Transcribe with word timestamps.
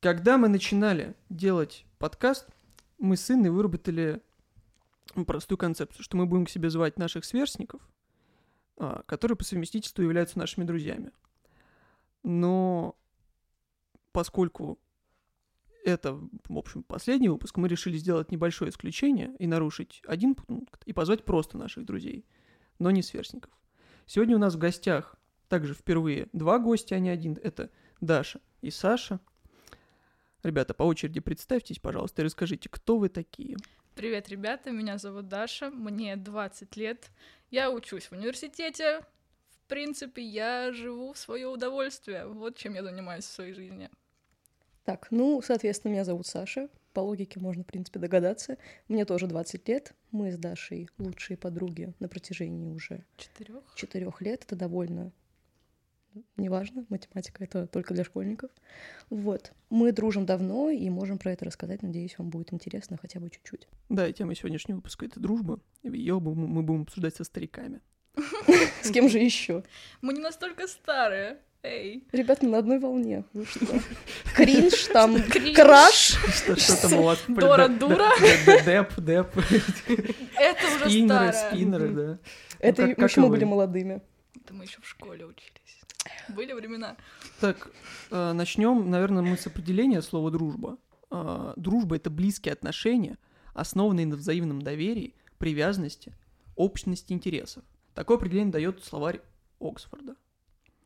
Когда 0.00 0.38
мы 0.38 0.48
начинали 0.48 1.16
делать 1.28 1.84
подкаст, 1.98 2.48
мы 2.98 3.16
с 3.16 3.28
Инной 3.30 3.50
выработали 3.50 4.22
простую 5.26 5.58
концепцию, 5.58 6.04
что 6.04 6.16
мы 6.16 6.26
будем 6.26 6.46
к 6.46 6.50
себе 6.50 6.70
звать 6.70 6.98
наших 6.98 7.24
сверстников, 7.24 7.82
а, 8.76 9.02
которые 9.06 9.36
по 9.36 9.42
совместительству 9.42 10.02
являются 10.02 10.38
нашими 10.38 10.62
друзьями. 10.62 11.10
Но 12.22 12.96
поскольку 14.12 14.78
это, 15.84 16.12
в 16.12 16.56
общем, 16.56 16.84
последний 16.84 17.28
выпуск, 17.28 17.56
мы 17.56 17.66
решили 17.66 17.96
сделать 17.96 18.30
небольшое 18.30 18.70
исключение 18.70 19.34
и 19.40 19.48
нарушить 19.48 20.00
один 20.06 20.36
пункт 20.36 20.80
и 20.84 20.92
позвать 20.92 21.24
просто 21.24 21.58
наших 21.58 21.84
друзей, 21.84 22.24
но 22.78 22.92
не 22.92 23.02
сверстников. 23.02 23.50
Сегодня 24.06 24.36
у 24.36 24.40
нас 24.40 24.54
в 24.54 24.58
гостях 24.58 25.16
также 25.48 25.74
впервые 25.74 26.28
два 26.32 26.60
гостя, 26.60 26.94
а 26.94 27.00
не 27.00 27.08
один. 27.08 27.36
Это 27.42 27.70
Даша 28.00 28.40
и 28.60 28.70
Саша. 28.70 29.18
Ребята, 30.42 30.72
по 30.74 30.84
очереди 30.84 31.20
представьтесь, 31.20 31.78
пожалуйста, 31.78 32.22
и 32.22 32.24
расскажите, 32.24 32.68
кто 32.68 32.98
вы 32.98 33.08
такие. 33.08 33.56
Привет, 33.94 34.28
ребята, 34.28 34.70
меня 34.70 34.96
зовут 34.98 35.28
Даша, 35.28 35.70
мне 35.70 36.14
20 36.16 36.76
лет, 36.76 37.10
я 37.50 37.70
учусь 37.70 38.06
в 38.06 38.12
университете, 38.12 39.00
в 39.50 39.68
принципе, 39.68 40.22
я 40.22 40.72
живу 40.72 41.12
в 41.12 41.18
свое 41.18 41.48
удовольствие, 41.48 42.26
вот 42.26 42.56
чем 42.56 42.74
я 42.74 42.82
занимаюсь 42.84 43.24
в 43.24 43.32
своей 43.32 43.52
жизни. 43.52 43.90
Так, 44.84 45.08
ну, 45.10 45.42
соответственно, 45.42 45.92
меня 45.92 46.04
зовут 46.04 46.26
Саша. 46.26 46.68
По 46.94 47.00
логике 47.00 47.38
можно, 47.40 47.62
в 47.64 47.66
принципе, 47.66 47.98
догадаться. 47.98 48.56
Мне 48.88 49.04
тоже 49.04 49.26
20 49.26 49.68
лет. 49.68 49.94
Мы 50.10 50.32
с 50.32 50.38
Дашей 50.38 50.88
лучшие 50.96 51.36
подруги 51.36 51.92
на 51.98 52.08
протяжении 52.08 52.70
уже 52.70 53.04
Четырех? 53.18 53.62
четырех 53.74 54.22
лет. 54.22 54.44
Это 54.44 54.56
довольно 54.56 55.12
неважно, 56.36 56.84
математика 56.88 57.44
это 57.44 57.66
только 57.66 57.94
для 57.94 58.04
школьников. 58.04 58.50
Вот. 59.10 59.52
Мы 59.70 59.92
дружим 59.92 60.26
давно 60.26 60.70
и 60.70 60.88
можем 60.90 61.18
про 61.18 61.32
это 61.32 61.44
рассказать. 61.44 61.82
Надеюсь, 61.82 62.18
вам 62.18 62.30
будет 62.30 62.52
интересно 62.52 62.98
хотя 63.00 63.20
бы 63.20 63.30
чуть-чуть. 63.30 63.68
Да, 63.88 64.06
и 64.08 64.12
тема 64.12 64.34
сегодняшнего 64.34 64.76
выпуска— 64.76 65.06
это 65.06 65.20
дружба. 65.20 65.60
Ее 65.82 66.20
мы 66.20 66.62
будем 66.62 66.82
обсуждать 66.82 67.16
со 67.16 67.24
стариками. 67.24 67.80
С 68.82 68.90
кем 68.90 69.08
же 69.08 69.18
еще? 69.18 69.64
Мы 70.00 70.12
не 70.12 70.20
настолько 70.20 70.66
старые. 70.66 71.38
Эй. 71.62 72.04
Ребят, 72.12 72.42
мы 72.42 72.50
на 72.50 72.58
одной 72.58 72.78
волне. 72.78 73.24
Вы 73.32 73.44
что? 73.44 73.66
Кринж, 74.36 74.84
там, 74.92 75.16
краш. 75.54 76.16
Что 76.56 76.82
там 76.82 77.00
у 77.00 77.02
вас? 77.02 77.18
Дора-дура. 77.26 78.10
Деп, 78.64 78.94
деп. 79.00 79.36
Это 80.36 80.66
уже 80.76 81.04
старое. 81.04 81.32
спиннеры, 81.32 81.88
да. 81.88 82.18
Это 82.60 82.84
еще 82.84 83.20
мы 83.20 83.28
были 83.28 83.44
молодыми. 83.44 84.02
Это 84.36 84.54
мы 84.54 84.64
еще 84.64 84.80
в 84.80 84.88
школе 84.88 85.26
учились. 85.26 85.57
Были 86.28 86.52
времена. 86.52 86.96
Так, 87.40 87.70
начнем, 88.10 88.90
наверное, 88.90 89.22
мы 89.22 89.36
с 89.36 89.46
определения 89.46 90.02
слова 90.02 90.30
дружба. 90.30 90.78
Э, 91.10 91.52
Дружба— 91.56 91.96
это 91.96 92.10
близкие 92.10 92.52
отношения, 92.52 93.18
основанные 93.54 94.06
на 94.06 94.16
взаимном 94.16 94.62
доверии, 94.62 95.14
привязанности, 95.38 96.14
общности 96.56 97.12
интересов. 97.12 97.64
Такое 97.94 98.16
определение 98.16 98.52
дает 98.52 98.84
словарь 98.84 99.20
Оксфорда. 99.60 100.16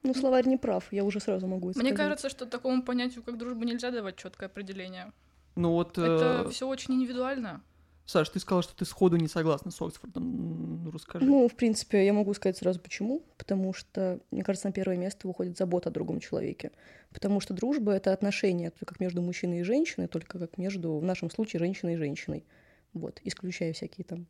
Ну, 0.03 0.15
словарь 0.15 0.49
не 0.49 0.57
прав, 0.57 0.93
я 0.93 1.05
уже 1.05 1.21
сразу 1.21 1.47
могу 1.47 1.71
это 1.71 1.79
Мне 1.79 1.91
сказать. 1.91 2.07
кажется, 2.07 2.29
что 2.29 2.47
такому 2.47 2.83
понятию, 2.83 3.23
как 3.23 3.39
дружба, 3.39 3.65
нельзя 3.65 3.91
давать 3.91 4.17
четкое 4.17 4.49
определение. 4.49 5.13
Ну 5.55 5.73
вот, 5.73 5.99
Это 5.99 6.45
э, 6.47 6.51
все 6.51 6.67
очень 6.67 6.95
индивидуально. 6.95 7.63
Саш, 8.05 8.29
ты 8.31 8.41
сказал, 8.41 8.63
что 8.63 8.75
ты 8.75 8.85
сходу 8.85 9.17
не 9.17 9.29
согласна 9.29 9.71
с 9.71 9.81
Оксфордом. 9.81 10.85
Ну, 10.85 10.91
расскажи. 10.91 11.25
Ну, 11.25 11.49
в 11.49 11.55
принципе, 11.55 12.05
я 12.05 12.13
могу 12.13 12.35
сказать 12.35 12.57
сразу 12.57 12.81
почему. 12.81 13.23
Потому 13.39 13.73
что, 13.73 14.21
мне 14.31 14.43
кажется, 14.43 14.69
на 14.69 14.73
первое 14.73 14.97
место 14.97 15.29
выходит 15.29 15.57
забота 15.57 15.89
о 15.89 15.93
другом 15.93 16.19
человеке. 16.21 16.73
Потому 17.13 17.41
что 17.41 17.55
дружба— 17.55 17.93
это 17.95 18.13
отношения 18.13 18.73
как 18.85 18.99
между 18.99 19.23
мужчиной 19.23 19.61
и 19.61 19.63
женщиной, 19.63 20.09
только 20.09 20.39
как 20.39 20.59
между, 20.59 20.99
в 20.99 21.05
нашем 21.05 21.31
случае, 21.31 21.61
женщиной 21.61 21.95
и 21.95 21.97
женщиной. 21.97 22.45
Вот, 22.93 23.21
исключая 23.25 23.73
всякие 23.73 24.05
там 24.05 24.27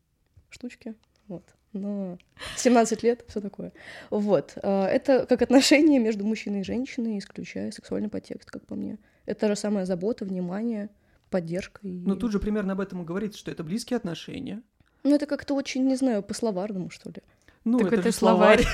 штучки. 0.49 0.95
Вот. 1.27 1.43
Но 1.73 2.17
17 2.57 3.01
лет, 3.03 3.25
все 3.27 3.41
такое. 3.41 3.73
Вот. 4.09 4.53
а, 4.61 4.87
Это 4.87 5.25
как 5.25 5.41
отношения 5.41 5.99
между 5.99 6.25
мужчиной 6.25 6.61
и 6.61 6.63
женщиной, 6.63 7.17
исключая 7.17 7.71
сексуальный 7.71 8.09
подтекст, 8.09 8.51
как 8.51 8.65
по 8.65 8.75
мне. 8.75 8.99
Это 9.25 9.47
же 9.47 9.55
самая 9.55 9.85
забота, 9.85 10.25
внимание, 10.25 10.89
поддержка. 11.33 11.79
И... 11.83 11.91
Ну, 12.05 12.15
тут 12.15 12.31
же 12.31 12.39
примерно 12.39 12.73
об 12.73 12.79
этом 12.79 13.01
и 13.01 13.05
говорится, 13.05 13.39
что 13.39 13.49
это 13.51 13.63
близкие 13.63 13.97
отношения. 13.97 14.61
Ну, 15.03 15.15
это 15.15 15.25
как-то 15.25 15.55
очень, 15.55 15.85
не 15.87 15.95
знаю, 15.95 16.21
по-словарному, 16.23 16.89
что 16.91 17.09
ли. 17.09 17.21
Ну, 17.65 17.79
Так 17.79 17.87
это, 17.87 17.95
это 18.01 18.11
же 18.11 18.15
словарь. 18.17 18.63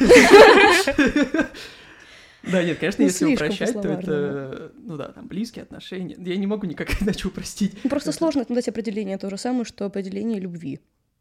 Да, 2.43 2.63
нет, 2.63 2.79
конечно, 2.79 3.03
Ну, 3.03 3.07
если 3.09 3.33
упрощать, 3.33 3.73
то 3.73 3.87
это, 3.89 4.71
ну 4.77 4.95
да, 4.95 5.09
там 5.11 5.27
близкие 5.27 5.63
отношения. 5.63 6.15
Я 6.17 6.37
не 6.37 6.47
могу 6.47 6.65
никак 6.67 6.89
иначе 7.01 7.27
упростить. 7.27 7.77
Ну, 7.83 7.89
Просто 7.89 8.11
Это- 8.11 8.17
сложно 8.17 8.45
дать 8.47 8.67
определение. 8.69 9.17
То 9.17 9.29
же 9.29 9.37
самое, 9.37 9.65
что 9.65 9.85
определение 9.85 10.39
любви. 10.39 10.79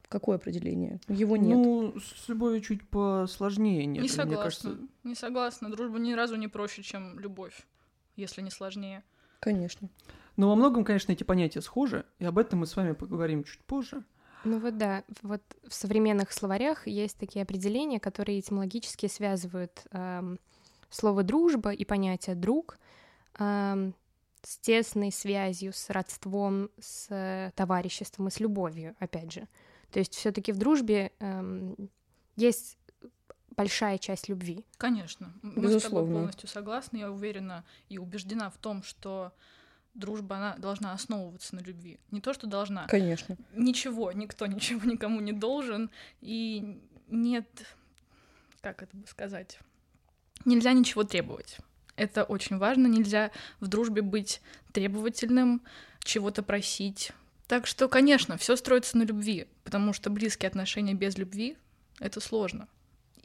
Какое 0.08 0.36
определение? 0.36 1.00
Его 1.08 1.36
нет. 1.36 1.56
Ну, 1.58 1.94
с 1.98 2.28
любовью 2.28 2.60
чуть 2.60 2.88
посложнее 2.88 3.84
нет. 3.84 3.94
не 3.96 4.00
Мне 4.00 4.08
согласна. 4.08 4.42
кажется, 4.44 4.78
Не 5.04 5.14
согласна. 5.16 5.70
Дружба 5.70 5.98
ни 5.98 6.12
разу 6.14 6.36
не 6.36 6.48
проще, 6.48 6.82
чем 6.82 7.18
любовь, 7.18 7.66
если 8.16 8.40
не 8.40 8.50
сложнее. 8.50 9.02
Конечно. 9.40 9.88
Но 10.38 10.48
во 10.48 10.54
многом, 10.54 10.84
конечно, 10.84 11.10
эти 11.10 11.24
понятия 11.24 11.60
схожи, 11.60 12.06
и 12.20 12.24
об 12.24 12.38
этом 12.38 12.60
мы 12.60 12.66
с 12.66 12.76
вами 12.76 12.92
поговорим 12.92 13.42
чуть 13.42 13.60
позже. 13.64 14.04
Ну 14.44 14.60
вот 14.60 14.78
да, 14.78 15.02
вот 15.22 15.42
в 15.66 15.74
современных 15.74 16.32
словарях 16.32 16.86
есть 16.86 17.18
такие 17.18 17.42
определения, 17.42 17.98
которые 17.98 18.38
этимологически 18.38 19.08
связывают 19.08 19.84
эм, 19.90 20.38
слово 20.90 21.24
дружба 21.24 21.72
и 21.72 21.84
понятие 21.84 22.36
друг 22.36 22.78
эм, 23.40 23.96
с 24.42 24.58
тесной 24.58 25.10
связью, 25.10 25.72
с 25.72 25.90
родством, 25.90 26.70
с 26.78 27.08
э, 27.10 27.50
товариществом 27.56 28.28
и 28.28 28.30
с 28.30 28.38
любовью, 28.38 28.94
опять 29.00 29.32
же. 29.32 29.48
То 29.90 29.98
есть 29.98 30.14
все-таки 30.14 30.52
в 30.52 30.56
дружбе 30.56 31.10
эм, 31.18 31.90
есть 32.36 32.78
большая 33.56 33.98
часть 33.98 34.28
любви. 34.28 34.64
Конечно. 34.76 35.32
Мы 35.42 35.50
с 35.50 35.54
тобой 35.54 35.74
Безусловно. 35.74 36.14
полностью 36.14 36.48
согласны. 36.48 36.98
Я 36.98 37.10
уверена 37.10 37.64
и 37.88 37.98
убеждена 37.98 38.50
в 38.50 38.56
том, 38.58 38.84
что 38.84 39.32
дружба, 39.94 40.36
она 40.36 40.56
должна 40.56 40.92
основываться 40.92 41.54
на 41.54 41.60
любви. 41.60 41.98
Не 42.10 42.20
то, 42.20 42.32
что 42.32 42.46
должна. 42.46 42.86
Конечно. 42.86 43.36
Ничего, 43.54 44.12
никто 44.12 44.46
ничего 44.46 44.88
никому 44.88 45.20
не 45.20 45.32
должен. 45.32 45.90
И 46.20 46.80
нет, 47.08 47.46
как 48.60 48.82
это 48.82 48.96
бы 48.96 49.06
сказать, 49.06 49.58
нельзя 50.44 50.72
ничего 50.72 51.04
требовать. 51.04 51.58
Это 51.96 52.24
очень 52.24 52.58
важно. 52.58 52.86
Нельзя 52.86 53.30
в 53.60 53.66
дружбе 53.66 54.02
быть 54.02 54.40
требовательным, 54.72 55.62
чего-то 56.00 56.42
просить. 56.42 57.12
Так 57.48 57.66
что, 57.66 57.88
конечно, 57.88 58.36
все 58.36 58.56
строится 58.56 58.98
на 58.98 59.02
любви, 59.02 59.48
потому 59.64 59.92
что 59.92 60.10
близкие 60.10 60.48
отношения 60.48 60.94
без 60.94 61.16
любви— 61.16 61.56
это 61.98 62.20
сложно 62.20 62.68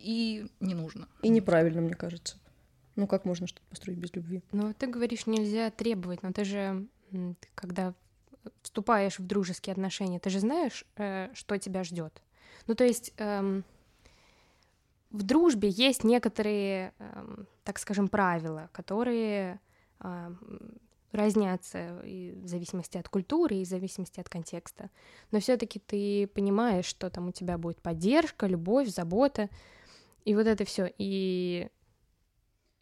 и 0.03 0.45
не 0.59 0.75
нужно. 0.75 1.07
И 1.21 1.29
неправильно, 1.29 1.81
мне 1.81 1.95
кажется. 1.95 2.37
Ну, 2.95 3.07
как 3.07 3.25
можно 3.25 3.47
что-то 3.47 3.65
построить 3.69 3.97
без 3.97 4.13
любви? 4.13 4.41
Ну, 4.51 4.73
ты 4.73 4.87
говоришь, 4.87 5.25
нельзя 5.25 5.71
требовать, 5.71 6.23
но 6.23 6.31
ты 6.31 6.43
же, 6.43 6.87
ты 7.11 7.47
когда 7.55 7.93
вступаешь 8.61 9.19
в 9.19 9.25
дружеские 9.25 9.71
отношения, 9.71 10.19
ты 10.19 10.29
же 10.29 10.39
знаешь, 10.39 10.85
э, 10.97 11.29
что 11.33 11.57
тебя 11.57 11.83
ждет. 11.83 12.21
Ну, 12.67 12.75
то 12.75 12.83
есть 12.83 13.13
эм, 13.17 13.63
в 15.11 15.23
дружбе 15.23 15.69
есть 15.69 16.03
некоторые, 16.03 16.93
эм, 16.99 17.47
так 17.63 17.79
скажем, 17.79 18.07
правила, 18.07 18.69
которые 18.73 19.59
эм, 19.99 20.77
разнятся 21.11 22.01
и 22.03 22.31
в 22.31 22.47
зависимости 22.47 22.97
от 22.97 23.07
культуры 23.07 23.57
и 23.57 23.65
в 23.65 23.67
зависимости 23.67 24.19
от 24.19 24.27
контекста. 24.27 24.89
Но 25.31 25.39
все-таки 25.39 25.79
ты 25.79 26.27
понимаешь, 26.27 26.85
что 26.85 27.09
там 27.09 27.27
у 27.27 27.31
тебя 27.31 27.57
будет 27.57 27.81
поддержка, 27.81 28.47
любовь, 28.47 28.89
забота, 28.89 29.49
и 30.25 30.35
вот 30.35 30.47
это 30.47 30.65
все. 30.65 30.91
И 30.97 31.69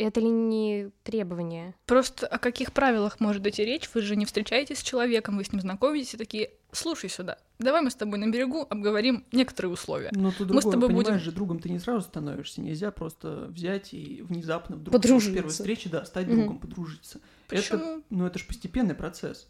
это 0.04 0.20
ли 0.20 0.30
не 0.30 0.90
требование? 1.04 1.76
Просто 1.86 2.28
о 2.28 2.38
каких 2.38 2.72
правилах 2.74 3.20
может 3.20 3.46
идти 3.48 3.64
речь? 3.66 3.90
Вы 3.94 4.02
же 4.02 4.16
не 4.16 4.26
встречаетесь 4.26 4.80
с 4.80 4.84
человеком, 4.84 5.38
вы 5.38 5.44
с 5.44 5.52
ним 5.52 5.62
знакомитесь 5.62 6.14
и 6.14 6.18
такие, 6.18 6.52
слушай 6.72 7.10
сюда, 7.10 7.38
давай 7.60 7.82
мы 7.82 7.90
с 7.92 7.96
тобой 7.96 8.18
на 8.20 8.30
берегу 8.30 8.66
обговорим 8.70 9.26
некоторые 9.32 9.72
условия. 9.74 10.10
Но 10.14 10.32
тут 10.32 10.50
Мы 10.50 10.62
с 10.62 10.66
тобой 10.66 10.88
понимаешь 10.90 11.08
будем- 11.08 11.20
же, 11.20 11.32
другом 11.32 11.60
ты 11.60 11.70
не 11.70 11.80
сразу 11.80 12.02
становишься. 12.02 12.62
Нельзя 12.62 12.92
просто 12.92 13.48
взять 13.50 13.94
и 13.94 14.22
внезапно 14.22 14.76
вдруг 14.78 14.94
Подружиться. 14.94 15.32
с 15.32 15.34
первой 15.34 15.50
встречи, 15.50 15.90
да, 15.90 16.06
стать 16.06 16.28
Мгм. 16.28 16.36
другом, 16.38 16.60
подружиться. 16.60 17.20
Это, 17.50 17.62
Почему? 17.62 18.04
ну, 18.10 18.26
это 18.26 18.40
же 18.40 18.46
постепенный 18.46 18.96
процесс. 18.96 19.48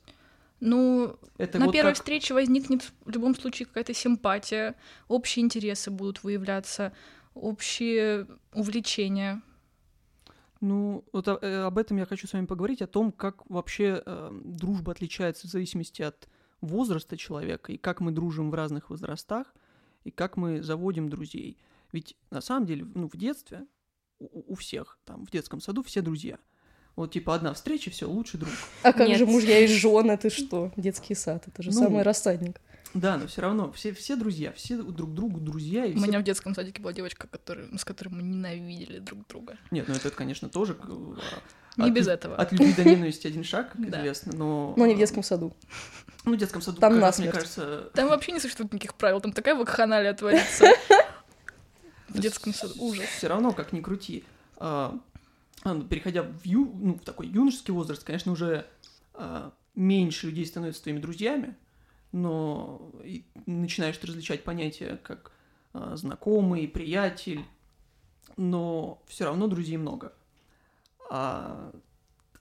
Ну, 0.60 1.18
Это 1.40 1.58
на 1.58 1.66
вот 1.66 1.72
первой 1.72 1.92
как- 1.92 1.96
встрече 1.98 2.34
возникнет 2.36 2.92
в 3.06 3.10
любом 3.10 3.36
случае 3.36 3.66
какая-то 3.66 3.94
симпатия, 3.96 4.76
общие 5.08 5.44
интересы 5.44 5.90
будут 5.90 6.24
выявляться, 6.24 6.92
общие 7.34 8.28
увлечения. 8.54 9.42
Ну, 10.62 11.04
вот 11.12 11.28
о- 11.28 11.40
э, 11.42 11.64
об 11.64 11.78
этом 11.80 11.98
я 11.98 12.06
хочу 12.06 12.28
с 12.28 12.34
вами 12.34 12.46
поговорить, 12.46 12.82
о 12.82 12.88
том, 12.88 13.12
как 13.12 13.50
вообще 13.50 14.02
э, 14.06 14.32
дружба 14.44 14.92
отличается 14.92 15.48
в 15.48 15.52
зависимости 15.52 16.04
от 16.04 16.28
возраста 16.62 17.18
человека, 17.18 17.72
и 17.72 17.78
как 17.78 18.00
мы 18.00 18.12
дружим 18.12 18.52
в 18.52 18.54
разных 18.54 18.92
возрастах, 18.92 19.54
и 20.04 20.12
как 20.12 20.38
мы 20.38 20.62
заводим 20.62 21.10
друзей. 21.10 21.58
Ведь 21.92 22.16
на 22.30 22.42
самом 22.42 22.68
деле, 22.68 22.86
ну, 22.94 23.10
в 23.10 23.18
детстве 23.18 23.66
у, 24.20 24.54
у 24.54 24.56
всех, 24.56 25.00
там, 25.04 25.26
в 25.26 25.32
детском 25.32 25.60
саду 25.62 25.82
все 25.82 26.02
друзья. 26.02 26.38
Вот 26.96 27.12
типа 27.14 27.34
одна 27.36 27.54
встреча, 27.54 27.90
все, 27.90 28.08
лучший 28.08 28.40
друг. 28.40 28.52
А 28.84 28.94
как 28.94 29.08
Нет. 29.08 29.18
же 29.18 29.26
мужья 29.26 29.60
и 29.60 29.68
жены, 29.68 30.16
ты 30.18 30.30
что? 30.30 30.72
Детский 30.76 31.16
сад, 31.16 31.48
это 31.48 31.64
же 31.64 31.72
Ну, 31.72 31.80
самый 31.80 32.04
рассадник. 32.04 32.62
Да, 32.94 33.18
но 33.18 33.28
все 33.28 33.42
равно, 33.42 33.72
все, 33.72 33.94
все 33.94 34.16
друзья, 34.18 34.52
все 34.52 34.76
друг 34.82 35.14
другу 35.14 35.40
друзья. 35.40 35.86
И 35.86 35.94
У 35.94 35.98
все- 35.98 36.08
меня 36.08 36.20
в 36.20 36.24
детском 36.24 36.54
садике 36.54 36.82
была 36.82 36.92
девочка, 36.94 37.28
которая, 37.28 37.68
с 37.78 37.86
которой 37.86 38.10
мы 38.10 38.22
ненавидели 38.22 39.00
друг 39.00 39.26
друга. 39.28 39.58
Нет, 39.72 39.88
ну 39.88 39.96
это, 39.96 40.10
конечно, 40.12 40.50
тоже... 40.50 40.74
к- 40.76 40.88
Не 41.78 41.86
от 41.88 41.94
без 41.94 42.08
этого. 42.10 42.36
От 42.36 42.52
любви 42.52 42.74
до 42.74 42.84
ненависти 42.90 43.28
один 43.28 43.44
шаг, 43.46 43.72
как 43.72 43.90
Да. 43.90 44.00
известно, 44.00 44.34
но... 44.36 44.74
Но 44.76 44.86
не 44.86 44.96
в 44.96 44.98
детском 44.98 45.24
саду. 45.24 45.56
Ну, 46.26 46.34
в 46.34 46.38
детском 46.38 46.62
саду, 46.62 46.80
Там 46.82 46.94
как 46.94 47.02
раз, 47.02 47.20
мне 47.20 47.32
кажется... 47.32 47.90
Там 47.94 48.10
вообще 48.10 48.34
не 48.34 48.40
существует 48.42 48.74
никаких 48.74 48.96
правил, 48.96 49.22
там 49.22 49.32
такая 49.32 49.56
вакханалия 49.56 50.14
творится. 50.14 50.66
В 52.10 52.20
детском 52.20 52.54
саду. 52.54 52.74
Ужас. 52.78 53.06
Все 53.18 53.28
равно, 53.28 53.54
как 53.54 53.72
ни 53.72 53.80
крути. 53.80 54.26
а, 54.58 55.00
а, 55.64 55.74
ну, 55.74 55.84
переходя 55.84 56.24
в, 56.24 56.46
ю- 56.46 56.76
ну, 56.78 56.96
в 56.96 57.00
такой 57.06 57.28
юношеский 57.28 57.74
возраст, 57.74 58.04
конечно, 58.04 58.32
уже 58.34 58.66
а, 59.14 59.54
меньше 59.76 60.28
людей 60.28 60.46
становятся 60.46 60.84
твоими 60.84 61.00
друзьями, 61.00 61.56
но 62.12 62.92
начинаешь 63.46 64.02
различать 64.02 64.44
понятия 64.44 64.98
как 65.04 65.32
а, 65.74 65.96
знакомый, 65.96 66.68
приятель, 66.68 67.46
но 68.38 69.02
все 69.08 69.26
равно 69.26 69.48
друзей 69.48 69.78
много. 69.78 70.14
А, 71.10 71.72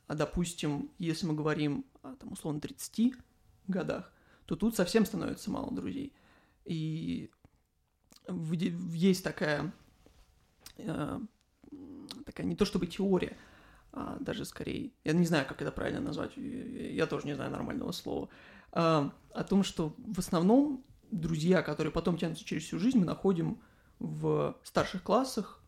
а, 0.07 0.15
допустим, 0.15 0.91
если 0.99 1.27
мы 1.27 1.35
говорим 1.35 1.85
о, 2.03 2.15
там, 2.17 2.33
условно, 2.33 2.61
30 2.61 3.15
годах, 3.69 4.13
то 4.47 4.57
тут 4.57 4.75
совсем 4.75 5.07
становится 5.07 5.51
мало 5.51 5.73
друзей. 5.73 6.13
И 6.65 7.31
есть 8.29 9.25
такая, 9.25 9.73
э, 10.77 11.21
такая 12.25 12.47
не 12.47 12.57
то 12.57 12.65
чтобы 12.65 12.87
теория, 12.87 13.37
а 13.93 14.17
даже 14.21 14.45
скорее, 14.45 14.93
я 15.05 15.13
не 15.13 15.27
знаю, 15.27 15.47
как 15.47 15.63
это 15.63 15.73
правильно 15.73 16.01
назвать, 16.01 16.37
я 16.37 17.07
тоже 17.07 17.27
не 17.27 17.35
знаю 17.35 17.51
нормального 17.51 17.93
слова, 17.93 18.29
а, 18.29 18.31
о 18.73 19.45
том, 19.49 19.63
что 19.65 19.95
в 19.99 20.19
основном 20.19 20.85
друзья, 21.11 21.63
которые 21.63 21.93
потом 21.93 22.17
тянутся 22.17 22.45
через 22.45 22.65
всю 22.65 22.79
жизнь, 22.79 22.99
мы 22.99 23.05
находим 23.05 23.61
в 23.99 24.57
старших 24.63 25.03
классах, 25.03 25.61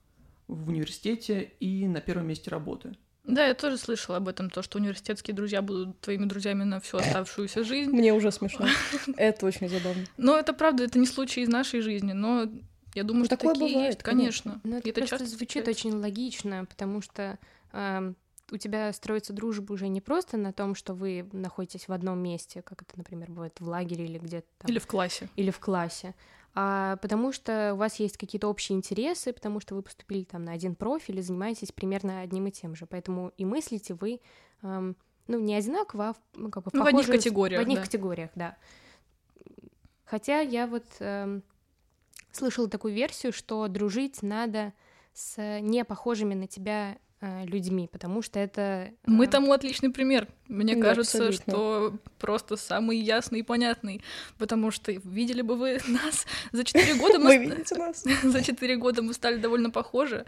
в 0.48 0.68
университете 0.68 1.52
и 1.60 1.86
на 1.86 2.00
первом 2.00 2.26
месте 2.26 2.50
работы. 2.50 2.96
Да, 3.24 3.46
я 3.46 3.54
тоже 3.54 3.78
слышала 3.78 4.16
об 4.16 4.28
этом, 4.28 4.50
то, 4.50 4.62
что 4.62 4.78
университетские 4.78 5.34
друзья 5.34 5.62
будут 5.62 6.00
твоими 6.00 6.24
друзьями 6.24 6.64
на 6.64 6.80
всю 6.80 6.96
оставшуюся 6.96 7.62
жизнь. 7.62 7.90
Мне 7.90 8.12
уже 8.12 8.32
смешно. 8.32 8.66
Это 9.16 9.46
очень 9.46 9.68
забавно. 9.68 10.04
Но 10.16 10.36
это 10.36 10.52
правда, 10.52 10.84
это 10.84 10.98
не 10.98 11.06
случай 11.06 11.42
из 11.42 11.48
нашей 11.48 11.80
жизни, 11.82 12.12
но 12.12 12.48
я 12.94 13.04
думаю, 13.04 13.20
Ну, 13.20 13.26
что 13.26 13.36
такое 13.36 13.54
такие 13.54 13.70
бывает, 13.70 13.94
есть, 13.94 14.02
конечно. 14.02 14.60
Ну, 14.64 14.76
это 14.78 14.92
просто 14.92 15.18
часто 15.18 15.26
звучит 15.26 15.68
очень 15.68 15.92
логично, 15.92 16.66
потому 16.68 17.00
что 17.00 17.38
эм, 17.72 18.16
у 18.52 18.58
тебя 18.58 18.92
строится 18.92 19.32
дружба 19.32 19.72
уже 19.72 19.88
не 19.88 20.00
просто 20.00 20.36
на 20.36 20.52
том, 20.52 20.74
что 20.74 20.94
вы 20.94 21.28
находитесь 21.32 21.88
в 21.88 21.92
одном 21.92 22.18
месте, 22.18 22.62
как 22.62 22.82
это, 22.82 22.92
например, 22.96 23.30
бывает 23.30 23.58
в 23.58 23.66
лагере 23.66 24.04
или 24.04 24.18
где-то 24.18 24.46
там, 24.58 24.70
Или 24.70 24.78
в 24.78 24.86
классе. 24.86 25.28
или 25.36 25.50
в 25.50 25.58
классе, 25.58 26.14
а 26.54 26.96
потому 26.96 27.32
что 27.32 27.72
у 27.72 27.76
вас 27.76 27.96
есть 27.96 28.18
какие-то 28.18 28.48
общие 28.48 28.76
интересы, 28.76 29.32
потому 29.32 29.58
что 29.58 29.74
вы 29.74 29.82
поступили 29.82 30.24
там 30.24 30.44
на 30.44 30.52
один 30.52 30.74
профиль 30.74 31.18
и 31.18 31.22
занимаетесь 31.22 31.72
примерно 31.72 32.20
одним 32.20 32.46
и 32.46 32.50
тем 32.50 32.76
же, 32.76 32.84
поэтому 32.86 33.32
и 33.38 33.44
мыслите 33.46 33.94
вы 33.94 34.20
эм, 34.62 34.96
ну 35.28 35.40
не 35.40 35.54
одинаково, 35.54 36.10
а 36.10 36.12
в, 36.12 36.16
ну, 36.34 36.50
как 36.50 36.64
бы 36.64 36.70
Ну, 36.74 36.82
в 36.84 36.86
одних 36.86 37.08
категориях, 37.08 37.58
В 37.58 37.62
одних 37.62 37.78
да. 37.78 37.84
категориях, 37.84 38.30
да. 38.34 38.56
Хотя 40.04 40.40
я 40.40 40.66
вот 40.66 40.84
эм, 40.98 41.42
слышала 42.32 42.68
такую 42.68 42.92
версию, 42.92 43.32
что 43.32 43.66
дружить 43.68 44.22
надо 44.22 44.74
с 45.14 45.60
не 45.60 45.84
похожими 45.84 46.34
на 46.34 46.46
тебя 46.46 46.98
людьми, 47.22 47.88
потому 47.90 48.20
что 48.22 48.40
это... 48.40 48.90
Мы 49.06 49.26
э, 49.26 49.28
тому 49.28 49.52
отличный 49.52 49.90
пример. 49.90 50.26
Мне 50.48 50.74
Да, 50.74 50.82
кажется, 50.82 51.28
абсолютно. 51.28 51.52
что 51.52 51.98
просто 52.18 52.56
самый 52.56 52.98
ясный 52.98 53.40
и 53.40 53.42
понятный. 53.42 54.02
Потому 54.38 54.70
что 54.70 54.90
видели 54.92 55.42
бы 55.42 55.56
вы 55.56 55.78
нас 55.88 56.26
за 56.50 56.64
4 56.64 56.94
года 56.94 57.18
Вы 57.18 57.38
мы... 57.38 57.38
видите 57.38 57.76
нас? 57.76 58.04
За 58.22 58.42
4 58.42 58.76
года 58.76 59.02
мы 59.02 59.12
стали 59.14 59.36
довольно 59.36 59.70
похожи 59.70 60.24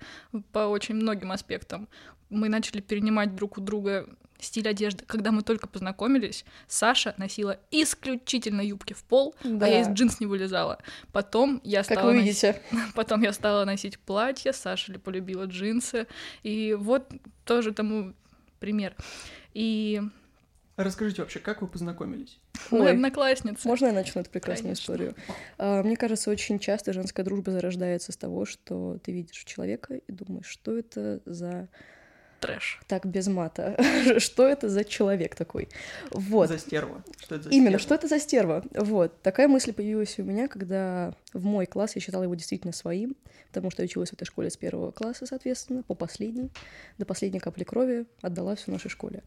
по 0.53 0.61
очень 0.61 0.95
многим 0.95 1.33
аспектам. 1.33 1.89
Мы 2.31 2.49
начали 2.49 2.81
перенимать 2.81 3.35
друг 3.35 3.59
у 3.59 3.61
друга 3.61 4.09
стиль 4.39 4.69
одежды. 4.69 5.05
Когда 5.07 5.33
мы 5.33 5.43
только 5.43 5.67
познакомились, 5.67 6.45
Саша 6.67 7.15
носила 7.19 7.59
исключительно 7.71 8.61
юбки 8.61 8.93
в 8.93 9.03
пол, 9.05 9.35
Да. 9.45 9.67
а 9.67 9.69
я 9.69 9.81
из 9.83 9.89
джинс 9.89 10.21
не 10.21 10.27
вылезала. 10.27 10.79
Потом 11.13 11.61
я 11.65 11.83
Как 11.83 11.99
стала 11.99 12.07
вы 12.11 12.15
носить- 12.21 12.27
видите. 12.43 12.63
Потом 12.95 13.23
я 13.23 13.33
стала 13.33 13.65
носить 13.65 13.99
платье, 13.99 14.53
Саша 14.53 14.93
ли 14.93 14.99
полюбила 14.99 15.45
джинсы. 15.45 16.07
И 16.43 16.75
вот 16.79 17.11
тоже 17.45 17.73
тому 17.73 18.15
пример. 18.61 18.95
И 19.55 20.03
Расскажите 20.77 21.23
вообще, 21.23 21.39
как 21.39 21.63
вы 21.63 21.69
познакомились? 21.69 22.41
мы 22.73 22.81
Ой. 22.81 22.91
одноклассницы. 22.93 23.69
Можно 23.69 23.87
я 23.87 23.93
начну 23.93 24.23
эту 24.23 24.31
прекрасную 24.31 24.71
Конечно. 24.75 24.83
историю? 24.83 25.15
А, 25.57 25.83
Мне 25.85 25.97
кажется, 25.97 26.31
очень 26.33 26.59
часто 26.59 26.93
женская 26.93 27.23
дружба 27.23 27.53
зарождается 27.53 28.11
с 28.11 28.17
того, 28.17 28.45
что 28.45 28.99
ты 29.05 29.13
видишь 29.13 29.45
человека 29.45 29.95
и 29.95 30.11
думаешь, 30.13 30.47
что 30.47 30.77
это 30.77 31.21
за... 31.27 31.69
Трэш. 32.47 32.81
Так, 32.87 33.07
без 33.07 33.27
мата. 33.27 33.77
Что 34.19 34.47
это 34.47 34.69
за 34.69 34.85
человек 34.85 35.35
такой? 35.35 35.69
Вот. 36.11 36.49
За 36.49 36.59
стерва. 36.59 37.03
Что 37.19 37.37
это 37.37 37.45
за 37.45 37.51
Именно, 37.51 37.79
стерва? 37.79 37.81
что 37.81 37.95
это 37.95 38.09
за 38.09 38.21
стерва? 38.21 38.65
Вот. 38.75 39.23
Такая 39.23 39.49
мысль 39.49 39.73
появилась 39.73 40.19
у 40.19 40.23
меня, 40.23 40.49
когда 40.49 41.15
в 41.33 41.45
мой 41.45 41.67
класс 41.67 41.93
я 41.95 42.01
считала 42.01 42.25
его 42.25 42.35
действительно 42.35 42.73
своим, 42.73 43.17
потому 43.49 43.71
что 43.71 43.83
я 43.83 43.87
училась 43.87 44.11
в 44.11 44.13
этой 44.13 44.25
школе 44.25 44.51
с 44.51 44.57
первого 44.57 44.91
класса, 44.91 45.27
соответственно, 45.27 45.83
по 45.83 45.95
последний, 45.95 46.51
до 46.99 47.07
последней 47.07 47.41
капли 47.41 47.65
крови 47.65 48.07
отдала 48.21 48.57
всю 48.57 48.73
нашей 48.73 48.91
школе. 48.91 49.23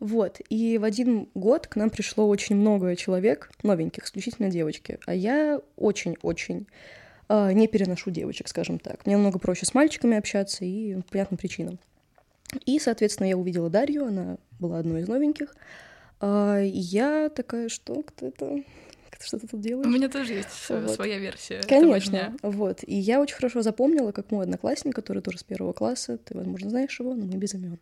Вот. 0.00 0.40
И 0.48 0.78
в 0.78 0.84
один 0.84 1.28
год 1.34 1.66
к 1.66 1.76
нам 1.76 1.90
пришло 1.90 2.28
очень 2.28 2.56
много 2.56 2.94
человек, 2.96 3.50
новеньких, 3.62 4.04
исключительно 4.04 4.50
девочки. 4.50 4.98
А 5.06 5.14
я 5.14 5.60
очень-очень 5.76 6.66
а, 7.28 7.52
не 7.52 7.68
переношу 7.68 8.10
девочек, 8.10 8.48
скажем 8.48 8.78
так. 8.78 9.04
Мне 9.06 9.16
намного 9.16 9.38
проще 9.38 9.66
с 9.66 9.74
мальчиками 9.74 10.16
общаться 10.16 10.64
и 10.64 10.94
по 10.96 11.02
понятным 11.12 11.38
причинам. 11.38 11.78
И, 12.64 12.78
соответственно, 12.78 13.28
я 13.28 13.36
увидела 13.36 13.70
Дарью, 13.70 14.06
она 14.06 14.38
была 14.58 14.78
одной 14.78 15.02
из 15.02 15.08
новеньких. 15.08 15.54
А, 16.20 16.60
и 16.60 16.68
я 16.68 17.28
такая, 17.28 17.68
что, 17.68 18.02
кто 18.02 18.26
это? 18.26 18.62
Что 19.20 19.40
ты 19.40 19.48
тут 19.48 19.60
делаешь? 19.60 19.86
У 19.86 19.90
меня 19.90 20.08
тоже 20.08 20.34
есть 20.34 20.48
Вот. 20.68 20.90
своя 20.92 21.18
версия 21.18 21.60
Конечно, 21.62 22.36
вот. 22.42 22.84
И 22.86 22.94
я 22.94 23.20
очень 23.20 23.34
хорошо 23.34 23.62
запомнила, 23.62 24.12
как 24.12 24.30
мой 24.30 24.44
одноклассник, 24.44 24.94
который 24.94 25.22
тоже 25.22 25.38
с 25.38 25.42
первого 25.42 25.72
класса, 25.72 26.18
ты, 26.18 26.36
возможно, 26.36 26.70
знаешь 26.70 26.98
его, 27.00 27.14
но 27.14 27.24
мы 27.24 27.36
без 27.36 27.54
имен. 27.54 27.80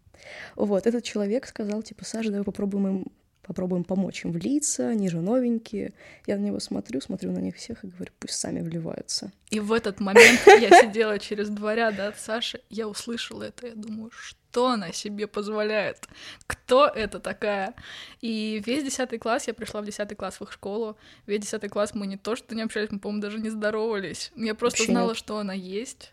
Вот, 0.55 0.87
этот 0.87 1.05
человек 1.05 1.47
сказал, 1.47 1.83
типа, 1.83 2.07
Саша, 2.07 2.31
давай 2.31 2.45
попробуем 2.45 2.87
им 2.87 3.07
попробуем 3.47 3.85
помочь 3.85 4.25
им 4.25 4.33
влиться, 4.33 4.89
они 4.89 5.09
же 5.09 5.21
новенькие. 5.21 5.93
Я 6.27 6.37
на 6.37 6.43
него 6.43 6.61
смотрю, 6.61 7.01
смотрю 7.01 7.33
на 7.33 7.39
них 7.39 7.57
всех 7.57 7.85
и 7.85 7.87
говорю, 7.87 8.13
пусть 8.19 8.35
сами 8.35 8.61
вливаются. 8.61 9.33
И 9.51 9.61
в 9.61 9.73
этот 9.73 10.01
момент 10.01 10.41
я 10.47 10.71
сидела 10.81 11.19
через 11.19 11.49
два 11.49 11.75
ряда 11.75 12.09
от 12.09 12.19
Саши, 12.19 12.61
я 12.71 12.89
услышала 12.89 13.45
это, 13.45 13.69
я 13.69 13.75
думаю, 13.75 14.11
что 14.11 14.69
она 14.69 14.93
себе 14.93 15.27
позволяет? 15.27 16.09
Кто 16.47 16.87
это 16.87 17.21
такая? 17.21 17.75
И 18.21 18.63
весь 18.67 18.83
десятый 18.85 19.19
класс, 19.19 19.47
я 19.47 19.55
пришла 19.55 19.81
в 19.81 19.87
десятый 19.87 20.17
класс 20.17 20.41
в 20.41 20.43
их 20.43 20.53
школу, 20.53 20.97
весь 21.27 21.41
десятый 21.41 21.71
класс 21.71 21.95
мы 21.95 22.07
не 22.07 22.17
то 22.17 22.35
что 22.35 22.55
не 22.55 22.63
общались, 22.63 22.91
мы, 22.91 22.99
по-моему, 22.99 23.23
даже 23.23 23.39
не 23.39 23.51
здоровались. 23.51 24.33
Я 24.35 24.55
просто 24.55 24.81
Вообще 24.81 24.93
знала, 24.93 25.09
нет. 25.11 25.17
что 25.17 25.39
она 25.39 25.53
есть, 25.55 26.13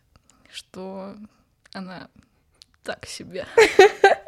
что 0.51 1.15
она 1.73 2.09
так 2.83 3.05
себе. 3.05 3.47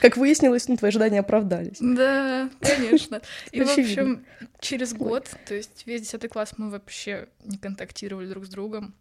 Как 0.00 0.16
выяснилось, 0.16 0.68
ну, 0.68 0.76
твои 0.76 0.88
ожидания 0.88 1.20
оправдались. 1.20 1.78
Да, 1.80 2.50
конечно. 2.60 3.20
И, 3.52 3.62
в 3.62 3.70
общем, 3.70 4.24
через 4.60 4.94
год, 4.94 5.28
то 5.46 5.54
есть 5.54 5.82
весь 5.86 6.02
десятый 6.02 6.30
класс 6.30 6.54
мы 6.56 6.70
вообще 6.70 7.28
не 7.44 7.58
контактировали 7.58 8.26
друг 8.26 8.46
с 8.46 8.48
другом. 8.48 8.94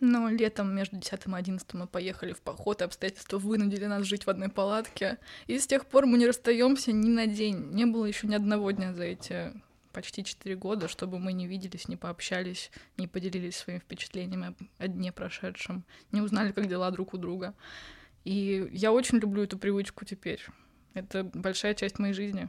Но 0.00 0.30
летом 0.30 0.74
между 0.74 0.96
10 0.96 1.12
и 1.12 1.30
11 1.30 1.74
мы 1.74 1.86
поехали 1.86 2.32
в 2.32 2.40
поход, 2.40 2.80
и 2.80 2.84
обстоятельства 2.84 3.36
вынудили 3.36 3.84
нас 3.84 4.04
жить 4.04 4.24
в 4.24 4.30
одной 4.30 4.48
палатке. 4.48 5.18
И 5.46 5.58
с 5.58 5.66
тех 5.66 5.84
пор 5.84 6.06
мы 6.06 6.16
не 6.16 6.26
расстаемся 6.26 6.90
ни 6.92 7.08
на 7.10 7.26
день. 7.26 7.70
Не 7.72 7.84
было 7.84 8.06
еще 8.06 8.26
ни 8.26 8.34
одного 8.34 8.70
дня 8.70 8.94
за 8.94 9.04
эти 9.04 9.52
почти 9.92 10.24
4 10.24 10.56
года, 10.56 10.88
чтобы 10.88 11.18
мы 11.18 11.32
не 11.32 11.46
виделись, 11.46 11.88
не 11.88 11.96
пообщались, 11.96 12.70
не 12.96 13.08
поделились 13.08 13.56
своими 13.56 13.80
впечатлениями 13.80 14.54
о 14.78 14.88
дне 14.88 15.12
прошедшем, 15.12 15.84
не 16.12 16.20
узнали, 16.20 16.52
как 16.52 16.66
дела 16.66 16.90
друг 16.90 17.12
у 17.14 17.18
друга. 17.18 17.54
И 18.24 18.68
я 18.72 18.92
очень 18.92 19.18
люблю 19.18 19.42
эту 19.42 19.58
привычку 19.58 20.04
теперь. 20.04 20.44
Это 20.94 21.24
большая 21.24 21.74
часть 21.74 21.98
моей 21.98 22.14
жизни. 22.14 22.48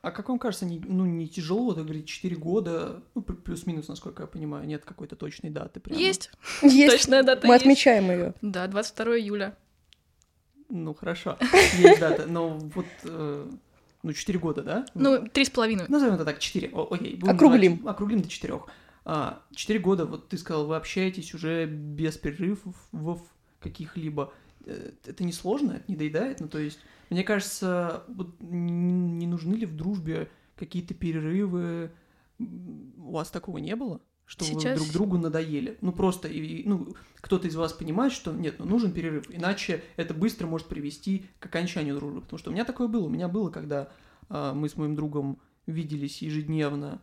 А 0.00 0.10
как 0.10 0.28
вам 0.28 0.38
кажется, 0.40 0.64
не, 0.66 0.80
ну, 0.80 1.04
не 1.06 1.28
тяжело, 1.28 1.74
так 1.74 1.84
говорить, 1.84 2.06
4 2.08 2.34
года, 2.36 3.02
ну, 3.14 3.22
плю- 3.22 3.36
плюс-минус, 3.36 3.86
насколько 3.86 4.24
я 4.24 4.26
понимаю, 4.26 4.66
нет 4.66 4.84
какой-то 4.84 5.14
точной 5.14 5.50
даты 5.50 5.78
прямо. 5.78 6.00
Есть. 6.00 6.30
Есть. 6.62 6.96
Точная 6.96 7.22
дата 7.22 7.46
Мы 7.46 7.54
есть. 7.54 7.62
отмечаем 7.64 8.10
ее. 8.10 8.34
Да, 8.42 8.66
22 8.66 9.18
июля. 9.18 9.56
Ну, 10.68 10.94
хорошо, 10.94 11.36
есть 11.78 12.00
дата, 12.00 12.26
но 12.26 12.48
вот, 12.58 12.86
э, 13.04 13.50
ну, 14.02 14.12
4 14.12 14.38
года, 14.38 14.62
да? 14.62 14.86
Ну, 14.94 15.28
три 15.28 15.44
с 15.44 15.50
половиной. 15.50 15.84
Назовем 15.88 16.14
это 16.14 16.24
так, 16.24 16.38
4, 16.38 16.70
окей. 16.74 17.16
будем 17.16 17.34
Округлим. 17.34 17.72
называть- 17.72 17.94
округлим 17.94 18.22
до 18.22 18.28
4. 18.28 18.60
А, 19.04 19.42
4 19.54 19.78
года, 19.78 20.06
вот 20.06 20.28
ты 20.30 20.38
сказал, 20.38 20.66
вы 20.66 20.76
общаетесь 20.76 21.34
уже 21.34 21.66
без 21.66 22.16
перерывов 22.16 23.20
каких-либо, 23.60 24.32
это 24.66 25.24
не 25.24 25.32
сложно, 25.32 25.72
это 25.72 25.84
не 25.88 25.96
доедает. 25.96 26.40
Ну, 26.40 26.48
то 26.48 26.58
есть, 26.58 26.78
мне 27.10 27.24
кажется, 27.24 28.04
вот 28.08 28.34
не 28.40 29.26
нужны 29.26 29.54
ли 29.54 29.66
в 29.66 29.76
дружбе 29.76 30.30
какие-то 30.56 30.94
перерывы? 30.94 31.90
У 32.38 33.12
вас 33.12 33.30
такого 33.30 33.58
не 33.58 33.76
было? 33.76 34.00
Что 34.24 34.44
Сейчас... 34.44 34.78
вы 34.78 34.84
друг 34.84 34.92
другу 34.92 35.18
надоели. 35.18 35.76
Ну, 35.80 35.92
просто, 35.92 36.28
и, 36.28 36.66
ну, 36.66 36.94
кто-то 37.16 37.48
из 37.48 37.56
вас 37.56 37.72
понимает, 37.72 38.12
что 38.12 38.32
нет, 38.32 38.54
ну, 38.58 38.64
нужен 38.64 38.92
перерыв, 38.92 39.26
иначе 39.28 39.82
это 39.96 40.14
быстро 40.14 40.46
может 40.46 40.68
привести 40.68 41.26
к 41.38 41.46
окончанию 41.46 41.96
дружбы. 41.96 42.22
Потому 42.22 42.38
что 42.38 42.50
у 42.50 42.54
меня 42.54 42.64
такое 42.64 42.88
было. 42.88 43.04
У 43.04 43.10
меня 43.10 43.28
было, 43.28 43.50
когда 43.50 43.90
э, 44.30 44.52
мы 44.54 44.68
с 44.68 44.76
моим 44.76 44.94
другом 44.96 45.38
виделись 45.66 46.22
ежедневно, 46.22 47.02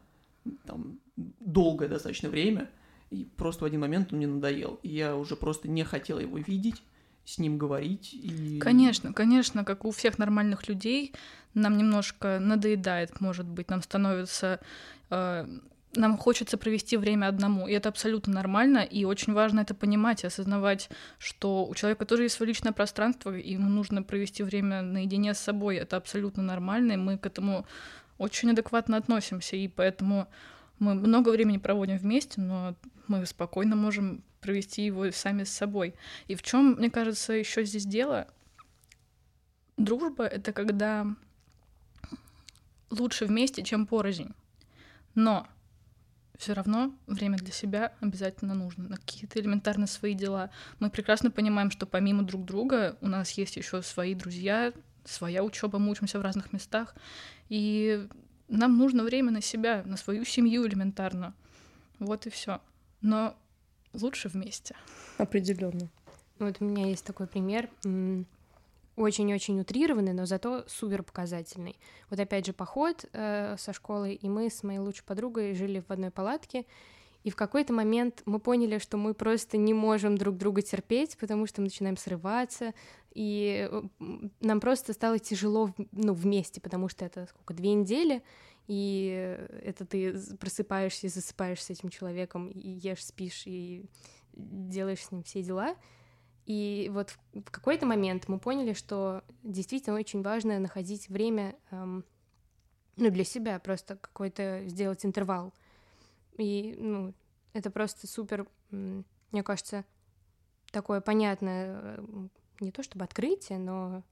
там, 0.65 0.99
долгое 1.39 1.87
достаточно 1.87 2.29
время, 2.29 2.69
и 3.11 3.25
просто 3.35 3.63
в 3.63 3.67
один 3.67 3.81
момент 3.81 4.11
он 4.11 4.17
мне 4.17 4.27
надоел. 4.27 4.79
И 4.83 4.89
я 4.89 5.15
уже 5.15 5.35
просто 5.35 5.67
не 5.67 5.83
хотела 5.83 6.19
его 6.19 6.37
видеть, 6.37 6.81
с 7.25 7.37
ним 7.37 7.57
говорить. 7.57 8.13
И... 8.13 8.59
Конечно, 8.59 9.13
конечно, 9.13 9.63
как 9.63 9.85
у 9.85 9.91
всех 9.91 10.17
нормальных 10.17 10.67
людей, 10.67 11.13
нам 11.53 11.77
немножко 11.77 12.39
надоедает, 12.39 13.21
может 13.21 13.45
быть, 13.45 13.69
нам 13.69 13.81
становится... 13.81 14.59
Э, 15.09 15.47
нам 15.95 16.17
хочется 16.17 16.57
провести 16.57 16.97
время 16.97 17.27
одному, 17.27 17.67
и 17.67 17.73
это 17.73 17.89
абсолютно 17.89 18.33
нормально, 18.33 18.79
и 18.79 19.05
очень 19.05 19.33
важно 19.33 19.61
это 19.61 19.73
понимать 19.73 20.23
и 20.23 20.27
осознавать, 20.27 20.89
что 21.17 21.65
у 21.65 21.73
человека 21.73 22.05
тоже 22.05 22.23
есть 22.23 22.35
свое 22.35 22.49
личное 22.49 22.71
пространство, 22.71 23.35
и 23.35 23.53
ему 23.53 23.69
нужно 23.69 24.03
провести 24.03 24.43
время 24.43 24.83
наедине 24.83 25.33
с 25.33 25.39
собой, 25.39 25.77
это 25.77 25.97
абсолютно 25.97 26.43
нормально, 26.43 26.91
и 26.91 26.97
мы 26.97 27.17
к 27.17 27.25
этому 27.25 27.65
очень 28.19 28.51
адекватно 28.51 28.97
относимся, 28.97 29.55
и 29.55 29.67
поэтому 29.67 30.27
мы 30.77 30.93
много 30.93 31.29
времени 31.29 31.57
проводим 31.57 31.97
вместе, 31.97 32.39
но 32.39 32.75
мы 33.09 33.25
спокойно 33.25 33.75
можем 33.75 34.23
провести 34.39 34.85
его 34.85 35.11
сами 35.11 35.43
с 35.43 35.49
собой. 35.49 35.95
И 36.27 36.35
в 36.35 36.41
чем, 36.41 36.73
мне 36.73 36.89
кажется, 36.89 37.33
еще 37.33 37.65
здесь 37.65 37.85
дело? 37.85 38.27
Дружба— 39.77 40.23
это 40.25 40.53
когда 40.53 41.05
лучше 42.89 43.25
вместе, 43.25 43.63
чем 43.63 43.85
порознь. 43.85 44.33
Но 45.15 45.47
все 46.37 46.53
равно 46.53 46.95
время 47.05 47.37
для 47.37 47.51
себя 47.51 47.93
обязательно 47.99 48.53
нужно 48.53 48.87
на 48.87 48.97
какие-то 48.97 49.39
элементарные 49.39 49.87
свои 49.87 50.13
дела. 50.13 50.51
Мы 50.79 50.89
прекрасно 50.89 51.31
понимаем, 51.31 51.69
что 51.69 51.85
помимо 51.85 52.23
друг 52.23 52.45
друга 52.45 52.97
у 53.01 53.07
нас 53.07 53.31
есть 53.31 53.57
еще 53.57 53.81
свои 53.81 54.15
друзья, 54.15 54.71
своя 55.03 55.43
учеба, 55.43 55.79
мы 55.79 55.91
учимся 55.91 56.19
в 56.19 56.21
разных 56.21 56.53
местах, 56.53 56.95
и 57.49 58.07
нам 58.47 58.77
нужно 58.77 59.03
время 59.03 59.31
на 59.31 59.41
себя, 59.41 59.83
на 59.85 59.97
свою 59.97 60.23
семью 60.23 60.65
элементарно. 60.65 61.33
Вот 61.99 62.25
и 62.25 62.29
все. 62.29 62.61
Но 63.01 63.35
лучше 63.93 64.29
вместе. 64.29 64.75
Определенно. 65.17 65.89
Вот 66.39 66.57
у 66.59 66.65
меня 66.65 66.87
есть 66.87 67.05
такой 67.05 67.27
пример, 67.27 67.69
очень-очень 68.95 69.59
утрированный, 69.61 70.13
но 70.13 70.25
зато 70.25 70.65
супер 70.67 71.03
показательный. 71.03 71.79
Вот 72.09 72.19
опять 72.19 72.45
же 72.45 72.53
поход 72.53 73.05
э, 73.13 73.55
со 73.57 73.71
школы, 73.71 74.13
и 74.13 74.27
мы 74.27 74.49
с 74.49 74.61
моей 74.61 74.79
лучшей 74.79 75.05
подругой 75.05 75.55
жили 75.55 75.81
в 75.87 75.89
одной 75.89 76.11
палатке, 76.11 76.65
и 77.23 77.29
в 77.29 77.35
какой-то 77.35 77.73
момент 77.73 78.21
мы 78.25 78.39
поняли, 78.39 78.77
что 78.77 78.97
мы 78.97 79.13
просто 79.13 79.57
не 79.57 79.73
можем 79.73 80.17
друг 80.17 80.37
друга 80.37 80.61
терпеть, 80.61 81.17
потому 81.17 81.47
что 81.47 81.61
мы 81.61 81.65
начинаем 81.65 81.97
срываться, 81.97 82.73
и 83.13 83.69
э, 83.71 83.81
нам 84.41 84.59
просто 84.59 84.93
стало 84.93 85.17
тяжело 85.17 85.73
ну, 85.91 86.13
вместе, 86.13 86.61
потому 86.61 86.89
что 86.89 87.05
это 87.05 87.27
сколько, 87.27 87.53
две 87.53 87.73
недели, 87.73 88.21
и 88.69 89.35
это 89.63 89.83
ты 89.83 90.13
просыпаешься 90.37 91.07
и 91.07 91.09
засыпаешь 91.09 91.63
с 91.63 91.71
этим 91.71 91.89
человеком, 91.89 92.49
и 92.49 92.69
ешь, 92.69 93.03
спишь, 93.03 93.47
и 93.47 93.89
делаешь 94.33 95.03
с 95.03 95.11
ним 95.11 95.23
все 95.23 95.41
дела. 95.41 95.75
И 96.45 96.87
вот 96.93 97.17
в 97.33 97.49
какой-то 97.49 97.87
момент 97.87 98.27
мы 98.27 98.37
поняли, 98.37 98.73
что 98.73 99.23
действительно 99.41 99.95
очень 99.95 100.21
важно 100.21 100.59
находить 100.59 101.09
время 101.09 101.55
эм, 101.71 102.05
ну, 102.95 103.09
для 103.09 103.23
себя, 103.23 103.57
просто 103.57 103.95
какой-то 103.95 104.61
сделать 104.67 105.03
интервал. 105.03 105.51
И, 106.37 106.75
ну, 106.77 107.15
это 107.53 107.71
просто 107.71 108.05
супер, 108.05 108.45
мне 108.69 109.41
кажется, 109.41 109.83
такое 110.71 111.01
понятное, 111.01 111.79
э, 111.81 112.27
не 112.59 112.71
то 112.71 112.83
чтобы 112.83 113.03
открытие, 113.03 113.57
но 113.57 114.03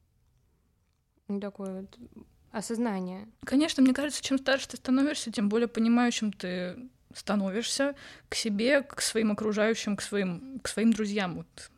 такое 1.40 1.82
вот 1.82 2.00
осознание. 2.58 3.28
Конечно, 3.46 3.84
мне 3.84 3.94
кажется, 3.94 4.24
чем 4.24 4.38
старше 4.38 4.70
ты 4.70 4.78
становишься, 4.78 5.32
тем 5.32 5.50
более 5.50 5.68
понимающим 5.68 6.32
ты 6.32 6.78
становишься 7.14 7.96
к 8.30 8.36
себе, 8.36 8.82
к 8.82 9.02
своим 9.02 9.32
окружающим, 9.32 9.96
к 9.96 10.02
своим, 10.02 10.60
к 10.62 10.68
своим 10.68 10.94
друзьям. 10.94 11.36
Вот 11.36 11.72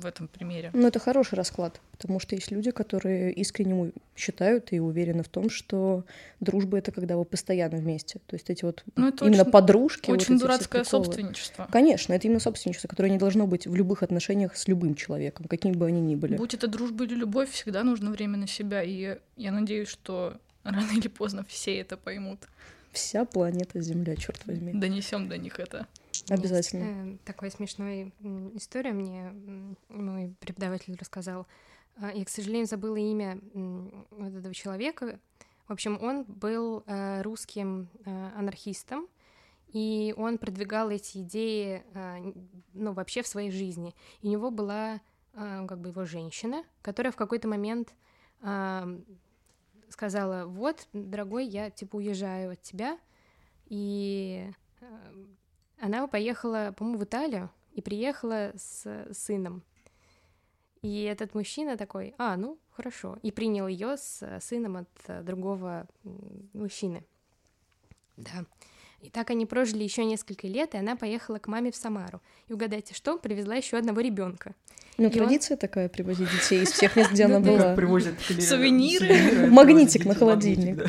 в 0.00 0.06
этом 0.06 0.28
примере. 0.28 0.70
Ну, 0.72 0.86
это 0.86 0.98
хороший 0.98 1.34
расклад, 1.34 1.80
потому 1.92 2.20
что 2.20 2.34
есть 2.34 2.50
люди, 2.50 2.70
которые 2.70 3.32
искренне 3.32 3.92
считают 4.16 4.72
и 4.72 4.80
уверены 4.80 5.22
в 5.22 5.28
том, 5.28 5.50
что 5.50 6.04
дружба— 6.40 6.78
это 6.78 6.92
когда 6.92 7.16
вы 7.16 7.24
постоянно 7.24 7.78
вместе. 7.78 8.20
То 8.26 8.34
есть 8.34 8.50
эти 8.50 8.64
вот 8.64 8.84
ну, 8.96 9.08
это 9.08 9.24
именно 9.24 9.42
очень, 9.42 9.52
подружки. 9.52 10.10
Очень 10.10 10.34
вот 10.34 10.42
дурацкое 10.42 10.84
собственничество. 10.84 11.68
Конечно, 11.70 12.12
это 12.12 12.26
именно 12.26 12.40
собственничество, 12.40 12.88
которое 12.88 13.10
не 13.10 13.18
должно 13.18 13.46
быть 13.46 13.66
в 13.66 13.74
любых 13.74 14.02
отношениях 14.02 14.56
с 14.56 14.68
любым 14.68 14.94
человеком, 14.94 15.46
какими 15.46 15.72
бы 15.72 15.86
они 15.86 16.00
ни 16.00 16.16
были. 16.16 16.36
Будь 16.36 16.54
это 16.54 16.66
дружба 16.66 17.04
или 17.04 17.14
любовь, 17.14 17.50
всегда 17.50 17.84
нужно 17.84 18.10
время 18.10 18.36
на 18.36 18.46
себя, 18.46 18.82
и 18.82 19.18
я 19.36 19.52
надеюсь, 19.52 19.88
что 19.88 20.38
рано 20.64 20.90
или 20.92 21.08
поздно 21.08 21.44
все 21.48 21.78
это 21.78 21.96
поймут. 21.96 22.40
Вся 22.92 23.24
планета 23.24 23.80
Земля, 23.80 24.16
черт 24.16 24.40
возьми. 24.46 24.72
Донесем 24.72 25.28
до 25.28 25.36
них 25.36 25.58
это. 25.58 25.86
Обязательно. 26.28 26.84
Есть, 26.84 27.20
э, 27.22 27.24
такой 27.24 27.50
смешной 27.50 28.14
история 28.54 28.92
мне 28.92 29.32
мой 29.88 30.34
преподаватель 30.40 30.96
рассказал. 30.98 31.46
А, 31.96 32.12
я, 32.12 32.24
к 32.24 32.28
сожалению, 32.28 32.66
забыла 32.66 32.96
имя 32.96 33.38
вот 33.52 34.34
этого 34.34 34.54
человека. 34.54 35.20
В 35.68 35.72
общем, 35.72 35.98
он 36.02 36.24
был 36.24 36.82
э, 36.86 37.22
русским 37.22 37.88
э, 38.04 38.30
анархистом, 38.36 39.08
и 39.68 40.14
он 40.16 40.36
продвигал 40.38 40.90
эти 40.90 41.18
идеи, 41.18 41.82
э, 41.94 42.32
ну, 42.74 42.92
вообще 42.92 43.22
в 43.22 43.26
своей 43.26 43.50
жизни. 43.50 43.94
И 44.20 44.28
у 44.28 44.30
него 44.30 44.50
была, 44.50 45.00
э, 45.32 45.66
как 45.66 45.80
бы, 45.80 45.88
его 45.88 46.04
женщина, 46.04 46.64
которая 46.82 47.12
в 47.12 47.16
какой-то 47.16 47.48
момент 47.48 47.94
э, 48.42 49.00
сказала, 49.88 50.44
вот, 50.44 50.86
дорогой, 50.92 51.46
я, 51.46 51.70
типа, 51.70 51.96
уезжаю 51.96 52.52
от 52.52 52.60
тебя, 52.60 52.98
и 53.66 54.50
э, 54.80 54.86
она 55.84 56.06
поехала, 56.06 56.74
по-моему, 56.76 56.98
в 56.98 57.04
Италию 57.04 57.50
и 57.74 57.82
приехала 57.82 58.52
с 58.56 58.86
сыном. 59.12 59.62
И 60.80 61.02
этот 61.02 61.34
мужчина 61.34 61.76
такой, 61.76 62.14
а, 62.16 62.36
ну, 62.36 62.58
хорошо, 62.72 63.18
и 63.22 63.30
принял 63.30 63.66
ее 63.66 63.96
с 63.96 64.22
сыном 64.40 64.78
от 64.78 64.88
э, 65.06 65.22
другого 65.22 65.86
мужчины. 66.52 67.04
Да. 68.16 68.46
И 69.00 69.10
так 69.10 69.28
они 69.30 69.44
прожили 69.44 69.82
еще 69.82 70.04
несколько 70.04 70.46
лет, 70.46 70.74
и 70.74 70.78
она 70.78 70.96
поехала 70.96 71.38
к 71.38 71.48
маме 71.48 71.70
в 71.70 71.76
Самару. 71.76 72.22
И 72.48 72.54
угадайте, 72.54 72.94
что? 72.94 73.18
Привезла 73.18 73.54
еще 73.54 73.76
одного 73.76 74.00
ребенка. 74.00 74.54
Ну, 74.96 75.08
и 75.08 75.10
традиция 75.10 75.56
он... 75.56 75.58
такая 75.58 75.90
привозить 75.90 76.30
детей 76.30 76.62
из 76.62 76.70
всех 76.70 76.96
мест, 76.96 77.10
где 77.10 77.24
она 77.26 77.40
ну, 77.40 77.46
была. 77.46 77.74
Привозят 77.74 78.18
сувениры. 78.20 79.50
Магнитик 79.50 80.06
на 80.06 80.14
холодильник. 80.14 80.86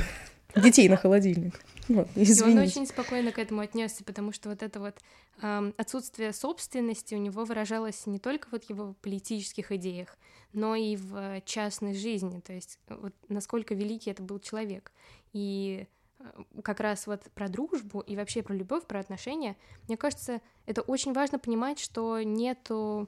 Детей 0.56 0.90
на 0.90 0.98
холодильник. 0.98 1.60
Вот, 1.88 2.08
и 2.16 2.26
он 2.42 2.58
очень 2.58 2.88
спокойно 2.88 3.32
к 3.32 3.38
этому 3.38 3.62
отнесся, 3.62 4.04
потому 4.04 4.32
что 4.32 4.50
вот 4.50 4.64
это 4.64 4.80
вот 4.80 4.96
э, 5.42 5.72
отсутствие 5.78 6.34
собственности 6.34 7.14
у 7.14 7.20
него 7.20 7.46
выражалось 7.46 8.08
не 8.08 8.18
только 8.18 8.48
вот 8.52 8.64
его 8.70 8.96
политических 9.02 9.72
идеях, 9.72 10.18
но 10.52 10.76
и 10.76 10.96
в 10.96 11.42
частной 11.46 11.94
жизни, 11.94 12.40
то 12.40 12.54
есть 12.54 12.80
вот 12.88 13.14
насколько 13.30 13.76
великий 13.76 14.10
это 14.10 14.24
был 14.24 14.40
человек. 14.40 14.92
И 15.34 15.86
э, 16.20 16.24
как 16.64 16.80
раз 16.80 17.06
вот 17.06 17.22
про 17.36 17.50
дружбу 17.50 18.00
и 18.00 18.16
вообще 18.16 18.42
про 18.42 18.56
любовь, 18.56 18.86
про 18.88 19.00
отношения, 19.00 19.56
мне 19.88 19.98
кажется, 19.98 20.42
это 20.66 20.82
очень 20.82 21.14
важно 21.14 21.38
понимать, 21.38 21.78
что 21.78 22.22
нету 22.24 23.08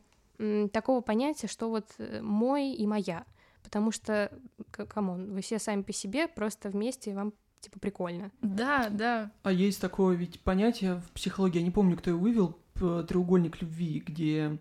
такого 0.72 1.02
понятия, 1.02 1.48
что 1.48 1.70
вот 1.70 1.86
э, 1.98 2.22
мой 2.22 2.72
и 2.72 2.86
моя, 2.86 3.26
потому 3.68 3.92
что, 3.92 4.32
come 4.72 5.07
on, 5.07 5.34
вы 5.34 5.42
все 5.42 5.60
сами 5.60 5.82
по 5.82 5.92
себе, 5.92 6.30
просто 6.30 6.70
вместе 6.70 7.14
вам 7.14 7.34
типа 7.60 7.80
прикольно. 7.80 8.32
Да, 8.42 8.88
да. 8.90 9.30
А 9.44 9.52
есть 9.52 9.82
такое 9.82 10.16
ведь 10.16 10.40
понятие 10.40 11.02
в 11.02 11.12
психологии, 11.12 11.58
я 11.58 11.66
не 11.66 11.72
помню, 11.72 11.98
кто 11.98 12.10
его 12.10 12.22
вывел, 12.22 12.58
треугольник 12.76 13.62
любви, 13.62 14.02
где 14.06 14.58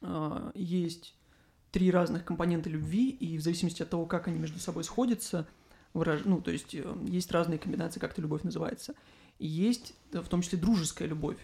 э, 0.00 0.50
есть 0.54 1.14
три 1.72 1.90
разных 1.90 2.24
компонента 2.24 2.70
любви, 2.70 3.10
и 3.10 3.36
в 3.36 3.42
зависимости 3.42 3.82
от 3.82 3.90
того, 3.90 4.06
как 4.06 4.28
они 4.28 4.38
между 4.38 4.58
собой 4.58 4.84
сходятся, 4.84 5.46
выраж... 5.92 6.22
ну, 6.24 6.40
то 6.40 6.50
есть 6.50 6.74
э, 6.74 6.90
есть 7.04 7.30
разные 7.32 7.58
комбинации, 7.58 8.00
как 8.00 8.12
эта 8.12 8.22
любовь 8.22 8.44
называется. 8.44 8.94
И 9.38 9.46
есть 9.46 9.94
в 10.10 10.26
том 10.28 10.40
числе 10.40 10.58
дружеская 10.58 11.06
любовь, 11.06 11.36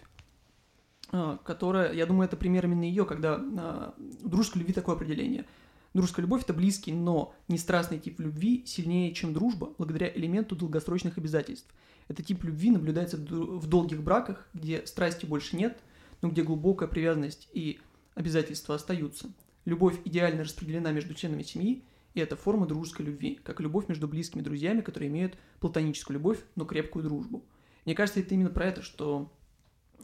э, 1.13 1.37
которая, 1.45 1.93
я 1.93 2.07
думаю, 2.07 2.29
это 2.29 2.39
пример 2.39 2.65
именно 2.65 2.85
ее, 2.85 3.05
когда 3.05 3.39
э, 3.39 3.91
у 4.23 4.29
дружеской 4.31 4.61
любви 4.61 4.73
такое 4.73 4.95
определение– 4.95 5.45
Дружеская 5.99 6.23
любовь– 6.23 6.43
это 6.45 6.55
близкий, 6.55 6.93
но 6.93 7.35
не 7.49 7.59
страстный 7.59 7.99
тип 7.99 8.21
любви 8.21 8.63
сильнее, 8.65 9.13
чем 9.13 9.35
дружба, 9.35 9.75
благодаря 9.79 10.09
элементу 10.09 10.55
долгосрочных 10.55 11.19
обязательств. 11.19 11.69
Этот 12.07 12.25
тип 12.25 12.45
любви 12.45 12.71
наблюдается 12.71 13.17
в 13.17 13.67
долгих 13.67 14.05
браках, 14.05 14.49
где 14.55 14.87
страсти 14.87 15.27
больше 15.27 15.57
нет, 15.57 15.81
но 16.23 16.29
где 16.29 16.45
глубокая 16.45 16.89
привязанность 16.89 17.49
и 17.53 17.81
обязательства 18.15 18.77
остаются. 18.77 19.33
Любовь 19.65 19.99
идеально 20.05 20.45
распределена 20.45 20.93
между 20.93 21.15
членами 21.15 21.43
семьи, 21.43 21.83
и 22.15 22.21
это 22.21 22.37
форма 22.37 22.67
дружеской 22.67 23.05
любви, 23.05 23.41
как 23.43 23.59
любовь 23.59 23.89
между 23.89 24.07
близкими 24.07 24.43
друзьями, 24.43 24.83
которые 24.83 25.09
имеют 25.09 25.37
платоническую 25.59 26.17
любовь, 26.17 26.39
но 26.55 26.65
крепкую 26.65 27.03
дружбу. 27.03 27.45
Мне 27.85 27.97
кажется, 27.97 28.21
это 28.21 28.35
именно 28.37 28.51
про 28.51 28.67
это, 28.67 28.83
что... 28.83 29.33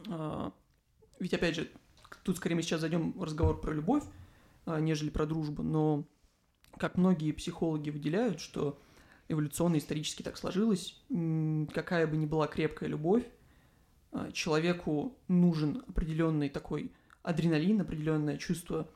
э, 0.08 0.50
ведь, 1.20 1.34
опять 1.34 1.54
же, 1.54 1.70
тут 2.24 2.38
скорее 2.38 2.56
мы 2.56 2.62
сейчас 2.62 2.80
зайдем 2.80 3.14
разговор 3.22 3.60
про 3.60 3.72
любовь, 3.72 4.02
нежели 4.66 5.10
про 5.10 5.26
дружбу, 5.26 5.62
но 5.62 6.06
как 6.78 6.96
многие 6.96 7.32
психологи 7.32 7.90
выделяют, 7.90 8.40
что 8.40 8.78
эволюционно 9.28 9.78
исторически 9.78 10.22
так 10.22 10.36
сложилось, 10.36 11.00
какая 11.72 12.06
бы 12.06 12.16
ни 12.16 12.26
была 12.26 12.46
крепкая 12.46 12.88
любовь, 12.88 13.24
а, 14.12 14.30
человеку 14.32 15.18
нужен 15.28 15.82
определенный 15.88 16.48
такой 16.48 16.92
адреналин, 17.22 17.80
определенное 17.80 18.36
чувство 18.36 18.88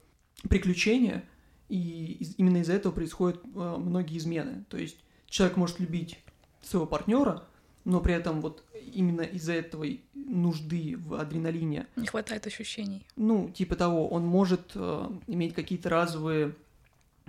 приключения, 0.49 1.25
и 1.69 2.35
именно 2.37 2.59
из-за 2.59 2.75
этого 2.75 2.93
происходят 2.93 3.41
а, 3.55 3.79
многие 3.79 4.19
измены. 4.19 4.65
То 4.69 4.79
есть 4.79 4.99
человек 5.27 5.57
может 5.57 5.81
любить 5.81 6.19
своего 6.63 6.87
партнера, 6.87 7.49
но 7.89 8.03
при 8.03 8.13
этом 8.13 8.43
вот 8.43 8.65
именно 8.93 9.23
из-за 9.23 9.55
этого 9.55 9.87
нужды 10.13 10.95
в 10.99 11.15
адреналине 11.15 11.87
Не 11.97 12.07
хватает 12.07 12.47
ощущений. 12.47 13.07
ну, 13.17 13.49
типа 13.49 13.77
того, 13.77 14.09
он 14.09 14.27
может 14.27 14.73
э, 14.75 15.11
иметь 15.27 15.55
какие-то 15.55 15.89
разовые 15.89 16.55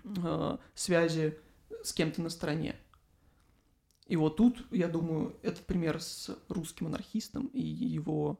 э, 0.04 0.58
связи 0.76 1.38
с 1.82 1.94
кем-то 1.94 2.22
на 2.22 2.30
стороне. 2.30 2.76
И 4.08 4.18
вот 4.18 4.36
тут, 4.36 4.68
я 4.72 4.90
думаю, 4.90 5.38
этот 5.44 5.66
пример 5.66 6.02
с 6.02 6.38
русским 6.50 6.88
анархистом 6.88 7.46
и 7.54 7.62
его, 7.62 8.38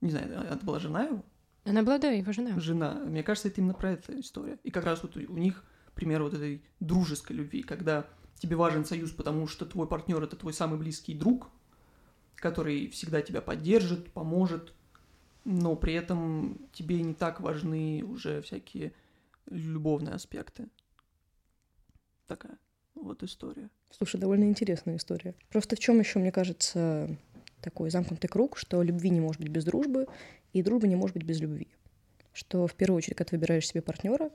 не 0.00 0.10
знаю, 0.10 0.40
а, 0.40 0.54
это 0.54 0.66
была 0.66 0.80
жена 0.80 1.04
его? 1.04 1.24
Она 1.64 1.84
была, 1.84 1.98
да, 1.98 2.10
его 2.10 2.32
жена. 2.32 2.58
Жена. 2.58 2.94
Мне 3.06 3.22
кажется, 3.22 3.46
это 3.46 3.60
именно 3.60 3.74
про 3.74 3.92
эту 3.92 4.18
история. 4.18 4.58
И 4.64 4.72
как 4.72 4.84
раз 4.84 5.04
вот 5.04 5.16
у 5.16 5.36
них 5.36 5.64
пример 5.94 6.24
вот 6.24 6.34
этой 6.34 6.64
дружеской 6.80 7.36
любви, 7.36 7.62
когда 7.62 8.08
тебе 8.38 8.56
важен 8.56 8.84
союз, 8.84 9.10
потому 9.12 9.46
что 9.46 9.66
твой 9.66 9.86
партнер 9.86 10.22
это 10.22 10.36
твой 10.36 10.52
самый 10.52 10.78
близкий 10.78 11.14
друг, 11.14 11.50
который 12.36 12.88
всегда 12.88 13.22
тебя 13.22 13.40
поддержит, 13.40 14.12
поможет, 14.12 14.74
но 15.44 15.76
при 15.76 15.94
этом 15.94 16.68
тебе 16.72 17.02
не 17.02 17.14
так 17.14 17.40
важны 17.40 18.04
уже 18.04 18.42
всякие 18.42 18.92
любовные 19.46 20.14
аспекты. 20.14 20.68
Такая 22.26 22.58
вот 22.94 23.22
история. 23.22 23.70
Слушай, 23.90 24.20
довольно 24.20 24.44
интересная 24.44 24.96
история. 24.96 25.34
Просто 25.50 25.76
в 25.76 25.78
чем 25.78 25.98
еще, 25.98 26.18
мне 26.18 26.32
кажется, 26.32 27.16
такой 27.60 27.90
замкнутый 27.90 28.28
круг, 28.28 28.56
что 28.56 28.82
любви 28.82 29.10
не 29.10 29.20
может 29.20 29.40
быть 29.40 29.50
без 29.50 29.64
дружбы, 29.64 30.06
и 30.52 30.62
дружбы 30.62 30.88
не 30.88 30.96
может 30.96 31.16
быть 31.16 31.24
без 31.24 31.40
любви. 31.40 31.68
Что 32.32 32.66
в 32.66 32.74
первую 32.74 32.98
очередь, 32.98 33.16
когда 33.16 33.30
ты 33.30 33.36
выбираешь 33.36 33.66
себе 33.66 33.82
партнера, 33.82 34.30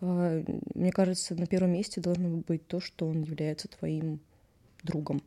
мне 0.00 0.92
кажется, 0.92 1.34
на 1.34 1.46
первом 1.46 1.72
месте 1.72 2.00
должно 2.00 2.28
быть 2.28 2.66
то, 2.66 2.80
что 2.80 3.08
он 3.08 3.22
является 3.22 3.68
твоим 3.68 4.20
другом. 4.82 5.22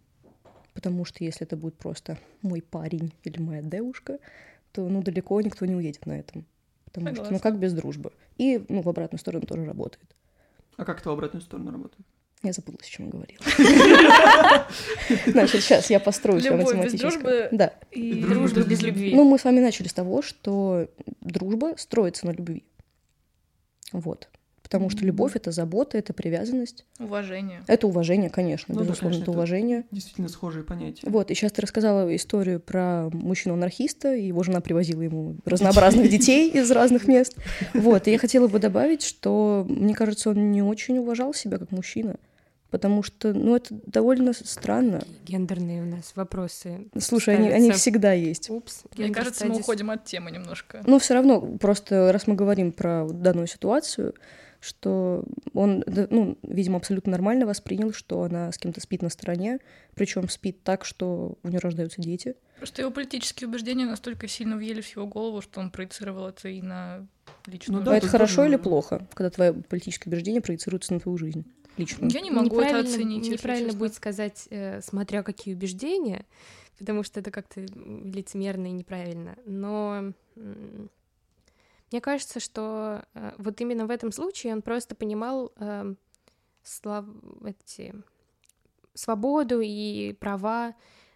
Потому 0.73 1.03
что 1.03 1.23
если 1.23 1.45
это 1.45 1.57
будет 1.57 1.75
просто 1.75 2.17
мой 2.41 2.61
парень 2.61 3.11
или 3.23 3.39
моя 3.41 3.61
девушка, 3.61 4.19
то 4.71 4.87
ну 4.87 5.01
далеко 5.01 5.41
никто 5.41 5.65
не 5.65 5.75
уедет 5.75 6.05
на 6.05 6.17
этом. 6.17 6.45
Потому 6.85 7.07
что, 7.07 7.15
ну 7.17 7.23
Согласна. 7.25 7.51
как 7.51 7.59
без 7.59 7.73
дружбы? 7.73 8.11
И 8.37 8.63
ну, 8.69 8.81
в 8.81 8.89
обратную 8.89 9.19
сторону 9.19 9.45
тоже 9.45 9.65
работает. 9.65 10.15
А 10.77 10.85
как 10.85 10.99
это 11.01 11.09
в 11.09 11.13
обратную 11.13 11.41
сторону 11.41 11.71
работает? 11.71 12.05
Я 12.43 12.53
забыла, 12.53 12.77
о 12.81 12.83
чем 12.83 13.05
я 13.05 13.11
говорила. 13.11 13.39
Значит, 15.27 15.61
сейчас 15.61 15.89
я 15.89 15.99
построю 15.99 16.39
свое 16.41 16.57
Любовь 16.57 16.73
без 16.73 16.93
математическое. 16.93 17.09
дружбы. 17.19 17.49
Да. 17.51 17.73
И 17.91 18.23
Дружба 18.23 18.63
без 18.63 18.81
любви. 18.81 19.13
Ну, 19.13 19.25
мы 19.25 19.37
с 19.37 19.43
вами 19.43 19.59
начали 19.59 19.87
с 19.87 19.93
того, 19.93 20.21
что 20.23 20.87
дружба 21.19 21.75
строится 21.77 22.25
на 22.25 22.31
любви. 22.31 22.63
Вот. 23.91 24.27
Потому 24.71 24.89
что 24.89 25.03
любовь— 25.03 25.31
это 25.35 25.51
забота, 25.51 25.97
это 25.97 26.13
привязанность, 26.13 26.85
уважение. 26.97 27.61
это 27.67 27.87
уважение, 27.87 28.29
конечно, 28.29 28.73
Ну 28.73 28.79
да, 28.79 28.85
безусловно, 28.85 29.15
конечно, 29.17 29.23
это 29.23 29.31
это- 29.31 29.37
уважение. 29.37 29.83
Действительно 29.91 30.29
схожие 30.29 30.63
понятия. 30.63 31.01
Вот, 31.09 31.29
и 31.29 31.35
сейчас 31.35 31.51
ты 31.51 31.61
рассказала 31.61 32.15
историю 32.15 32.61
про 32.61 33.09
мужчину-анархиста, 33.11 34.15
и 34.15 34.27
его 34.27 34.43
жена 34.43 34.61
привозила 34.61 35.01
ему 35.01 35.35
разнообразных 35.43 36.09
детей 36.09 36.49
из 36.49 36.71
разных 36.71 37.09
мест. 37.09 37.35
Вот, 37.73 38.07
и 38.07 38.11
я 38.11 38.17
хотела 38.17 38.47
бы 38.47 38.59
добавить, 38.59 39.03
что, 39.03 39.65
мне 39.67 39.93
кажется, 39.93 40.29
он 40.29 40.51
не 40.53 40.61
очень 40.61 40.97
уважал 40.99 41.33
себя 41.33 41.57
как 41.57 41.71
мужчина, 41.71 42.15
потому 42.69 43.03
что, 43.03 43.33
ну, 43.33 43.57
это 43.57 43.75
довольно 43.87 44.31
странно. 44.31 45.01
Гендерные 45.25 45.81
у 45.81 45.85
нас 45.85 46.13
вопросы. 46.15 46.87
Слушай, 46.97 47.35
они, 47.35 47.49
они 47.49 47.71
всегда 47.71 48.13
есть. 48.13 48.49
Упс. 48.49 48.83
Мне 48.95 49.09
кажется, 49.09 49.47
мы 49.47 49.57
уходим 49.57 49.89
от 49.91 50.05
темы 50.05 50.31
немножко. 50.31 50.81
Но 50.87 50.97
все 50.97 51.13
равно, 51.15 51.41
просто 51.41 52.13
раз 52.13 52.25
мы 52.25 52.35
говорим 52.35 52.71
про 52.71 53.05
данную 53.09 53.47
ситуацию, 53.47 54.13
что 54.61 55.25
он, 55.53 55.83
ну, 55.87 56.37
видимо, 56.43 56.77
абсолютно 56.77 57.11
нормально 57.11 57.45
воспринял, 57.45 57.91
что 57.91 58.23
она 58.23 58.51
с 58.51 58.57
кем-то 58.57 58.79
спит 58.79 59.01
на 59.01 59.09
стороне, 59.09 59.57
причем 59.95 60.29
спит 60.29 60.63
так, 60.63 60.85
что 60.85 61.37
у 61.43 61.47
нее 61.49 61.59
рождаются 61.59 61.99
дети. 62.01 62.35
Просто 62.57 62.83
его 62.83 62.91
политические 62.91 63.47
убеждения 63.49 63.85
настолько 63.87 64.27
сильно 64.27 64.55
въели 64.55 64.81
в 64.81 64.95
его 64.95 65.07
голову, 65.07 65.41
что 65.41 65.59
он 65.59 65.71
проецировал 65.71 66.27
это 66.27 66.47
и 66.47 66.61
на 66.61 67.07
личную. 67.47 67.79
Ну 67.79 67.85
да, 67.85 67.93
а 67.93 67.95
это 67.97 68.07
хорошо 68.07 68.37
тоже- 68.37 68.49
или 68.49 68.55
плохо, 68.57 69.07
когда 69.15 69.31
твои 69.31 69.51
политические 69.51 70.11
убеждения 70.13 70.41
проецируются 70.41 70.93
на 70.93 70.99
твою 70.99 71.17
жизнь 71.17 71.43
личную? 71.77 72.11
Я 72.11 72.21
не 72.21 72.29
могу 72.29 72.57
это 72.59 72.67
Неправильно- 72.67 72.89
оценить. 72.89 73.29
Неправильно 73.29 73.69
честно. 73.69 73.79
будет 73.79 73.95
сказать, 73.95 74.47
э, 74.51 74.81
смотря 74.81 75.23
какие 75.23 75.55
убеждения, 75.55 76.25
потому 76.77 77.01
что 77.01 77.19
это 77.19 77.31
как-то 77.31 77.61
лицемерно 77.61 78.67
и 78.67 78.71
неправильно. 78.71 79.35
Но 79.47 80.13
мне 81.91 82.01
кажется, 82.01 82.39
что 82.39 83.03
э, 83.13 83.31
вот 83.37 83.59
именно 83.61 83.85
в 83.85 83.91
этом 83.91 84.11
случае 84.11 84.53
он 84.53 84.61
просто 84.61 84.95
понимал 84.95 85.51
эм, 85.57 85.97
слав- 86.63 87.05
эти, 87.45 87.93
свободу 88.93 89.59
и 89.61 90.13
права 90.13 90.73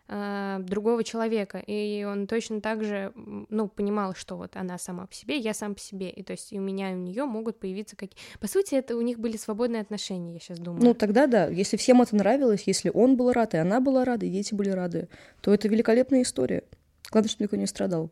э, 0.07 0.57
другого 0.59 1.03
человека. 1.03 1.59
И 1.65 2.03
он 2.03 2.27
точно 2.27 2.61
так 2.61 2.83
же, 2.83 3.13
ну, 3.15 3.67
понимал, 3.67 4.15
что 4.15 4.35
вот 4.35 4.55
она 4.55 4.77
сама 4.77 5.07
по 5.07 5.13
себе, 5.13 5.37
я 5.37 5.53
сам 5.53 5.75
по 5.75 5.79
себе. 5.79 6.09
И 6.09 6.23
то 6.23 6.31
есть 6.31 6.51
и 6.51 6.59
у 6.59 6.61
меня, 6.61 6.91
и 6.91 6.95
у 6.95 6.99
нее 6.99 7.25
могут 7.25 7.59
появиться 7.59 7.95
какие... 7.95 8.19
По 8.39 8.47
сути, 8.47 8.75
это 8.75 8.97
у 8.97 9.01
них 9.01 9.19
были 9.19 9.37
свободные 9.37 9.81
отношения, 9.81 10.33
я 10.33 10.39
сейчас 10.39 10.59
думаю. 10.59 10.83
Ну, 10.83 10.93
тогда 10.93 11.27
да, 11.27 11.47
если 11.47 11.77
всем 11.77 12.01
это 12.01 12.15
нравилось, 12.15 12.63
если 12.65 12.89
он 12.93 13.15
был 13.15 13.31
рад, 13.31 13.53
и 13.53 13.57
она 13.57 13.79
была 13.79 14.03
рада, 14.05 14.25
и 14.25 14.29
дети 14.29 14.53
были 14.53 14.69
рады, 14.69 15.07
то 15.41 15.53
это 15.53 15.67
великолепная 15.67 16.21
история. 16.23 16.63
Главное, 17.11 17.29
что 17.29 17.43
никто 17.43 17.55
не 17.55 17.67
страдал. 17.67 18.11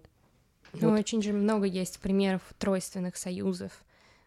Ну, 0.74 0.90
Вот. 0.90 1.00
очень 1.00 1.22
же 1.22 1.34
много 1.34 1.66
есть 1.66 2.00
примеров 2.00 2.42
тройственных 2.58 3.16
союзов 3.18 3.84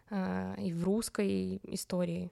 а, 0.09 0.55
и 0.57 0.71
в 0.73 0.83
русской 0.83 1.59
истории. 1.63 2.31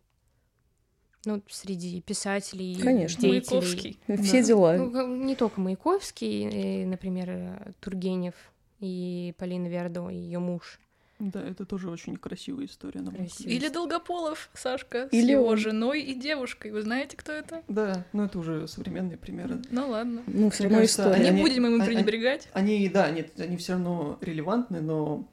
Ну, 1.25 1.41
среди 1.49 2.01
писателей, 2.01 2.80
Конечно. 2.80 3.19
деятелей. 3.21 3.58
Маяковский. 3.58 3.99
Все 4.23 4.41
Да. 4.41 4.47
дела. 4.47 4.73
Ну, 4.78 5.23
не 5.23 5.36
только 5.36 5.60
Маяковский, 5.60 6.43
э, 6.84 6.86
например, 6.86 7.30
э, 7.32 7.71
Тургенев 7.80 8.36
и 8.80 9.34
Полина 9.39 9.67
Вердо, 9.67 10.10
и 10.10 10.15
ее 10.15 10.38
муж. 10.39 10.80
Да, 11.17 11.41
это 11.41 11.65
тоже 11.65 11.89
очень 11.89 12.17
красивая 12.17 12.65
история, 12.65 12.99
на 12.99 13.10
мой 13.12 13.21
взгляд. 13.21 13.32
Красиво. 13.38 13.49
Или 13.49 13.69
Долгополов, 13.69 14.49
Сашка, 14.54 15.08
Или 15.13 15.28
с 15.28 15.30
его 15.30 15.45
он. 15.45 15.58
женой 15.58 16.01
и 16.01 16.13
девушкой. 16.13 16.71
Вы 16.71 16.82
знаете, 16.82 17.15
кто 17.15 17.32
это? 17.32 17.63
Да, 17.69 18.06
но 18.12 18.25
это 18.25 18.38
уже 18.38 18.67
современные 18.67 19.17
примеры. 19.17 19.62
Ну 19.71 19.89
ладно. 19.89 20.23
Ну, 20.28 20.49
все 20.49 20.63
равно 20.63 20.84
история. 20.84 21.21
Не 21.23 21.30
они- 21.30 21.41
будем 21.41 21.65
ему 21.65 21.75
они- 21.78 21.86
пренебрегать. 21.86 22.49
Они, 22.51 22.89
да, 22.89 23.10
нет, 23.12 23.39
они 23.39 23.56
все 23.56 23.73
равно 23.73 24.17
релевантны, 24.19 24.82
но 24.82 25.30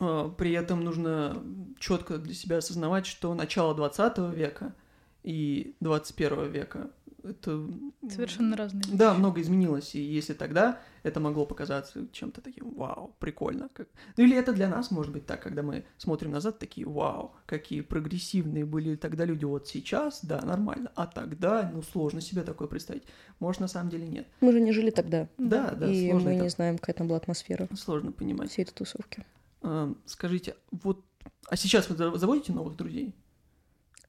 э, 0.00 0.30
при 0.36 0.50
этом 0.52 0.82
нужно 0.82 1.40
четко 1.78 2.18
для 2.18 2.34
себя 2.34 2.56
осознавать, 2.58 3.06
что 3.06 3.32
начало 3.34 3.74
20 3.76 4.18
века 4.34 4.74
и 5.22 5.76
21 5.78 6.50
века 6.50 6.90
это... 7.24 7.68
Совершенно 8.08 8.56
разные. 8.56 8.82
Да, 8.92 9.14
много 9.14 9.40
изменилось, 9.40 9.94
и 9.94 10.00
если 10.00 10.34
тогда 10.34 10.80
это 11.02 11.20
могло 11.20 11.46
показаться 11.46 12.06
чем-то 12.12 12.40
таким, 12.40 12.74
вау, 12.74 13.14
прикольно. 13.18 13.68
Как... 13.72 13.88
Ну 14.16 14.24
или 14.24 14.36
это 14.36 14.52
для 14.52 14.68
нас 14.68 14.90
может 14.90 15.12
быть 15.12 15.26
так, 15.26 15.42
когда 15.42 15.62
мы 15.62 15.84
смотрим 15.98 16.30
назад, 16.30 16.58
такие, 16.58 16.86
вау, 16.86 17.32
какие 17.46 17.80
прогрессивные 17.80 18.64
были 18.64 18.96
тогда 18.96 19.24
люди, 19.24 19.44
вот 19.44 19.68
сейчас, 19.68 20.24
да, 20.24 20.40
нормально, 20.42 20.92
а 20.94 21.06
тогда, 21.06 21.70
ну, 21.72 21.82
сложно 21.82 22.20
себе 22.20 22.42
такое 22.42 22.68
представить. 22.68 23.04
Может, 23.40 23.60
на 23.60 23.68
самом 23.68 23.90
деле 23.90 24.06
нет. 24.06 24.26
Мы 24.40 24.52
же 24.52 24.60
не 24.60 24.72
жили 24.72 24.90
тогда. 24.90 25.28
Да, 25.38 25.70
да, 25.72 25.90
и 25.90 26.08
сложно 26.10 26.30
мы 26.30 26.36
это 26.36 26.44
не 26.44 26.50
знаем, 26.50 26.78
какая 26.78 26.94
там 26.94 27.08
была 27.08 27.18
атмосфера 27.18 27.68
сложно 27.76 28.12
понимать. 28.12 28.50
всей 28.50 28.62
этой 28.62 28.74
тусовки. 28.74 29.24
А, 29.62 29.92
Скажите, 30.04 30.56
вот, 30.70 31.04
а 31.48 31.56
сейчас 31.56 31.88
вы 31.88 31.96
за- 31.96 32.14
заводите 32.16 32.52
новых 32.52 32.76
друзей? 32.76 33.14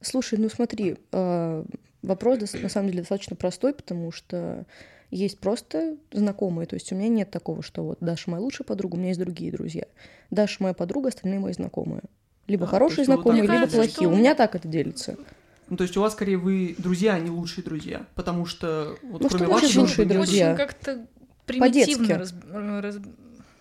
Слушай, 0.01 0.37
ну 0.39 0.49
смотри, 0.49 0.97
э, 1.11 1.65
вопрос 2.05 2.53
на 2.53 2.69
самом 2.69 2.87
деле 2.89 3.01
достаточно 3.01 3.35
простой, 3.35 3.73
потому 3.73 4.11
что 4.11 4.65
есть 5.11 5.39
просто 5.39 5.97
знакомые. 6.11 6.65
То 6.67 6.75
есть 6.75 6.91
у 6.91 6.95
меня 6.95 7.07
нет 7.09 7.31
такого, 7.31 7.61
что 7.61 7.83
вот 7.83 7.97
Даша 8.01 8.29
моя 8.31 8.41
лучшая 8.41 8.65
подруга, 8.65 8.95
у 8.95 8.97
меня 8.97 9.09
есть 9.09 9.19
другие 9.19 9.51
друзья. 9.51 9.85
Даша 10.31 10.57
моя 10.59 10.73
подруга, 10.73 11.09
остальные 11.09 11.39
мои 11.39 11.53
знакомые. 11.53 12.01
Либо 12.47 12.65
А, 12.65 12.67
хорошие 12.67 12.99
есть 12.99 13.09
вы 13.09 13.15
вот 13.15 13.21
знакомые, 13.23 13.41
так 13.43 13.51
либо 13.51 13.53
кажется, 13.61 13.77
плохие. 13.77 13.93
что- 13.95 14.09
У 14.09 14.15
меня 14.19 14.35
так 14.35 14.55
это 14.55 14.67
делится. 14.67 15.17
Ну, 15.69 15.77
то 15.77 15.83
есть 15.83 15.97
у 15.97 16.01
вас 16.01 16.13
скорее 16.13 16.37
вы 16.37 16.75
друзья, 16.77 17.15
а 17.15 17.19
не 17.19 17.29
лучшие 17.31 17.63
друзья, 17.63 18.05
потому 18.13 18.45
что 18.45 18.95
вот 19.03 19.21
Ну, 19.23 19.29
кроме 19.29 19.29
что 19.29 19.37
значит 19.47 19.63
вашего 19.63 19.81
лучшие 19.81 20.05
друзья? 20.07 20.47
Очень 20.53 20.57
как-то 20.57 21.07
примитивно 21.47 22.17
раз- 22.19 22.33
раз- 22.53 22.97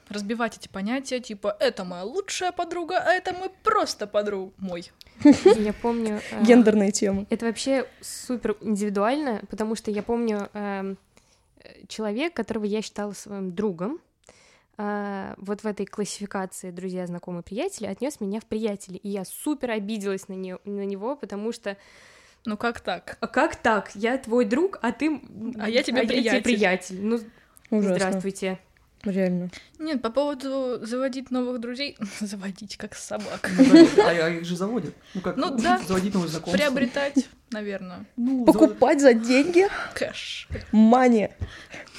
разбивать 0.08 0.56
эти 0.58 0.68
понятия, 0.68 1.20
типа, 1.20 1.56
это 1.60 1.84
моя 1.84 2.04
лучшая 2.04 2.52
подруга, 2.52 2.98
а 2.98 3.12
это 3.12 3.32
мой 3.32 3.50
просто 3.62 4.06
подруг 4.06 4.52
мой. 4.58 4.90
Я 5.56 5.72
помню... 5.72 6.20
э, 6.30 6.42
Гендерная 6.44 6.90
тема. 6.90 7.26
Это 7.30 7.46
вообще 7.46 7.86
супер 8.00 8.56
индивидуально, 8.60 9.42
потому 9.48 9.74
что 9.76 9.90
я 9.90 10.02
помню 10.02 10.48
эм, 10.52 10.98
э, 11.62 11.86
человек, 11.88 12.34
которого 12.34 12.64
я 12.64 12.82
считала 12.82 13.12
своим 13.12 13.52
другом, 13.54 14.00
э, 14.76 15.34
вот 15.38 15.62
в 15.62 15.66
этой 15.66 15.86
классификации 15.86 16.70
друзья, 16.70 17.06
знакомые, 17.06 17.42
приятели, 17.42 17.86
отнес 17.86 18.20
меня 18.20 18.40
в 18.40 18.44
приятели, 18.46 18.96
и 18.96 19.08
я 19.08 19.24
супер 19.24 19.70
обиделась 19.70 20.28
на, 20.28 20.34
не- 20.34 20.58
на 20.64 20.84
него, 20.84 21.16
потому 21.16 21.52
что 21.52 21.76
Ну 22.44 22.56
как 22.56 22.80
так? 22.80 23.16
а 23.20 23.26
как 23.28 23.56
так? 23.56 23.92
Я 23.94 24.18
твой 24.18 24.44
друг, 24.44 24.78
а 24.82 24.92
ты 24.92 25.20
А 25.58 25.68
я 25.70 25.82
тебе 25.82 26.02
приятель». 26.02 26.42
приятель. 26.42 27.00
Ну 27.02 27.20
Ужасно. 27.70 27.96
здравствуйте. 27.96 28.58
Реально. 29.04 29.50
Нет, 29.78 30.00
по 30.02 30.10
поводу 30.10 30.78
заводить 30.84 31.30
новых 31.30 31.60
друзей, 31.60 31.96
заводить 32.20 32.76
как 32.76 32.94
собак, 32.94 33.50
Ну, 33.56 33.64
конечно, 33.64 34.04
а, 34.26 34.30
их 34.30 34.44
же 34.44 34.56
заводят. 34.56 34.94
Ну 35.14 35.20
как, 35.20 35.36
Ну 35.36 35.50
да. 35.58 35.78
заводить 35.86 36.14
новые 36.14 36.30
знакомства. 36.30 36.56
приобретать, 36.58 37.26
наверное, 37.50 38.06
Ну, 38.16 38.44
завод- 38.46 38.52
Покупать 38.70 39.00
за 39.00 39.12
деньги 39.14 39.66
кэш, 39.94 40.48
мани. 40.72 41.28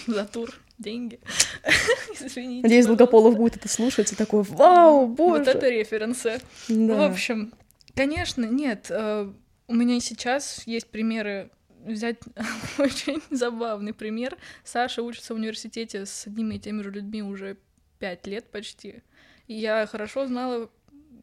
за 0.08 0.26
тур, 0.26 0.50
деньги. 0.80 1.20
Извините. 2.20 2.64
Надеюсь. 2.64 2.86
Долгополов 2.86 3.36
будет 3.36 3.58
это 3.58 3.68
слушать 3.70 4.12
и 4.12 4.16
такой, 4.16 4.44
вау, 4.44 5.06
Вот 5.08 5.16
боже. 5.16 5.44
это 5.52 5.70
референсы. 5.70 6.40
Да. 6.70 6.96
В 6.96 7.02
общем, 7.12 7.54
конечно, 7.96 8.46
нет. 8.46 8.88
э, 8.90 9.32
У 9.68 9.74
меня 9.74 10.00
сейчас 10.00 10.64
есть 10.66 10.88
примеры. 10.88 11.50
Взять 11.86 12.18
очень 12.78 13.22
забавный 13.32 13.94
пример. 13.94 14.38
Саша 14.64 15.02
учится 15.04 15.34
в 15.34 15.38
университете 15.38 16.06
с 16.06 16.28
одними 16.28 16.56
и 16.56 16.60
теми 16.60 16.82
же 16.82 16.92
людьми 16.92 17.22
уже 17.22 17.58
пять 18.00 18.26
лет 18.28 18.46
почти. 18.52 19.04
И 19.48 19.54
я 19.54 19.86
хорошо 19.86 20.26
знала... 20.28 20.70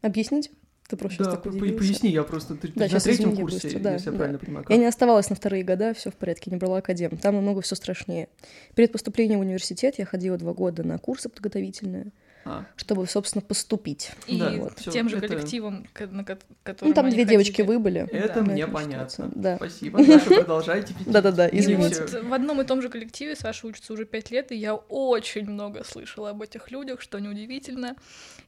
Объяснить? 0.01 0.49
Ты 0.87 0.97
просто 0.97 1.23
Да, 1.23 1.31
так 1.31 1.43
по- 1.43 1.49
удивился. 1.49 1.77
поясни, 1.77 2.09
я 2.11 2.23
просто 2.23 2.55
ты, 2.55 2.67
ты 2.67 2.73
Да, 2.79 2.87
на 2.87 2.99
третьем 2.99 3.35
курсе, 3.35 3.61
быстро, 3.67 3.79
да, 3.79 3.93
если 3.93 4.05
я 4.07 4.11
да. 4.11 4.17
правильно 4.17 4.39
понимаю. 4.39 4.65
Я 4.67 4.75
как? 4.75 4.77
не 4.77 4.85
оставалась 4.85 5.29
на 5.29 5.35
вторые 5.35 5.63
года, 5.63 5.93
все 5.93 6.11
в 6.11 6.15
порядке, 6.15 6.51
не 6.51 6.57
брала 6.57 6.77
академ. 6.79 7.17
Там 7.17 7.35
намного 7.35 7.61
все 7.61 7.75
страшнее. 7.75 8.27
Перед 8.75 8.91
поступлением 8.91 9.39
в 9.39 9.41
университет 9.43 9.95
я 9.97 10.05
ходила 10.05 10.37
два 10.37 10.53
года 10.53 10.83
на 10.83 10.97
курсы 10.97 11.29
подготовительные, 11.29 12.07
А, 12.45 12.65
чтобы, 12.75 13.07
собственно, 13.07 13.41
поступить. 13.41 14.11
И 14.27 14.37
Да, 14.37 14.51
вот. 14.51 14.77
всё, 14.79 14.91
тем 14.91 15.07
же 15.07 15.17
это- 15.17 15.27
коллективом, 15.29 15.87
ко- 15.93 16.07
на 16.07 16.25
ко- 16.25 16.37
котором 16.63 16.89
Ну, 16.89 16.93
там 16.93 17.05
две 17.09 17.23
ходили. 17.23 17.29
девочки 17.29 17.61
выбыли. 17.61 18.01
это 18.11 18.41
Да. 18.41 18.51
мне 18.51 18.67
понятно. 18.67 19.31
да. 19.33 19.55
Спасибо. 19.55 20.05
Даша, 20.05 20.25
продолжайте. 20.29 20.93
пить. 20.97 21.09
Да-да-да, 21.09 21.47
извините. 21.49 22.01
вот 22.01 22.23
в 22.23 22.33
одном 22.33 22.59
и 22.61 22.65
том 22.65 22.81
же 22.81 22.89
коллективе 22.89 23.35
Саша 23.37 23.65
учится 23.67 23.93
уже 23.93 24.05
пять 24.05 24.29
лет, 24.31 24.51
и 24.51 24.55
я 24.55 24.75
очень 24.75 25.49
много 25.49 25.83
слышала 25.85 26.31
об 26.31 26.41
этих 26.41 26.69
людях, 26.69 26.99
что 27.01 27.19
неудивительно. 27.19 27.95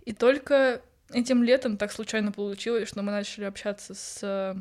И 0.04 0.12
только 0.14 0.82
этим 1.14 1.42
летом 1.44 1.78
так 1.78 1.92
случайно 1.92 2.32
получилось, 2.34 2.90
что 2.90 3.02
мы 3.02 3.12
начали 3.14 3.46
общаться 3.46 3.94
с 3.94 4.20
э, 4.24 4.56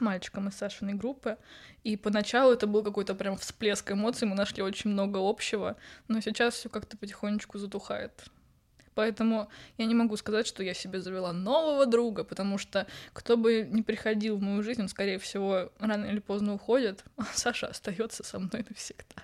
мальчиком 0.00 0.48
из 0.48 0.54
Сашиной 0.54 0.94
группы, 0.94 1.36
и 1.84 1.96
поначалу 1.96 2.52
это 2.52 2.66
был 2.66 2.82
какой-то 2.82 3.14
прям 3.14 3.36
всплеск 3.36 3.92
эмоций, 3.92 4.26
мы 4.26 4.34
нашли 4.34 4.62
очень 4.62 4.90
много 4.90 5.18
общего, 5.20 5.76
но 6.08 6.20
сейчас 6.20 6.54
все 6.54 6.68
как-то 6.68 6.96
потихонечку 6.96 7.58
затухает. 7.58 8.12
Поэтому 8.96 9.50
я 9.76 9.84
не 9.84 9.94
могу 9.94 10.16
сказать, 10.16 10.46
что 10.46 10.62
я 10.62 10.72
себе 10.72 11.02
завела 11.02 11.34
нового 11.34 11.84
друга, 11.84 12.24
потому 12.24 12.56
что 12.56 12.86
кто 13.12 13.36
бы 13.36 13.68
ни 13.70 13.82
приходил 13.82 14.38
в 14.38 14.42
мою 14.42 14.62
жизнь, 14.62 14.80
он, 14.80 14.88
скорее 14.88 15.18
всего, 15.18 15.70
рано 15.78 16.06
или 16.06 16.18
поздно 16.18 16.54
уходит, 16.54 17.04
а 17.18 17.26
Саша 17.34 17.66
остается 17.66 18.24
со 18.24 18.38
мной 18.38 18.64
навсегда. 18.66 19.22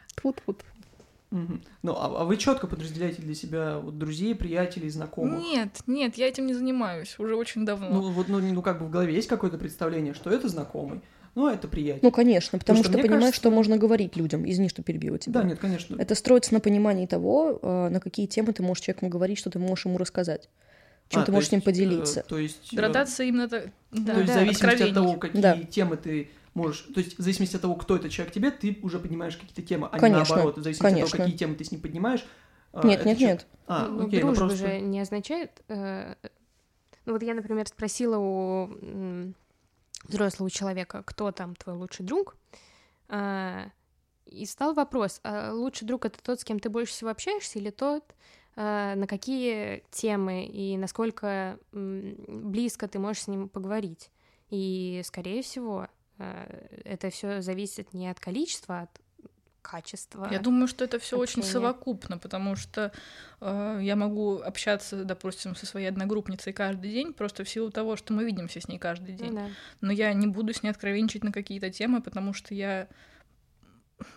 Мгм. 1.30 1.62
Ну, 1.82 1.92
а, 1.94 2.20
а 2.20 2.24
вы 2.24 2.36
четко 2.36 2.66
подразделяете 2.66 3.22
для 3.22 3.34
себя 3.34 3.78
вот, 3.78 3.98
друзей, 3.98 4.34
приятелей, 4.34 4.90
знакомых? 4.90 5.40
Нет, 5.40 5.80
нет, 5.86 6.16
я 6.16 6.28
этим 6.28 6.44
не 6.44 6.52
занимаюсь 6.52 7.18
уже 7.18 7.34
очень 7.34 7.64
давно. 7.64 7.88
Ну, 7.88 8.10
вот, 8.10 8.28
ну, 8.28 8.40
ну, 8.40 8.60
как 8.60 8.78
бы 8.78 8.84
в 8.84 8.90
голове 8.90 9.14
есть 9.14 9.28
какое-то 9.28 9.56
представление, 9.56 10.12
что 10.12 10.28
это 10.28 10.48
знакомый, 10.48 11.00
ну, 11.34 11.48
это 11.48 11.66
приятель. 11.68 12.00
Ну, 12.02 12.10
конечно, 12.10 12.58
потому 12.58 12.80
что 12.82 12.90
что, 12.90 12.98
понимаешь, 12.98 13.20
кажется- 13.22 13.40
что 13.40 13.50
можно 13.50 13.76
говорить 13.78 14.16
людям. 14.16 14.48
Извини, 14.48 14.68
что 14.68 14.82
перебила 14.82 15.18
тебя. 15.18 15.40
да, 15.40 15.46
нет, 15.48 15.58
конечно. 15.58 15.96
Это 16.00 16.14
строится 16.14 16.52
на 16.54 16.60
понимании 16.60 17.06
того, 17.06 17.58
э, 17.62 17.88
на 17.88 18.00
какие 18.00 18.26
темы 18.26 18.52
ты 18.52 18.62
можешь 18.62 18.84
человеку 18.84 19.08
говорить, 19.08 19.38
что 19.38 19.50
ты 19.50 19.58
можешь 19.58 19.86
ему 19.86 19.98
рассказать, 19.98 20.48
чем 21.08 21.22
А, 21.22 21.24
ты 21.24 21.32
можешь 21.32 21.48
с 21.48 21.52
ним 21.52 21.60
э, 21.60 21.64
поделиться. 21.64 22.24
то 22.28 22.38
есть, 22.38 22.72
э, 22.72 22.76
Градация 22.76 23.26
именно 23.26 23.48
так. 23.48 23.66
Да, 23.92 24.14
то 24.14 24.20
есть 24.20 24.32
да, 24.32 24.40
в 24.40 24.40
зависимости 24.40 24.82
от 24.82 24.94
того, 24.94 25.14
какие 25.14 25.42
Да. 25.42 25.58
темы 25.58 25.96
ты 25.96 26.30
можешь... 26.54 26.80
То 26.94 27.00
есть 27.00 27.18
в 27.18 27.22
зависимости 27.22 27.56
от 27.56 27.62
того, 27.62 27.74
кто 27.76 27.96
этот 27.96 28.10
человек 28.12 28.34
тебе, 28.34 28.50
ты 28.50 28.78
уже 28.82 28.98
поднимаешь 28.98 29.36
какие-то 29.36 29.62
темы, 29.62 29.88
а 29.90 29.98
Конечно, 29.98 30.22
не 30.24 30.28
наоборот. 30.36 30.58
В 30.58 30.62
зависимости 30.62 30.86
от 30.86 30.92
конечно. 30.92 31.16
того, 31.16 31.24
какие 31.24 31.38
темы 31.38 31.54
ты 31.54 31.64
с 31.64 31.72
ним 31.72 31.80
поднимаешь. 31.80 32.24
а, 32.74 32.86
Нет, 32.86 33.04
нет, 33.06 33.18
человек- 33.18 33.38
нет. 33.40 33.46
А, 33.66 33.86
Ну, 33.88 34.06
окей, 34.06 34.20
ну 34.20 34.26
дружба 34.28 34.46
просто... 34.48 34.66
же 34.68 34.80
не 34.80 35.00
означает... 35.00 35.50
э, 35.68 36.14
Ну 37.06 37.12
вот 37.14 37.22
я, 37.22 37.34
например, 37.34 37.66
спросила 37.68 38.16
у 38.18 38.70
взрослого 40.04 40.50
человека, 40.50 41.02
кто 41.04 41.32
там 41.32 41.54
твой 41.56 41.76
лучший 41.76 42.04
друг, 42.04 42.36
а, 43.08 43.70
и 44.26 44.46
стал 44.46 44.74
вопрос, 44.74 45.20
а 45.24 45.52
лучший 45.52 45.86
друг 45.86 46.04
это 46.04 46.22
тот, 46.22 46.40
с 46.40 46.44
кем 46.44 46.58
ты 46.58 46.68
больше 46.68 46.92
всего 46.92 47.10
общаешься, 47.10 47.58
или 47.58 47.70
тот, 47.70 48.14
а, 48.56 48.94
на 48.94 49.06
какие 49.06 49.84
темы 49.90 50.46
и 50.46 50.76
насколько 50.76 51.58
близко 51.72 52.88
ты 52.88 52.98
можешь 52.98 53.22
с 53.22 53.28
ним 53.28 53.48
поговорить. 53.48 54.10
И, 54.50 55.00
скорее 55.04 55.42
всего, 55.42 55.88
а, 56.18 56.46
это 56.84 57.10
все 57.10 57.40
зависит 57.40 57.94
не 57.94 58.08
от 58.08 58.20
количества, 58.20 58.80
а 58.80 58.82
от 58.82 59.00
качества. 59.62 60.28
Я 60.30 60.38
думаю, 60.40 60.66
что 60.66 60.84
это 60.84 60.98
все 60.98 61.16
очень 61.16 61.42
совокупно, 61.42 62.18
потому 62.18 62.56
что 62.56 62.92
э, 63.40 63.78
я 63.82 63.96
могу 63.96 64.40
общаться, 64.40 65.04
допустим, 65.04 65.54
со 65.56 65.66
своей 65.66 65.86
одногруппницей 65.88 66.52
каждый 66.52 66.90
день, 66.90 67.12
просто 67.12 67.44
в 67.44 67.48
силу 67.48 67.70
того, 67.70 67.96
что 67.96 68.12
мы 68.12 68.24
видимся 68.24 68.60
с 68.60 68.68
ней 68.68 68.78
каждый 68.78 69.12
Ну 69.12 69.16
день. 69.18 69.34
да. 69.34 69.46
Но 69.80 69.92
я 69.92 70.12
не 70.12 70.26
буду 70.26 70.52
с 70.52 70.62
ней 70.62 70.70
откровенничать 70.70 71.24
на 71.24 71.32
какие-то 71.32 71.70
темы, 71.70 72.02
потому 72.02 72.34
что 72.34 72.54
я 72.54 72.88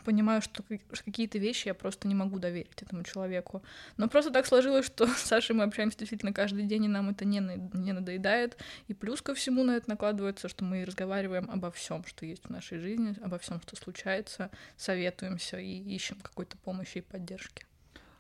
понимаю, 0.04 0.42
что 0.42 0.64
как- 0.64 0.82
что 0.94 1.04
какие-то 1.06 1.38
вещи 1.38 1.68
я 1.68 1.74
просто 1.74 2.08
не 2.08 2.16
могу 2.16 2.40
доверить 2.40 2.82
этому 2.82 3.04
человеку. 3.04 3.64
Но 3.98 4.08
просто 4.08 4.32
так 4.32 4.46
сложилось, 4.46 4.86
что 4.86 5.08
с 5.08 5.18
Сашей 5.22 5.56
мы 5.56 5.64
общаемся 5.64 5.98
действительно 5.98 6.34
каждый 6.34 6.64
день, 6.64 6.86
и 6.86 6.88
нам 6.88 7.10
это 7.10 7.26
не, 7.26 7.40
на- 7.40 7.56
не 7.56 7.94
надоедает. 7.94 8.58
И 8.88 8.94
плюс 8.94 9.22
ко 9.22 9.34
всему 9.34 9.64
на 9.64 9.72
это 9.78 9.90
накладывается, 9.90 10.48
что 10.50 10.64
мы 10.64 10.86
разговариваем 10.86 11.50
обо 11.52 11.72
всем, 11.72 12.04
что 12.06 12.26
есть 12.26 12.46
в 12.46 12.50
нашей 12.50 12.80
жизни, 12.80 13.16
обо 13.22 13.38
всем, 13.40 13.62
что 13.62 13.76
случается, 13.76 14.50
советуемся 14.78 15.58
и 15.58 15.78
ищем 15.96 16.18
какой-то 16.22 16.58
помощи 16.58 17.00
и 17.00 17.02
поддержки. 17.02 17.66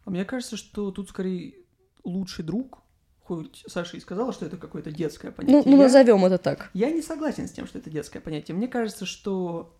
А 0.06 0.10
мне 0.10 0.26
кажется, 0.26 0.58
что 0.58 0.92
тут 0.92 1.10
скорее 1.10 1.56
лучший 2.04 2.44
друг, 2.46 2.80
хоть 3.24 3.64
Саша 3.68 3.98
и 3.98 4.00
сказала, 4.00 4.32
что 4.34 4.46
это 4.46 4.58
какое-то 4.58 4.92
детское 4.92 5.30
Ну, 5.30 5.34
понятие. 5.34 5.64
ну 5.66 5.78
я, 5.78 5.84
назовем 5.84 6.24
это 6.26 6.38
так. 6.38 6.70
я 6.74 6.92
не 6.92 7.02
согласен 7.02 7.48
с 7.48 7.52
тем, 7.52 7.66
что 7.66 7.80
это 7.80 7.90
детское 7.90 8.20
понятие. 8.20 8.56
Мне 8.56 8.68
кажется, 8.68 9.08
что, 9.08 9.76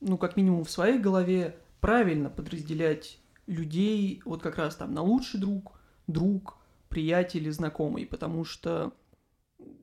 ну, 0.00 0.18
как 0.18 0.36
минимум 0.36 0.64
в 0.64 0.70
своей 0.70 0.98
голове 0.98 1.56
правильно 1.80 2.30
подразделять 2.30 3.18
людей 3.46 4.20
вот 4.24 4.42
как 4.42 4.58
раз 4.58 4.76
там 4.76 4.92
на 4.92 5.02
лучший 5.02 5.40
друг, 5.40 5.78
друг, 6.06 6.58
приятель 6.88 7.46
и 7.46 7.50
знакомый, 7.50 8.06
потому 8.06 8.44
что 8.44 8.92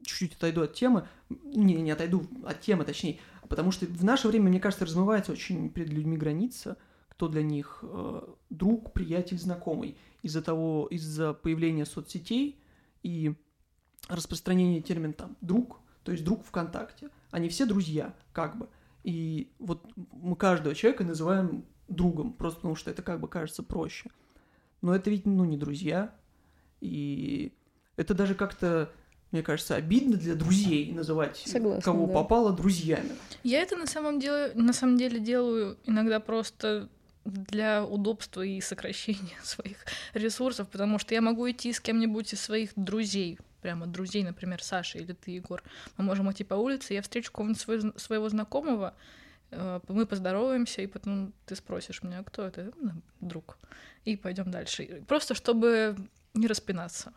чуть-чуть 0.04 0.36
отойду 0.36 0.64
от 0.64 0.74
темы, 0.74 1.08
не, 1.30 1.76
не 1.76 1.92
отойду 1.92 2.28
от 2.46 2.62
темы, 2.62 2.86
точнее, 2.86 3.20
потому 3.48 3.72
что 3.72 3.86
в 3.86 4.04
наше 4.04 4.28
время, 4.28 4.50
мне 4.50 4.60
кажется, 4.60 4.86
размывается 4.86 5.32
очень 5.32 5.70
перед 5.70 5.90
людьми 5.90 6.18
граница, 6.18 6.78
кто 7.10 7.28
для 7.28 7.44
них 7.44 7.80
э, 7.84 8.22
друг, 8.50 8.92
приятель, 8.94 9.38
знакомый. 9.38 9.98
Из-за 10.24 10.42
того, 10.42 10.88
из-за 10.90 11.34
появления 11.34 11.86
соцсетей 11.86 12.60
и 13.04 13.36
распространения 14.08 14.82
термина 14.82 15.14
там 15.14 15.38
друг, 15.42 15.80
то 16.04 16.12
есть 16.12 16.24
друг 16.24 16.44
ВКонтакте. 16.46 17.10
Они 17.32 17.50
все 17.50 17.66
друзья, 17.66 18.14
как 18.32 18.58
бы. 18.58 18.68
И 19.04 19.52
вот 19.60 19.86
мы 19.96 20.36
каждого 20.36 20.76
человека 20.76 21.04
называем 21.04 21.66
другом, 21.88 22.34
просто 22.34 22.60
потому 22.60 22.76
что 22.76 22.90
это 22.92 23.02
как 23.02 23.20
бы 23.20 23.28
кажется 23.28 23.64
проще. 23.64 24.10
Но 24.82 24.96
это 24.96 25.10
ведь, 25.10 25.26
ну, 25.26 25.46
не 25.46 25.58
друзья. 25.58 26.14
И 26.82 27.54
это 27.96 28.14
даже 28.14 28.36
как-то, 28.36 28.92
мне 29.32 29.44
кажется, 29.44 29.76
обидно 29.76 30.18
для 30.18 30.36
друзей 30.36 30.92
называть 30.92 31.38
Согласна, 31.46 31.82
кого 31.82 32.08
да. 32.08 32.14
попало 32.14 32.54
друзьями. 32.54 33.12
Я 33.44 33.62
это 33.62 33.76
на 33.78 33.88
самом 33.88 34.20
деле, 34.20 34.52
на 34.56 34.74
самом 34.74 34.98
деле 34.98 35.20
делаю 35.20 35.78
иногда 35.86 36.20
просто 36.20 36.90
для 37.26 37.86
удобства 37.86 38.42
и 38.42 38.60
сокращения 38.62 39.38
своих 39.44 39.86
ресурсов, 40.14 40.70
потому 40.70 41.00
что 41.00 41.14
я 41.14 41.22
могу 41.22 41.50
идти 41.50 41.72
с 41.72 41.80
кем-нибудь 41.80 42.34
из 42.34 42.42
своих 42.42 42.72
друзей, 42.76 43.40
прямо 43.64 43.88
друзей, 43.88 44.24
например, 44.24 44.62
Саша 44.62 45.00
или 45.00 45.14
ты, 45.14 45.32
Егор. 45.32 45.64
Мы 45.98 46.04
можем 46.04 46.30
идти 46.32 46.44
по 46.44 46.54
улице, 46.56 46.94
я 46.94 47.02
встречу 47.02 47.32
кого-нибудь 47.32 47.62
свой- 47.62 47.94
своего 47.98 48.30
знакомого, 48.30 48.94
э, 49.52 49.80
мы 49.88 50.06
поздороваемся, 50.06 50.82
и 50.82 50.88
потом 50.88 51.34
ты 51.46 51.56
спросишь 51.56 52.04
меня, 52.04 52.22
кто 52.24 52.46
это? 52.46 52.72
«Ну, 52.82 52.92
друг. 53.22 53.58
И 54.06 54.16
пойдем 54.18 54.52
дальше. 54.52 55.04
Просто 55.08 55.34
чтобы 55.34 55.96
не 56.34 56.48
распинаться. 56.48 57.14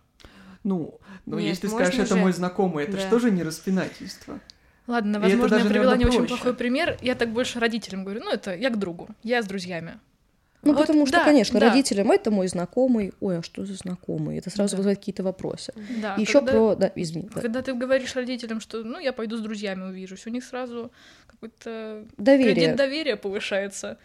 Ну, 0.65 1.01
но 1.27 1.39
Нет, 1.39 1.49
если 1.51 1.63
ты 1.63 1.69
скажешь, 1.75 1.95
это 1.99 2.15
же- 2.15 2.21
мой 2.21 2.33
знакомый, 2.33 2.85
это 2.85 2.97
Да. 2.97 3.07
что 3.07 3.19
же 3.19 3.31
не 3.31 3.43
распинательство? 3.43 4.41
Ладно, 4.87 5.17
это 5.17 5.21
возможно, 5.21 5.49
даже, 5.49 5.65
я 5.65 5.71
привела 5.71 5.91
наверное, 5.93 5.99
не 5.99 6.07
очень 6.17 6.19
проще. 6.29 6.35
плохой 6.43 6.55
пример. 6.55 6.97
Я 7.03 7.15
так 7.17 7.31
больше 7.33 7.59
родителям 7.61 8.05
говорю, 8.05 8.21
ну, 8.25 8.31
это 8.33 8.55
я 8.55 8.71
к 8.71 8.79
другу, 8.79 9.09
я 9.25 9.43
с 9.43 9.47
друзьями. 9.47 9.99
Ну, 10.67 10.75
Вот, 10.75 10.87
потому 10.87 11.07
что, 11.07 11.19
да, 11.19 11.25
конечно, 11.25 11.61
да. 11.61 11.69
родителям 11.69 12.11
это 12.11 12.31
мой 12.31 12.49
знакомый. 12.49 13.13
Ой, 13.21 13.39
а 13.39 13.43
что 13.43 13.65
за 13.65 13.75
знакомый? 13.75 14.39
Это 14.39 14.51
сразу 14.51 14.73
Да. 14.73 14.77
вызывает 14.79 14.99
какие-то 14.99 15.23
вопросы. 15.23 15.73
Да, 16.03 16.15
Еще 16.19 16.43
про. 16.43 16.75
Да, 16.77 16.93
извини. 16.95 17.29
да. 17.35 17.41
Когда 17.41 17.63
ты 17.63 17.73
говоришь 17.75 18.15
родителям, 18.17 18.61
что 18.61 18.83
ну 18.83 18.99
я 18.99 19.13
пойду 19.13 19.37
с 19.37 19.41
друзьями 19.41 19.85
увижусь, 19.85 20.27
у 20.27 20.31
них 20.31 20.45
сразу 20.45 20.91
какой-то 21.27 22.05
Доверие. 22.17 22.55
кредит 22.55 22.77
доверия 22.77 23.17
повышается. 23.17 23.99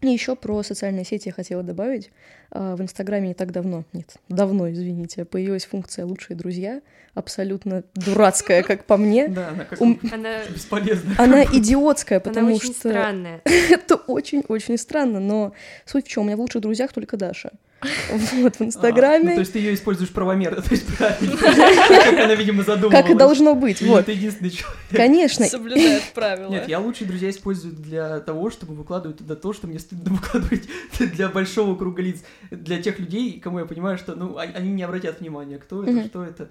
И 0.00 0.08
еще 0.08 0.34
про 0.34 0.62
социальные 0.62 1.04
сети 1.04 1.28
я 1.28 1.32
хотела 1.32 1.62
добавить. 1.62 2.10
А, 2.50 2.74
В 2.76 2.82
Инстаграме 2.82 3.28
не 3.28 3.34
так 3.34 3.52
давно, 3.52 3.84
нет, 3.92 4.14
давно, 4.28 4.70
извините, 4.70 5.24
появилась 5.24 5.66
функция 5.66 6.06
«Лучшие 6.06 6.36
друзья», 6.36 6.80
абсолютно 7.14 7.82
дурацкая, 7.94 8.62
как 8.62 8.84
по 8.84 8.96
мне. 8.96 9.28
Да, 9.28 9.48
она 9.48 9.64
как 9.64 9.80
Она, 9.80 10.44
бесполезная. 10.48 11.16
Она 11.18 11.44
идиотская, 11.44 12.18
она 12.18 12.28
потому 12.30 12.54
очень 12.54 12.72
что 12.72 12.88
странная. 12.90 13.40
это 13.44 13.96
очень-очень 13.96 14.78
странно, 14.78 15.20
но 15.20 15.52
суть 15.84 16.06
в 16.06 16.08
чем? 16.08 16.22
У 16.22 16.26
меня 16.26 16.36
в 16.36 16.40
лучших 16.40 16.62
друзьях 16.62 16.92
только 16.92 17.16
Даша. 17.16 17.50
Вот, 17.82 18.56
в 18.56 18.60
А, 18.60 18.60
ну, 18.60 18.66
Инстаграме, 18.66 19.34
то 19.34 19.40
есть 19.40 19.52
ты 19.52 19.58
ее 19.58 19.74
используешь 19.74 20.10
правомерно, 20.10 20.60
то 20.60 20.70
есть 20.70 20.86
правильно. 20.96 21.36
Как 22.04 22.18
она, 22.24 22.34
видимо, 22.34 22.62
задумывалась. 22.62 23.02
как 23.02 23.10
и 23.10 23.18
должно 23.18 23.54
быть, 23.54 23.80
вот. 23.80 24.06
ты 24.06 24.12
единственный 24.12 24.50
человек. 24.50 24.78
Конечно, 24.90 25.46
Соблюдает 25.46 26.02
правила. 26.14 26.50
Нет, 26.50 26.68
я 26.68 26.78
лучшие 26.78 27.08
друзья 27.08 27.30
использую 27.30 27.74
для 27.74 28.20
того, 28.20 28.50
чтобы 28.50 28.74
выкладывать 28.74 29.18
туда 29.18 29.34
то, 29.34 29.52
что 29.52 29.66
мне 29.66 29.78
стыдно 29.78 30.10
выкладывать 30.14 30.68
для 30.98 31.28
большого 31.28 31.74
круга 31.76 32.02
лиц. 32.02 32.22
Для 32.50 32.82
тех 32.82 32.98
людей, 32.98 33.40
кому 33.40 33.60
я 33.60 33.64
понимаю, 33.64 33.96
что 33.96 34.14
ну, 34.14 34.36
они 34.36 34.52
они 34.52 34.72
не 34.72 34.82
обратят 34.82 35.20
внимания, 35.20 35.58
кто 35.58 35.84
это, 35.84 36.04
что 36.06 36.24
это. 36.24 36.50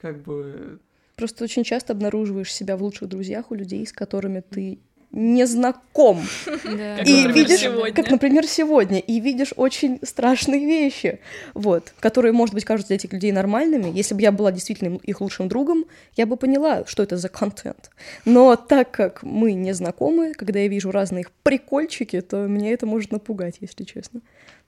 Как 0.00 0.22
бы... 0.22 0.78
просто 1.16 1.44
очень 1.44 1.62
часто 1.62 1.92
обнаруживаешь 1.92 2.52
себя 2.52 2.76
в 2.76 2.82
лучших 2.82 3.08
друзьях 3.08 3.50
у 3.50 3.54
людей, 3.54 3.86
с 3.86 3.92
которыми 3.92 4.40
ты 4.40 4.78
не 5.12 5.44
знаком. 5.46 6.20
Да. 6.46 6.96
Как, 6.98 7.08
И 7.08 7.24
например, 7.24 7.32
видишь, 7.34 7.60
сегодня. 7.60 7.92
как, 7.94 8.10
например, 8.10 8.46
сегодня, 8.46 8.98
и 9.00 9.20
видишь 9.20 9.52
очень 9.56 9.98
страшные 10.02 10.64
вещи, 10.64 11.18
вот, 11.54 11.92
которые, 12.00 12.32
может 12.32 12.54
быть, 12.54 12.64
кажутся 12.64 12.88
для 12.88 12.96
этих 12.96 13.12
людей 13.12 13.32
нормальными. 13.32 13.90
Если 13.92 14.14
бы 14.14 14.22
я 14.22 14.30
была 14.32 14.52
действительно 14.52 14.96
их 15.02 15.20
лучшим 15.20 15.48
другом, 15.48 15.84
я 16.16 16.26
бы 16.26 16.36
поняла, 16.36 16.84
что 16.86 17.02
это 17.02 17.16
за 17.16 17.28
контент. 17.28 17.90
Но 18.24 18.54
так 18.56 18.90
как 18.92 19.22
мы 19.22 19.52
не 19.54 19.72
знакомы, 19.72 20.32
когда 20.32 20.60
я 20.60 20.68
вижу 20.68 20.90
разные 20.90 21.22
их 21.22 21.32
прикольчики, 21.42 22.20
то 22.20 22.46
меня 22.46 22.70
это 22.72 22.86
может 22.86 23.10
напугать, 23.10 23.56
если 23.60 23.84
честно. 23.84 24.20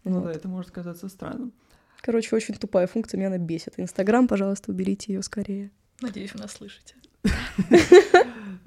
Ну 0.04 0.20
Вот. 0.20 0.24
да, 0.24 0.32
это 0.32 0.48
может 0.48 0.70
казаться 0.72 1.08
странным. 1.08 1.52
Короче, 2.00 2.34
очень 2.34 2.54
тупая 2.54 2.88
функция, 2.88 3.16
меня 3.18 3.28
она 3.28 3.38
бесит. 3.38 3.74
Инстаграм, 3.76 4.26
пожалуйста, 4.26 4.72
уберите 4.72 5.12
ее 5.12 5.22
скорее. 5.22 5.70
Надеюсь, 6.00 6.34
вы 6.34 6.40
нас 6.40 6.50
слышите. 6.52 6.96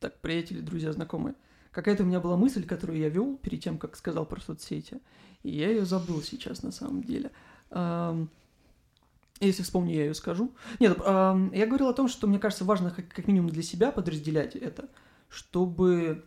Так, 0.00 0.18
приятели, 0.20 0.60
друзья, 0.60 0.92
знакомые. 0.92 1.34
Какая-то 1.70 2.02
у 2.02 2.06
меня 2.06 2.20
была 2.20 2.36
мысль, 2.36 2.64
которую 2.64 2.98
я 2.98 3.08
вел 3.08 3.36
перед 3.38 3.62
тем, 3.62 3.78
как 3.78 3.96
сказал 3.96 4.26
про 4.26 4.40
соцсети. 4.40 5.00
И 5.42 5.50
я 5.50 5.68
ее 5.68 5.84
забыл 5.84 6.22
сейчас 6.22 6.62
на 6.62 6.72
самом 6.72 7.02
деле. 7.02 7.30
Если 9.40 9.62
вспомню, 9.62 9.94
я 9.94 10.04
ее 10.06 10.14
скажу. 10.14 10.52
Нет, 10.80 10.96
я 10.98 11.66
говорил 11.66 11.88
о 11.88 11.92
том, 11.92 12.08
что 12.08 12.26
мне 12.26 12.38
кажется 12.38 12.64
важно 12.64 12.90
как, 12.90 13.26
минимум 13.26 13.50
для 13.50 13.62
себя 13.62 13.92
подразделять 13.92 14.56
это, 14.56 14.88
чтобы 15.28 16.24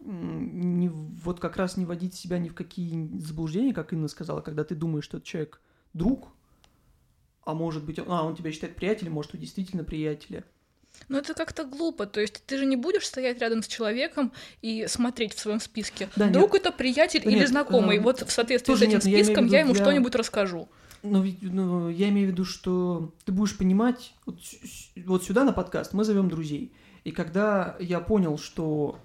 не, 0.00 0.88
вот 0.88 1.40
как 1.40 1.56
раз 1.56 1.76
не 1.76 1.84
вводить 1.84 2.14
себя 2.14 2.38
ни 2.38 2.48
в 2.48 2.54
какие 2.54 3.18
заблуждения, 3.18 3.74
как 3.74 3.92
Инна 3.92 4.08
сказала, 4.08 4.40
когда 4.40 4.64
ты 4.64 4.74
думаешь, 4.74 5.04
что 5.04 5.18
этот 5.18 5.28
человек 5.28 5.60
друг, 5.92 6.28
а 7.44 7.54
может 7.54 7.84
быть, 7.84 7.98
а, 7.98 8.24
он 8.24 8.34
тебя 8.34 8.52
считает 8.52 8.76
приятелем, 8.76 9.12
может, 9.12 9.32
вы 9.32 9.38
действительно 9.38 9.84
приятели. 9.84 10.44
Но 11.08 11.18
это 11.18 11.34
как-то 11.34 11.64
глупо. 11.64 12.06
То 12.06 12.20
есть 12.20 12.42
ты 12.46 12.58
же 12.58 12.66
не 12.66 12.76
будешь 12.76 13.06
стоять 13.06 13.40
рядом 13.40 13.62
с 13.62 13.68
человеком 13.68 14.32
и 14.62 14.86
смотреть 14.88 15.34
в 15.34 15.38
своем 15.38 15.60
списке. 15.60 16.08
Да, 16.16 16.28
Друг 16.28 16.54
это 16.54 16.72
приятель 16.72 17.22
Да 17.24 17.30
или 17.30 17.38
нет, 17.40 17.48
знакомый. 17.48 17.98
эм, 17.98 18.02
вот 18.02 18.20
в 18.22 18.30
соответствии 18.30 18.74
с 18.74 18.82
этим 18.82 18.92
нет, 18.94 19.04
я 19.06 19.24
списком 19.24 19.44
виду 19.44 19.54
я 19.54 19.60
ему 19.60 19.72
для- 19.72 19.82
что-нибудь 19.84 20.14
расскажу. 20.14 20.68
Но 21.02 21.22
ведь, 21.22 21.40
ну, 21.42 21.88
я 21.88 22.08
имею 22.08 22.28
в 22.28 22.32
виду, 22.32 22.44
что 22.44 23.12
ты 23.24 23.32
будешь 23.32 23.56
понимать, 23.56 24.14
вот, 24.24 24.38
вот 25.04 25.24
сюда 25.24 25.44
на 25.44 25.52
подкаст 25.52 25.92
мы 25.92 26.04
зовем 26.04 26.28
друзей. 26.28 26.72
И 27.04 27.12
когда 27.12 27.76
я 27.78 28.00
понял, 28.00 28.38
что 28.38 28.98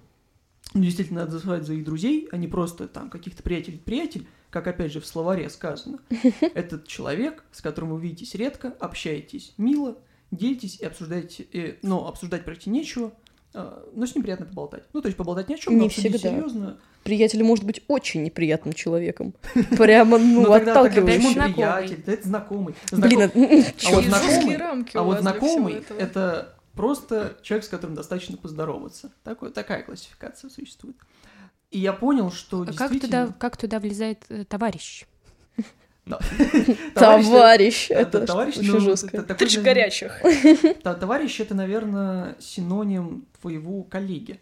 ну, 0.74 0.82
действительно 0.82 1.20
надо 1.20 1.34
называть 1.34 1.64
за 1.64 1.74
их 1.74 1.84
друзей, 1.84 2.28
а 2.32 2.36
не 2.36 2.48
просто 2.48 2.88
там 2.88 3.10
каких-то 3.10 3.42
приятелей-приятель, 3.42 4.26
как 4.50 4.66
опять 4.66 4.92
же 4.92 5.00
в 5.00 5.06
словаре 5.06 5.48
сказано. 5.50 6.00
Этот 6.54 6.86
человек, 6.88 7.44
с 7.52 7.60
которым 7.60 7.90
вы 7.94 8.00
видитесь 8.00 8.34
редко, 8.34 8.74
общаетесь 8.80 9.54
мило, 9.56 9.98
делитесь 10.32 10.80
и 10.80 10.84
обсуждаете, 10.84 11.46
э, 11.52 11.76
но 11.82 12.08
обсуждать 12.08 12.44
почти 12.44 12.70
нечего, 12.70 13.12
а, 13.54 13.88
но 13.94 14.06
с 14.06 14.14
ним 14.14 14.22
приятно 14.24 14.46
поболтать. 14.46 14.82
Ну, 14.92 15.00
то 15.00 15.06
есть 15.06 15.16
поболтать 15.16 15.48
ни 15.48 15.54
о 15.54 15.58
чем, 15.58 15.74
но 15.74 15.80
Не 15.82 15.86
обсудить 15.86 16.16
всегда. 16.16 16.30
серьезно. 16.36 16.78
Приятель 17.04 17.42
может 17.44 17.64
быть 17.64 17.82
очень 17.88 18.22
неприятным 18.22 18.72
человеком. 18.74 19.34
Прямо, 19.76 20.18
ну, 20.18 20.44
тогда, 20.44 20.58
тогда 20.58 20.72
отталкивающий. 20.72 21.34
приятель? 21.34 22.02
Да 22.06 22.12
это 22.12 22.28
знакомый. 22.28 22.74
Блин, 22.92 23.22
а, 23.22 23.28
А 24.94 25.02
вот 25.02 25.20
знакомый- 25.20 25.84
А 25.90 25.94
это 25.94 26.56
просто 26.74 27.36
человек, 27.42 27.64
с 27.64 27.68
которым 27.68 27.94
достаточно 27.94 28.36
поздороваться. 28.36 29.12
Такая 29.24 29.82
классификация 29.82 30.48
существует. 30.48 30.96
И 31.70 31.78
я 31.78 31.92
понял, 31.92 32.30
что 32.30 32.62
А 32.62 32.72
как 32.72 32.98
туда, 33.00 33.28
как 33.38 33.56
туда 33.56 33.80
влезает 33.80 34.24
э, 34.28 34.44
товарищ? 34.44 35.06
Товарищ, 36.94 37.90
это- 37.90 38.26
товарищ, 38.26 38.56
очень 38.58 38.72
ну, 38.72 38.80
жестко. 38.80 39.22
Ты 39.22 39.48
же 39.48 39.60
наверное, 39.60 39.84
горячих. 39.84 40.82
Товарищ 40.82 41.40
это, 41.40 41.54
наверное, 41.54 42.36
синоним 42.40 43.26
твоего 43.40 43.84
коллеги. 43.84 44.40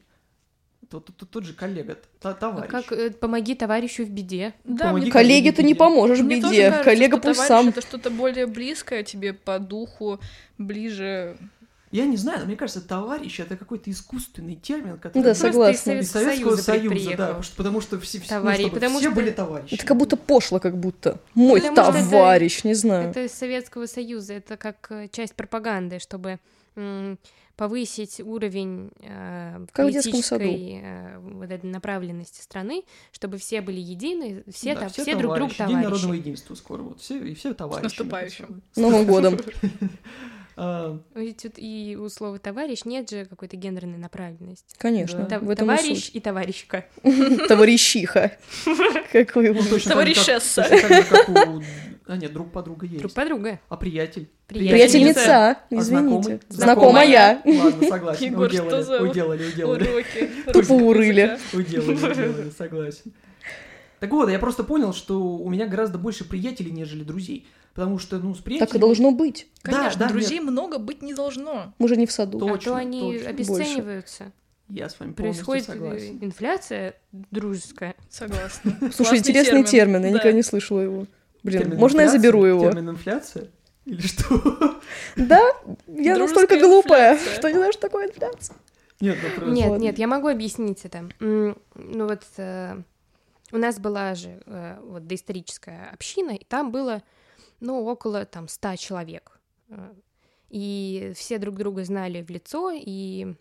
Тот, 0.89 1.45
же 1.45 1.53
коллега, 1.53 1.99
та- 2.19 2.31
А 2.31 2.35
товарищ. 2.35 2.71
как 2.71 2.91
э, 2.91 3.11
помоги 3.11 3.55
товарищу 3.55 4.05
в 4.05 4.11
беде? 4.11 4.55
Да, 4.65 4.87
Помоги 4.87 5.09
Коллеге 5.11 5.53
ты 5.53 5.63
не 5.63 5.75
поможешь 5.75 6.19
в 6.19 6.27
беде. 6.27 6.73
Коллега 6.83 7.19
пусть 7.19 7.39
товарищ 7.39 7.49
сам. 7.49 7.69
это 7.69 7.81
что-то 7.81 8.11
более 8.11 8.47
близкое 8.47 9.05
тебе 9.05 9.33
по 9.33 9.61
духу, 9.61 10.19
ближе. 10.59 11.37
Я 11.93 12.07
не 12.07 12.17
знаю, 12.17 12.41
но 12.41 12.47
мне 12.47 12.55
кажется, 12.57 12.81
товарищ 12.81 13.41
это 13.41 13.57
какой-то 13.57 13.91
искусственный 13.91 14.55
термин, 14.55 14.97
который 14.97 15.25
Да, 15.25 15.31
из 15.33 15.39
согласна. 15.39 15.91
из 15.93 16.05
Из 16.07 16.11
Советского 16.13 16.55
Советского 16.55 16.57
Союза, 16.57 16.89
приехал. 16.95 17.17
да, 17.17 17.27
потому 17.27 17.43
что, 17.43 17.57
потому 17.57 17.81
что 17.81 18.01
все, 18.01 18.21
все, 18.21 18.35
ну, 18.37 18.41
Товарищ, 18.43 18.71
потому 18.71 18.99
все 19.01 19.09
что- 19.09 19.17
были 19.17 19.31
товарищи. 19.31 19.75
Это 19.75 19.87
как 19.87 19.97
будто 19.97 20.17
пошло, 20.17 20.61
как 20.61 20.79
будто. 20.79 21.21
Мой 21.35 21.61
Потому 21.61 21.75
что 21.91 21.99
это- 21.99 22.11
товарищ, 22.11 22.63
не 22.65 22.75
знаю. 22.75 23.11
Это 23.11 23.25
из 23.25 23.33
Советского 23.33 23.87
Союза, 23.87 24.35
это 24.35 24.57
как 24.57 24.87
э, 24.91 25.09
часть 25.11 25.35
пропаганды, 25.35 25.99
чтобы 25.99 26.39
повысить 27.57 28.21
уровень 28.21 28.91
э, 29.01 29.67
Как 29.73 29.85
политической 29.87 30.81
э, 30.83 31.19
вот 31.19 31.51
этой 31.51 31.69
направленности 31.69 32.41
страны, 32.41 32.85
чтобы 33.13 33.37
все 33.37 33.61
были 33.61 33.81
едины, 33.81 34.45
все, 34.51 34.75
Да, 34.75 34.81
там, 34.83 34.89
все, 34.91 35.05
друг 35.17 35.35
другу 35.35 35.53
товарищи. 35.53 35.67
День 35.67 35.83
народного 35.85 36.15
единства 36.15 36.55
скоро, 36.55 36.83
вот 36.83 37.01
все, 37.01 37.19
и 37.19 37.35
все 37.35 37.53
товарищи. 37.53 37.83
наступающим. 37.85 38.63
С 38.73 38.77
Новым 38.81 39.05
годом. 39.07 39.39
А, 40.63 41.01
Ведь 41.15 41.39
тут 41.43 41.55
и 41.57 41.97
у 41.99 42.11
слова 42.11 42.39
товарищ 42.39 42.85
нет 42.85 43.09
же 43.09 43.25
какой-то 43.25 43.57
гендерной 43.57 43.97
направленности. 43.97 44.75
Конечно, 44.77 45.21
Да. 45.23 45.39
В 45.39 45.49
этом 45.49 45.71
и 45.73 45.77
товарищ 45.77 46.05
суть. 46.05 46.11
и 46.17 46.21
товарищка. 46.21 46.85
Товарищиха. 47.49 48.33
Как 49.11 49.37
вы 49.37 49.47
его... 49.47 49.63
ну, 49.63 49.69
точно 49.71 49.95
так 49.95 50.07
же, 50.07 50.15
как- 50.15 50.25
Товарищесса. 50.27 50.67
А 52.07 52.17
нет, 52.19 52.33
друг 52.35 52.53
подруга 52.53 52.85
есть. 52.85 52.99
Друг 52.99 53.13
подруга. 53.15 53.59
А 53.71 53.77
приятель? 53.79 54.29
Приятельница, 54.49 55.49
А 55.51 55.57
извините. 55.71 56.41
Знакомая. 56.51 57.41
Ладно, 57.47 57.89
согласен. 57.89 58.27
Егор, 58.27 58.51
что 58.53 58.63
Уделали, 58.65 58.83
за 58.83 59.03
уделали, 59.03 59.47
уделали. 59.47 59.89
Уроки. 59.89 60.31
Тупо 60.53 60.73
урыли. 60.73 61.39
Уделали, 61.55 61.93
уделали, 61.95 62.51
согласен. 62.51 63.13
Так 64.01 64.11
вот, 64.11 64.29
я 64.31 64.39
просто 64.39 64.65
понял, 64.65 64.93
что 64.93 65.21
у 65.23 65.49
меня 65.51 65.67
гораздо 65.67 65.99
больше 65.99 66.25
приятелей, 66.29 66.71
нежели 66.73 67.05
друзей. 67.05 67.47
Потому 67.75 67.99
что, 67.99 68.19
ну, 68.19 68.35
с 68.35 68.39
приятелями... 68.39 68.67
Так 68.69 68.77
и 68.77 68.81
должно 68.81 69.13
быть. 69.13 69.47
Да, 69.63 69.73
Конечно, 69.73 70.01
да, 70.01 70.09
друзей 70.09 70.41
много 70.41 70.79
быть 70.79 71.03
не 71.03 71.15
должно. 71.15 71.73
Мы 71.79 71.87
же 71.89 71.97
не 71.97 72.07
в 72.07 72.13
саду. 72.13 72.39
То- 72.41 72.47
а 72.47 72.53
Точно, 72.55 72.73
то 72.73 72.77
они 72.79 73.13
точно. 73.13 73.31
обесцениваются. 73.31 74.33
Я 74.69 74.89
с 74.89 74.99
вами 74.99 75.13
полностью 75.13 75.45
Происходит 75.47 75.69
э, 75.69 75.73
согласен. 75.73 76.19
инфляция 76.21 76.95
дружеская. 77.13 77.95
Согласна. 78.09 78.77
Слушай, 78.95 79.19
интересный 79.19 79.65
термин, 79.65 79.97
я 80.03 80.09
Да. 80.09 80.11
никогда 80.11 80.33
не 80.33 80.43
слышала 80.43 80.81
его. 80.81 81.07
Блин, 81.43 81.77
можно 81.77 82.01
я 82.03 82.09
заберу 82.09 82.45
его? 82.45 82.61
Термин 82.63 82.91
инфляция? 82.91 83.49
Или 83.85 84.01
что? 84.01 84.81
Да, 85.17 85.41
я 85.89 86.17
настолько 86.19 86.59
глупая, 86.59 87.19
что 87.19 87.49
не 87.49 87.55
знаю, 87.57 87.73
что 87.73 87.83
такое 87.83 88.07
инфляция. 88.09 88.57
Нет, 89.01 89.17
ну. 89.41 89.49
Нет, 89.53 89.79
нет, 89.81 89.99
я 89.99 90.07
могу 90.07 90.29
объяснить 90.29 90.85
это. 90.85 91.09
Ну 91.19 91.55
вот 92.07 92.23
э, 92.37 92.77
у 93.53 93.59
нас 93.59 93.79
была 93.79 94.15
же 94.15 94.43
э, 94.47 94.79
вот 94.83 95.07
доисторическая 95.07 95.91
община, 95.91 96.31
и 96.33 96.45
там 96.45 96.71
было, 96.73 97.03
ну, 97.61 97.85
около 97.85 98.25
там 98.25 98.49
ста 98.49 98.77
человек. 98.77 99.41
Э, 99.69 99.95
И 100.49 101.13
все 101.15 101.39
друг 101.39 101.57
друга 101.57 101.85
знали 101.85 102.23
в 102.23 102.31
лицо, 102.31 102.73
и 102.75 103.35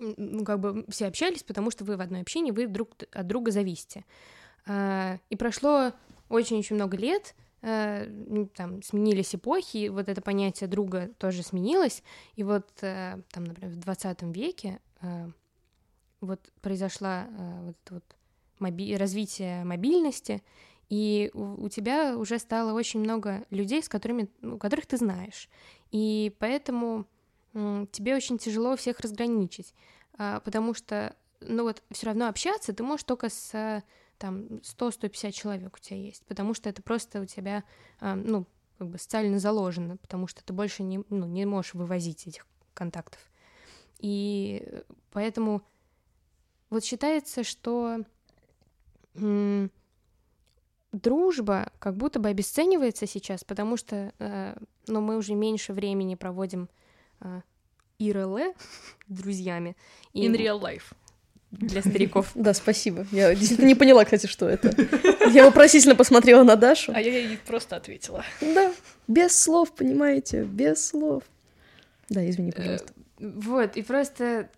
ну, 0.00 0.44
как 0.44 0.60
бы 0.60 0.84
все 0.88 1.06
общались, 1.06 1.42
потому 1.42 1.70
что 1.70 1.84
вы 1.84 1.96
в 1.96 2.00
одной 2.00 2.20
общине, 2.22 2.52
вы 2.52 2.66
друг 2.66 2.90
от 3.12 3.26
друга 3.26 3.50
зависите. 3.50 4.04
А, 4.66 5.18
И 5.30 5.36
прошло 5.36 5.92
очень-очень 6.28 6.76
много 6.76 6.96
лет, 6.96 7.34
э, 7.62 8.46
там 8.54 8.82
сменились 8.82 9.34
эпохи, 9.34 9.88
вот 9.88 10.08
это 10.08 10.20
понятие 10.20 10.68
друга 10.68 11.08
тоже 11.18 11.42
сменилось, 11.42 12.02
и 12.36 12.44
вот 12.44 12.68
э, 12.82 13.22
там, 13.32 13.44
например, 13.44 13.74
в 13.74 13.78
20 13.78 14.22
веке 14.22 14.80
э, 15.00 15.28
вот 16.20 16.40
произошла 16.60 17.26
э, 17.28 17.60
вот 17.66 17.76
эта 17.84 17.94
вот 17.94 18.16
моби- 18.60 18.96
развития 18.96 19.64
мобильности, 19.64 20.42
и 20.88 21.30
у, 21.34 21.64
у 21.64 21.68
тебя 21.68 22.16
уже 22.16 22.38
стало 22.38 22.72
очень 22.72 23.00
много 23.00 23.44
людей, 23.50 23.82
с 23.82 23.88
которыми, 23.88 24.28
ну, 24.40 24.58
которых 24.58 24.86
ты 24.86 24.96
знаешь. 24.96 25.48
И 25.90 26.34
поэтому 26.38 27.06
тебе 27.52 28.14
очень 28.14 28.38
тяжело 28.38 28.76
всех 28.76 29.00
разграничить, 29.00 29.74
а, 30.16 30.40
потому 30.40 30.74
что, 30.74 31.16
ну 31.40 31.64
вот, 31.64 31.82
все 31.90 32.06
равно 32.06 32.28
общаться 32.28 32.72
ты 32.72 32.82
можешь 32.82 33.04
только 33.04 33.30
с 33.30 33.82
там 34.18 34.60
100-150 34.62 35.32
человек 35.32 35.76
у 35.76 35.78
тебя 35.78 35.96
есть, 35.98 36.24
потому 36.26 36.52
что 36.54 36.68
это 36.68 36.82
просто 36.82 37.20
у 37.20 37.24
тебя, 37.24 37.64
а, 38.00 38.16
ну, 38.16 38.46
как 38.78 38.88
бы 38.88 38.98
социально 38.98 39.38
заложено, 39.38 39.96
потому 39.96 40.26
что 40.26 40.44
ты 40.44 40.52
больше 40.52 40.82
не, 40.82 41.02
ну, 41.08 41.26
не 41.26 41.46
можешь 41.46 41.74
вывозить 41.74 42.26
этих 42.26 42.46
контактов. 42.74 43.20
И 43.98 44.62
э, 44.64 44.82
поэтому 45.10 45.62
вот 46.70 46.84
считается, 46.84 47.42
что 47.42 48.04
дружба 50.92 51.70
как 51.78 51.96
будто 51.96 52.18
бы 52.18 52.28
обесценивается 52.28 53.06
сейчас, 53.06 53.44
потому 53.44 53.76
что 53.76 54.12
э, 54.18 54.56
ну, 54.86 55.00
мы 55.00 55.16
уже 55.16 55.34
меньше 55.34 55.72
времени 55.72 56.14
проводим 56.14 56.68
э, 57.20 57.40
ИРЛ 57.98 58.54
друзьями. 59.08 59.76
И 60.12 60.26
In 60.26 60.34
real 60.34 60.60
life. 60.60 60.94
для 61.50 61.82
стариков. 61.82 62.30
Да, 62.34 62.54
спасибо. 62.54 63.06
Я 63.10 63.34
действительно 63.34 63.66
не 63.66 63.74
поняла, 63.74 64.04
кстати, 64.04 64.26
что 64.26 64.48
это. 64.48 64.70
Я 65.30 65.44
вопросительно 65.44 65.94
посмотрела 65.94 66.42
на 66.42 66.56
Дашу. 66.56 66.92
А 66.94 67.00
я 67.00 67.18
ей 67.18 67.38
просто 67.38 67.76
ответила. 67.76 68.24
Да, 68.40 68.72
без 69.06 69.38
слов, 69.38 69.74
понимаете, 69.74 70.44
без 70.44 70.86
слов. 70.86 71.22
Да, 72.08 72.28
извини, 72.28 72.52
пожалуйста. 72.52 72.92
Вот, 73.18 73.76
и 73.76 73.82
просто 73.82 74.48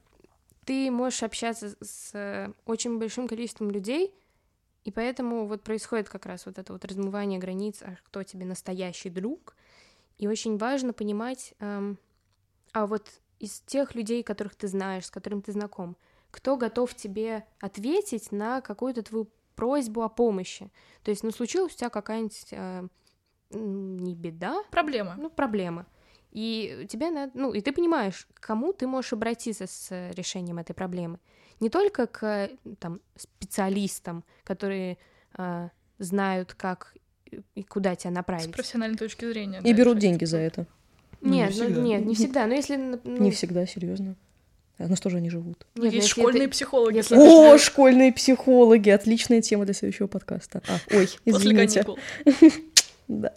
ты 0.65 0.91
можешь 0.91 1.23
общаться 1.23 1.75
с 1.81 2.11
э, 2.13 2.53
очень 2.67 2.99
большим 2.99 3.27
количеством 3.27 3.71
людей, 3.71 4.15
и 4.85 4.91
поэтому 4.91 5.47
вот 5.47 5.63
происходит 5.63 6.09
как 6.09 6.27
раз 6.27 6.47
вот 6.47 6.59
это 6.59 6.73
вот 6.73 6.85
размывание 6.85 7.39
границ, 7.39 7.83
а 7.83 7.97
кто 8.05 8.23
тебе 8.23 8.47
настоящий 8.47 9.11
друг. 9.11 9.55
И 10.19 10.27
очень 10.27 10.57
важно 10.57 10.93
понимать, 10.93 11.55
эм, 11.61 11.99
а 12.73 12.87
вот 12.87 13.09
из 13.39 13.61
тех 13.61 13.95
людей, 13.95 14.23
которых 14.23 14.55
ты 14.55 14.69
знаешь, 14.69 15.07
с 15.07 15.11
которым 15.11 15.43
ты 15.43 15.53
знаком, 15.53 15.97
кто 16.31 16.57
готов 16.57 16.95
тебе 16.95 17.47
ответить 17.61 18.33
на 18.33 18.61
какую-то 18.61 19.03
твою 19.03 19.29
просьбу 19.57 20.03
о 20.03 20.09
помощи. 20.09 20.71
То 21.03 21.11
есть, 21.11 21.23
ну, 21.23 21.31
случилась 21.31 21.75
у 21.75 21.77
тебя 21.77 21.91
какая-нибудь 21.91 22.47
э, 22.53 22.89
не 23.51 24.15
беда, 24.15 24.63
Проблема. 24.71 25.17
ну, 25.19 25.31
проблема. 25.31 25.87
И 26.31 26.87
тебе 26.89 27.11
надо, 27.11 27.33
ну, 27.35 27.53
и 27.53 27.61
ты 27.61 27.73
понимаешь, 27.73 28.29
к 28.35 28.41
кому 28.41 28.73
ты 28.73 28.87
можешь 28.87 29.13
обратиться 29.13 29.67
с 29.67 29.91
э, 29.91 30.13
решением 30.13 30.59
этой 30.59 30.75
проблемы. 30.75 31.19
Не 31.61 31.69
только 31.71 32.07
к 32.07 32.23
э, 32.25 32.51
там, 32.79 33.01
специалистам, 33.17 34.25
которые 34.45 34.97
э, 35.39 35.69
знают, 35.99 36.55
как 36.55 36.95
и 37.55 37.63
куда 37.63 37.95
тебя 37.95 38.11
С 38.11 38.15
направить. 38.15 38.53
профессиональной 38.53 38.97
точки 38.99 39.25
зрения. 39.25 39.61
И 39.61 39.73
да, 39.73 39.79
берут 39.79 39.99
деньги 39.99 40.25
этот 40.25 40.31
за 40.31 40.39
это. 40.39 40.67
Ну, 41.21 41.31
не 41.33 41.39
Нет, 41.41 41.55
ну, 41.59 41.69
нет, 41.83 42.07
не 42.07 42.15
всегда. 42.15 42.47
Но 42.47 42.55
если... 42.55 42.77
ну, 42.77 42.99
Не 43.05 43.31
всегда, 43.31 43.67
серьезно. 43.67 44.17
А 44.79 44.89
на 44.89 44.97
что 44.97 45.11
же 45.11 45.19
они 45.19 45.29
живут? 45.29 45.67
Ну, 45.75 45.85
нет, 45.85 45.93
есть 45.93 46.07
если 46.09 46.21
школьные 46.23 46.45
это- 46.45 46.53
психологи. 46.53 46.97
если 46.97 47.15
О, 47.17 47.53
да, 47.53 47.59
школьные 47.59 48.13
психологи! 48.15 48.89
Отличная 48.89 49.43
тема 49.43 49.67
для 49.67 49.75
следующего 49.75 50.07
подкаста. 50.07 50.63
А, 50.67 50.79
ой, 50.97 51.09
извините. 51.27 51.85
Да. 53.09 53.35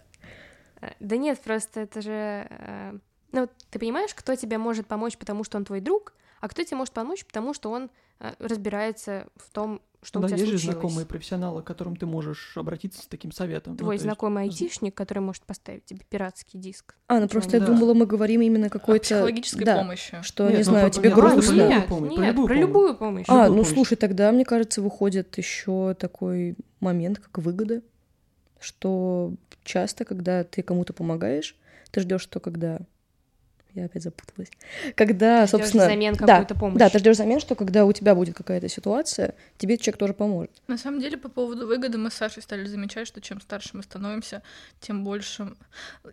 Э, 0.82 0.92
Да 1.00 1.18
нет, 1.18 1.40
просто 1.42 1.82
это 1.82 2.02
же... 2.02 2.48
э, 2.50 2.98
Ну, 3.34 3.50
ты 3.70 3.80
понимаешь, 3.80 4.14
кто 4.16 4.36
тебе 4.36 4.58
может 4.58 4.88
помочь, 4.88 5.18
потому 5.18 5.44
что 5.44 5.58
он 5.58 5.66
твой 5.66 5.82
друг, 5.82 6.14
а 6.44 6.50
кто 6.50 6.62
тебе 6.62 6.76
может 6.76 6.94
помочь, 6.94 7.24
потому 7.26 7.54
что 7.54 7.72
он 7.72 7.90
э, 8.20 8.34
разбирается 8.38 9.28
в 9.38 9.50
том, 9.54 9.82
что 10.02 10.20
да, 10.20 10.26
у 10.26 10.28
тебя 10.28 10.40
есть 10.40 10.52
же 10.52 10.58
случилось. 10.58 10.76
знакомые 10.76 11.06
профессионалы, 11.06 11.62
к 11.62 11.66
которым 11.66 11.96
ты 11.96 12.06
можешь 12.06 12.58
обратиться 12.58 13.02
с 13.02 13.06
таким 13.08 13.32
советом. 13.32 13.74
Ну, 13.74 13.78
Твой 13.80 13.96
есть- 13.96 14.04
знакомый 14.04 14.44
айтишник, 14.44 14.94
который 14.94 15.20
может 15.20 15.44
поставить 15.44 15.86
тебе 15.86 16.02
пиратский 16.10 16.60
диск. 16.60 16.96
А, 17.08 17.22
ну 17.22 17.30
просто 17.30 17.56
я 17.56 17.62
не- 17.62 17.68
думала, 17.68 17.94
мы 17.94 18.06
говорим 18.06 18.42
именно 18.42 18.68
О 18.68 18.70
какой-то... 18.70 19.06
психологической 19.06 19.64
да, 19.64 19.78
помощи. 19.78 20.20
Что, 20.22 20.44
Нет, 20.44 20.52
не 20.52 20.58
ну, 20.58 20.64
знаю, 20.66 20.90
про- 20.90 20.94
тебе 20.94 21.10
не, 21.10 21.16
просто 21.16 21.36
грустно. 21.38 21.54
про 21.56 21.62
любую 21.64 21.80
Нет, 21.80 21.88
помощь, 21.88 22.16
про 22.16 22.22
нет, 22.22 22.28
любую 22.34 22.48
про 22.48 22.56
любую 22.56 22.96
помощь. 22.98 23.26
А, 23.30 23.32
любую 23.34 23.48
ну 23.50 23.56
помощь. 23.64 23.74
слушай, 23.74 23.96
тогда, 23.96 24.32
мне 24.34 24.44
кажется, 24.44 24.82
выходит 24.82 25.38
еще 25.38 25.94
такой 25.98 26.58
момент, 26.82 27.20
как 27.20 27.38
выгода, 27.38 27.82
что 28.60 29.32
часто, 29.64 30.04
когда 30.04 30.44
ты 30.44 30.62
кому-то 30.62 30.92
помогаешь, 30.92 31.56
ты 31.92 32.02
ждешь, 32.02 32.22
что 32.22 32.42
когда 32.42 32.80
я 33.76 33.86
опять 33.86 34.04
запуталась. 34.04 34.50
Когда, 34.96 35.48
Ждёшь 35.48 35.62
собственно, 35.62 35.86
взамен 35.86 36.16
да, 36.16 36.44
помощь. 36.44 36.78
да, 36.78 36.90
ты 36.90 37.00
ждешь 37.00 37.16
взамен, 37.16 37.40
что 37.40 37.56
когда 37.56 37.86
у 37.86 37.92
тебя 37.92 38.14
будет 38.14 38.36
какая-то 38.36 38.70
ситуация, 38.70 39.34
тебе 39.58 39.78
человек 39.78 39.98
тоже 39.98 40.14
поможет. 40.14 40.52
На 40.68 40.78
самом 40.78 41.00
деле, 41.00 41.18
по 41.18 41.30
поводу 41.30 41.66
выгоды 41.66 41.98
мы 41.98 42.12
с 42.12 42.14
Сашей 42.14 42.44
стали 42.44 42.66
замечать, 42.66 43.08
что 43.08 43.20
чем 43.20 43.42
старше 43.42 43.72
мы 43.74 43.84
становимся, 43.84 44.44
тем 44.80 45.04
больше... 45.04 45.54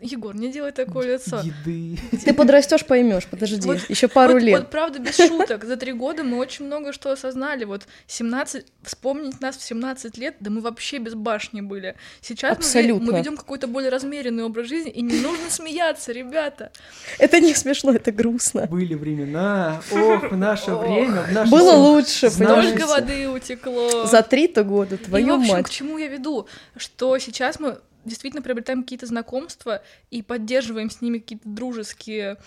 Егор, 0.00 0.34
не 0.34 0.50
делай 0.50 0.72
такое 0.72 1.14
лицо. 1.14 1.40
Еды. 1.40 1.98
Ты 2.24 2.32
подрастешь, 2.32 2.86
поймешь. 2.86 3.26
Подожди, 3.26 3.60
Вот- 3.66 3.90
еще 3.90 4.08
пару 4.08 4.34
вот, 4.34 4.42
лет. 4.42 4.60
Вот 4.60 4.70
правда, 4.70 4.98
без 4.98 5.16
шуток. 5.16 5.64
За 5.64 5.76
три 5.76 5.92
года 5.92 6.24
мы 6.24 6.38
очень 6.38 6.64
много 6.64 6.92
что 6.92 7.10
осознали. 7.12 7.64
Вот 7.64 7.86
17... 8.06 8.64
Вспомнить 8.82 9.40
нас 9.42 9.58
в 9.58 9.62
17 9.62 10.16
лет, 10.16 10.36
да 10.40 10.50
мы 10.50 10.62
вообще 10.62 10.98
без 10.98 11.14
башни 11.14 11.60
были. 11.60 11.94
Сейчас 12.22 12.52
мы 12.52 12.56
Абсолютно. 12.56 13.12
мы 13.12 13.18
ведем 13.18 13.36
какой-то 13.36 13.66
более 13.66 13.90
размеренный 13.90 14.44
образ 14.44 14.68
жизни, 14.68 14.90
и 14.90 15.02
не 15.02 15.20
нужно 15.20 15.50
смеяться, 15.50 16.12
ребята. 16.12 16.72
Это 17.18 17.40
не 17.40 17.49
смешно, 17.56 17.92
это 17.92 18.12
грустно. 18.12 18.66
Были 18.66 18.94
времена. 18.94 19.80
Ох, 19.92 20.30
в 20.30 20.36
наше 20.36 20.74
время, 20.74 21.22
в 21.22 21.32
наше 21.32 21.50
Было 21.50 21.72
лучше, 21.72 22.28
Знаешь, 22.30 22.66
Столько 22.68 22.86
понимаете? 22.86 23.02
воды 23.26 23.28
утекло. 23.28 24.06
За 24.06 24.22
три-то 24.22 24.64
года, 24.64 24.94
И, 24.96 24.98
твою 24.98 25.36
в 25.36 25.40
общем, 25.40 25.52
мать. 25.54 25.66
к 25.66 25.70
чему 25.70 25.98
я 25.98 26.08
веду? 26.08 26.46
Что 26.76 27.18
сейчас 27.18 27.60
мы 27.60 27.78
действительно 28.04 28.42
приобретаем 28.42 28.82
какие-то 28.82 29.06
знакомства 29.06 29.82
и 30.10 30.22
поддерживаем 30.22 30.90
с 30.90 31.00
ними 31.02 31.18
какие-то 31.18 31.48
дружеские 31.48 32.38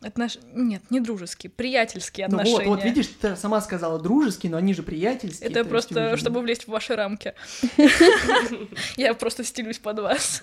отношения. 0.00 0.44
Нет, 0.54 0.82
не 0.90 1.00
дружеские, 1.00 1.50
приятельские 1.50 2.28
Ну 2.28 2.36
отношения. 2.36 2.68
вот, 2.68 2.76
вот 2.76 2.84
видишь, 2.84 3.08
ты 3.20 3.34
сама 3.34 3.60
сказала 3.60 3.98
дружеские, 3.98 4.52
но 4.52 4.58
они 4.58 4.72
же 4.74 4.82
приятельские. 4.84 5.46
Это 5.50 5.54
то 5.54 5.58
есть 5.60 5.70
просто, 5.70 6.10
же- 6.10 6.16
чтобы 6.18 6.40
влезть 6.40 6.64
в 6.64 6.68
ваши 6.68 6.94
рамки. 6.94 7.34
Я 8.96 9.14
просто 9.14 9.44
стелюсь 9.44 9.78
под 9.78 9.98
вас. 10.00 10.42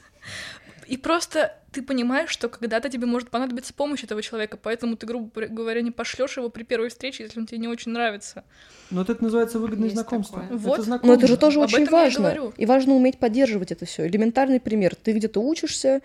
И 0.88 0.98
просто 0.98 1.54
ты 1.72 1.82
понимаешь, 1.82 2.30
что 2.30 2.48
когда-то 2.48 2.90
тебе 2.90 3.06
может 3.06 3.30
понадобиться 3.30 3.74
помощь 3.74 4.04
этого 4.04 4.22
человека, 4.22 4.58
поэтому 4.58 4.96
ты, 4.96 5.06
грубо 5.06 5.30
говоря, 5.48 5.82
не 5.82 5.92
пошлешь 5.92 6.38
его 6.38 6.50
при 6.50 6.64
первой 6.64 6.90
встрече, 6.90 7.24
если 7.24 7.40
он 7.40 7.48
тебе 7.48 7.58
не 7.58 7.68
очень 7.68 7.92
нравится. 7.92 8.44
Вот 8.92 9.10
это 9.10 9.24
называется 9.24 9.60
выгодное 9.60 9.86
Есть 9.90 9.96
знакомство. 9.96 10.42
такое. 10.42 10.58
Вот. 10.58 10.80
Это 10.80 10.90
Но 10.90 10.96
это 10.96 11.28
знакомство. 11.28 11.28
же 11.28 11.38
тоже 11.38 11.60
Об 11.60 11.66
очень 11.66 11.90
важно. 11.90 12.52
И 12.58 12.66
важно 12.66 12.96
уметь 12.96 13.18
поддерживать 13.18 13.72
это 13.72 13.86
все. 13.86 14.08
Элементарный 14.08 14.60
пример. 14.60 14.96
Ты 14.96 15.12
где-то 15.14 15.42
учишься, 15.42 16.02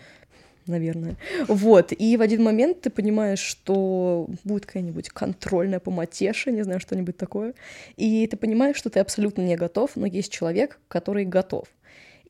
наверное. 0.66 1.16
Вот. 1.47 1.93
И 1.93 2.16
в 2.16 2.23
один 2.23 2.43
момент 2.43 2.81
ты 2.81 2.90
понимаешь, 2.90 3.40
что 3.40 4.29
будет 4.45 4.66
какая-нибудь 4.66 5.11
контрольная 5.11 5.79
по 5.81 5.90
матеше, 5.90 6.53
не 6.53 6.62
знаю, 6.62 6.81
что-нибудь 6.81 7.16
такое. 7.16 7.55
И 7.97 8.27
ты 8.27 8.37
понимаешь, 8.37 8.77
что 8.77 8.90
ты 8.90 9.01
абсолютно 9.01 9.43
не 9.43 9.57
готов, 9.57 9.93
но 9.97 10.07
есть 10.07 10.33
человек, 10.33 10.79
который 10.88 11.25
готов. 11.25 11.69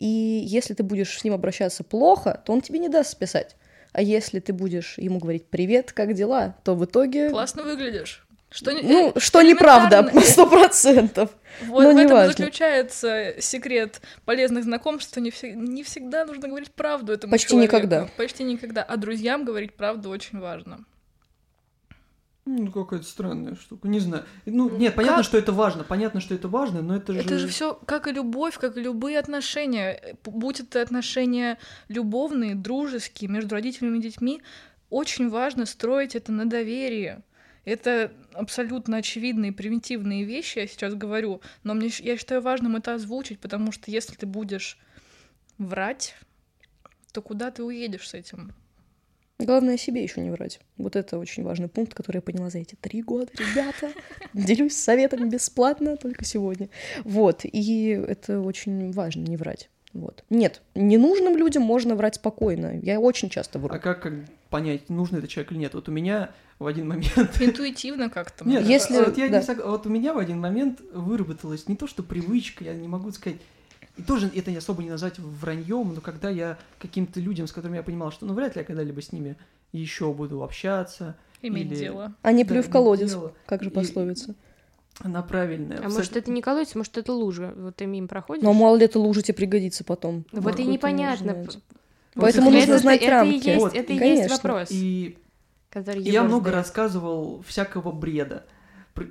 И 0.01 0.07
если 0.07 0.75
ты 0.75 0.83
будешь 0.83 1.17
с 1.17 1.23
ним 1.23 1.35
обращаться 1.35 1.85
плохо, 1.85 2.43
то 2.45 2.53
он 2.53 2.63
тебе 2.63 2.79
не 2.81 2.89
даст 2.89 3.11
списать. 3.11 3.55
А 3.93 4.03
если 4.03 4.41
ты 4.41 4.53
будешь 4.53 4.99
ему 4.99 5.19
говорить 5.19 5.47
«Привет, 5.47 5.93
как 5.93 6.15
дела?», 6.15 6.57
то 6.65 6.75
в 6.75 6.85
итоге... 6.85 7.31
Классно 7.31 7.63
выглядишь. 7.63 8.27
Что, 8.53 8.73
Ну, 8.73 9.13
э, 9.15 9.21
что 9.21 9.43
неправда, 9.43 10.11
сто 10.25 10.47
процентов. 10.47 11.31
Вот 11.67 11.85
но 11.85 11.91
в 11.91 11.93
этом 11.93 12.01
и 12.01 12.05
неважно. 12.09 12.33
заключается 12.33 13.35
секрет 13.39 14.01
полезных 14.25 14.65
знакомств, 14.65 15.11
что 15.13 15.21
не, 15.21 15.31
всег- 15.31 15.55
не 15.55 15.85
всегда 15.85 16.25
нужно 16.25 16.49
говорить 16.49 16.73
правду 16.73 17.13
этому 17.13 17.31
Почти 17.31 17.51
человеку. 17.51 17.77
никогда. 17.77 18.09
Почти 18.17 18.43
никогда. 18.43 18.83
А 18.83 18.97
друзьям 18.97 19.45
говорить 19.45 19.75
правду 19.75 20.11
очень 20.11 20.41
важно. 20.41 20.85
Ну, 22.51 22.73
какая-то 22.73 23.07
странная 23.07 23.55
штука. 23.55 23.87
Не 23.87 24.01
знаю. 24.01 24.25
Ну, 24.45 24.69
нет, 24.71 24.97
понятно, 24.97 25.19
Как? 25.19 25.25
что 25.25 25.39
это 25.39 25.53
важно. 25.53 25.85
Понятно, 25.85 26.21
что 26.21 26.35
это 26.35 26.49
важно, 26.49 26.83
но 26.83 26.97
это 26.97 27.13
же... 27.13 27.21
Это 27.21 27.39
же 27.39 27.47
все 27.47 27.75
как 27.75 28.09
и 28.09 28.13
любовь, 28.13 28.59
как 28.59 28.77
и 28.77 28.81
любые 28.81 29.19
отношения. 29.21 29.93
Э, 29.93 30.15
Будь 30.25 30.59
это 30.59 30.83
отношения 30.83 31.59
любовные, 31.89 32.57
дружеские, 32.57 33.31
между 33.31 33.55
родителями 33.55 33.99
и 33.99 34.03
детьми, 34.03 34.43
очень 34.89 35.29
важно 35.29 35.65
строить 35.65 36.17
это 36.17 36.33
на 36.33 36.45
доверии. 36.45 37.23
Это 37.65 38.11
абсолютно 38.33 38.97
очевидные 38.97 39.53
примитивные 39.53 40.25
вещи, 40.25 40.59
я 40.59 40.67
сейчас 40.67 40.95
говорю, 40.95 41.43
но 41.63 41.75
мне, 41.75 41.91
я 42.01 42.17
считаю 42.17 42.41
важным 42.41 42.75
это 42.75 42.95
озвучить, 42.95 43.39
потому 43.39 43.71
что 43.71 43.91
если 43.93 44.17
ты 44.17 44.27
будешь 44.27 44.77
врать, 45.59 46.17
то 47.13 47.23
куда 47.23 47.51
ты 47.53 47.63
уедешь 47.63 48.09
с 48.09 48.15
этим? 48.15 48.55
Главное 49.45 49.77
себе 49.77 50.03
еще 50.03 50.21
не 50.21 50.31
врать. 50.31 50.61
Вот 50.77 50.97
это 50.97 51.19
очень 51.19 51.43
важный 51.43 51.69
пункт, 51.69 51.95
который 51.95 52.19
я 52.19 52.23
поняла 52.23 52.51
за 52.51 52.59
эти 52.59 52.75
три 52.75 53.03
года, 53.03 53.31
ребята. 53.35 53.93
Делюсь 54.35 54.77
советами 54.77 55.29
бесплатно 55.29 55.97
только 55.97 56.25
сегодня. 56.25 56.69
Вот, 57.05 57.41
и 57.45 57.89
это 57.89 58.41
очень 58.41 58.93
важно, 58.93 59.23
не 59.23 59.37
врать. 59.37 59.71
Вот. 59.93 60.23
Нет, 60.31 60.63
ненужным 60.75 61.37
людям 61.37 61.63
можно 61.65 61.97
врать 61.97 62.15
спокойно. 62.17 62.79
Я 62.81 63.01
очень 63.01 63.29
часто 63.29 63.59
вру. 63.59 63.75
А 63.75 63.79
как, 63.79 64.03
как 64.03 64.15
понять, 64.49 64.89
нужно 64.89 65.17
это 65.19 65.27
человек 65.27 65.51
или 65.53 65.59
нет. 65.59 65.75
Вот 65.75 65.89
у 65.89 65.93
меня 65.93 66.31
в 66.61 66.67
один 66.67 66.87
момент... 66.89 67.17
Интуитивно 67.41 68.09
как-то. 68.09 68.47
Нет, 68.47 68.65
Если- 68.67 68.99
вот 68.99 69.19
я 69.19 69.29
да. 69.29 69.41
не 69.41 69.45
сог- 69.45 69.65
Вот 69.67 69.87
у 69.87 69.89
меня 69.89 70.13
в 70.13 70.19
один 70.19 70.39
момент 70.39 70.81
выработалась 70.93 71.67
не 71.67 71.77
то, 71.77 71.87
что 71.89 72.03
привычка, 72.03 72.63
я 72.65 72.75
не 72.75 72.87
могу 72.87 73.11
сказать, 73.11 73.39
и 74.01 74.03
тоже 74.03 74.31
это 74.35 74.51
не 74.51 74.57
особо 74.57 74.83
не 74.83 74.91
назвать 74.91 75.19
враньем, 75.19 75.95
но 75.95 76.01
когда 76.01 76.31
я 76.31 76.59
каким-то 76.79 77.21
людям, 77.21 77.47
с 77.47 77.53
которыми 77.53 77.77
я 77.77 77.83
понимал, 77.83 78.11
что 78.13 78.27
ну 78.27 78.35
вряд 78.35 78.57
ли 78.57 78.61
я 78.61 78.65
когда-либо 78.65 79.01
с 79.03 79.13
ними 79.13 79.37
еще 79.73 80.13
буду 80.13 80.43
общаться, 80.43 81.17
Иметь 81.43 81.67
или- 81.67 81.77
дело. 81.77 82.15
А 82.23 82.33
не 82.33 82.45
да, 82.45 82.51
плюй 82.51 82.63
в 82.63 82.71
колодец, 82.71 83.11
дело, 83.11 83.33
как 83.47 83.63
же 83.63 83.71
И- 83.71 83.73
пословица. 83.73 84.35
она 85.03 85.23
правильная. 85.23 85.79
А 85.85 85.89
может, 85.89 86.17
это 86.17 86.31
не 86.31 86.43
колодец, 86.43 86.75
может, 86.75 86.99
это 86.99 87.13
лужа. 87.13 87.55
Вот 87.57 87.77
ты 87.77 87.87
мимо 87.87 88.09
проходишь. 88.09 88.43
Но 88.43 88.53
мало 88.53 88.77
ли 88.77 88.85
это 88.85 88.99
лужа 88.99 89.23
тебе 89.23 89.35
пригодится 89.35 89.85
потом. 89.85 90.25
Вот 90.33 90.59
Ну, 90.59 90.65
и 90.65 90.67
непонятно. 90.67 91.35
Вот 91.35 91.59
Поэтому 92.15 92.51
это- 92.51 92.57
нужно 92.59 92.73
это, 92.73 92.79
знать 92.83 93.03
это 93.03 93.11
рамки. 93.11 93.33
И 93.35 93.51
есть, 93.51 93.61
Вот, 93.61 93.75
это 93.75 93.93
и 93.93 93.99
конечно. 93.99 94.23
есть 94.23 94.31
вопрос, 94.43 94.69
И 94.73 95.17
который 95.71 96.03
я 96.03 96.25
много 96.25 96.51
рассказывал 96.51 97.43
всякого 97.47 97.93
бреда. 97.93 98.45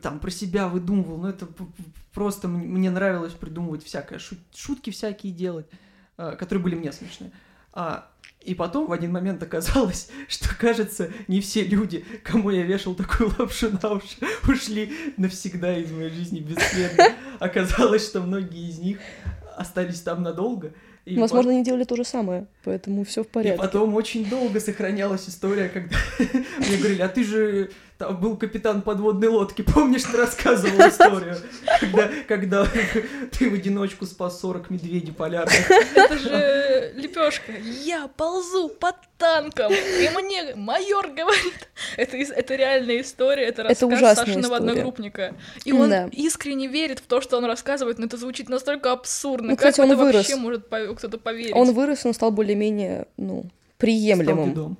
Там 0.01 0.19
про 0.19 0.29
себя 0.31 0.67
выдумывал, 0.67 1.17
но 1.17 1.29
это 1.29 1.45
п- 1.45 1.63
п- 1.65 1.83
просто 2.13 2.47
мне 2.47 2.89
нравилось 2.91 3.33
придумывать 3.33 3.83
всякое, 3.83 4.19
шут- 4.19 4.37
шутки 4.55 4.89
всякие 4.91 5.33
делать, 5.33 5.65
а, 6.17 6.35
которые 6.35 6.63
были 6.63 6.75
мне 6.75 6.91
смешные. 6.91 7.31
А, 7.73 8.07
и 8.41 8.55
потом 8.55 8.87
в 8.87 8.91
один 8.91 9.11
момент 9.11 9.41
оказалось, 9.43 10.09
что, 10.27 10.49
кажется, 10.55 11.11
не 11.27 11.41
все 11.41 11.63
люди, 11.63 12.05
кому 12.23 12.51
я 12.51 12.63
вешал 12.63 12.93
такую 12.95 13.33
лапшу 13.39 13.71
на 13.81 13.93
уши, 13.93 14.17
ушли 14.47 14.93
навсегда 15.17 15.77
из 15.77 15.91
моей 15.91 16.09
жизни 16.11 16.39
бесследно. 16.39 17.05
Оказалось, 17.39 18.05
что 18.05 18.21
многие 18.21 18.69
из 18.69 18.79
них 18.79 18.99
остались 19.57 20.01
там 20.01 20.23
надолго. 20.23 20.73
И 21.05 21.17
Возможно, 21.17 21.51
они 21.51 21.63
делали 21.63 21.85
то 21.85 21.95
же 21.95 22.03
самое, 22.05 22.45
поэтому 22.63 23.03
все 23.03 23.23
в 23.23 23.27
и 23.27 23.29
порядке. 23.29 23.57
потом 23.59 23.95
очень 23.95 24.29
долго 24.29 24.59
сохранялась 24.59 25.27
история, 25.27 25.67
когда 25.69 25.95
мне 26.59 26.77
говорили, 26.77 27.01
а 27.01 27.07
ты 27.09 27.23
же 27.23 27.71
там 27.99 28.17
был 28.17 28.37
капитан 28.37 28.81
подводной 28.81 29.27
лодки, 29.27 29.61
помнишь, 29.73 30.03
ты 30.03 30.15
рассказывал 30.17 30.87
историю, 30.87 31.35
когда, 31.81 32.09
когда 32.29 32.65
ты 33.37 33.49
в 33.49 33.53
одиночку 33.53 34.05
спас 34.05 34.39
40 34.39 34.69
медведей 34.69 35.11
полярных. 35.11 35.69
Это 35.69 36.17
же 36.17 36.93
лепешка. 36.95 37.51
Я 37.83 38.07
ползу 38.07 38.69
под 38.69 38.95
танком, 39.17 39.73
и 39.73 40.09
мне 40.15 40.55
майор 40.55 41.09
говорит. 41.09 41.69
Это, 41.97 42.15
это 42.15 42.55
реальная 42.55 43.01
история, 43.01 43.43
это 43.43 43.63
рассказ 43.63 43.83
ужасная 43.91 44.15
Сашиного 44.15 44.55
история. 44.55 44.71
одногруппника. 44.71 45.35
И 45.65 45.73
он 45.73 45.89
Да. 45.89 46.09
искренне 46.13 46.67
верит 46.67 46.99
в 46.99 47.05
то, 47.05 47.19
что 47.19 47.37
он 47.37 47.43
рассказывает, 47.43 47.99
но 47.99 48.05
это 48.05 48.15
звучит 48.15 48.47
настолько 48.47 48.93
абсурдно. 48.93 49.49
Ну, 49.51 49.57
как 49.57 49.71
кстати, 49.71 49.85
он 49.85 49.91
это 49.91 50.01
вырос. 50.01 50.15
вообще 50.15 50.35
может 50.37 50.67
кто-то 50.67 51.17
поверить? 51.17 51.53
Он 51.53 51.73
вырос, 51.73 52.05
он 52.05 52.13
стал 52.13 52.31
более-менее, 52.31 53.07
ну, 53.17 53.39
Стал 53.41 53.51
приемлемым. 53.77 54.77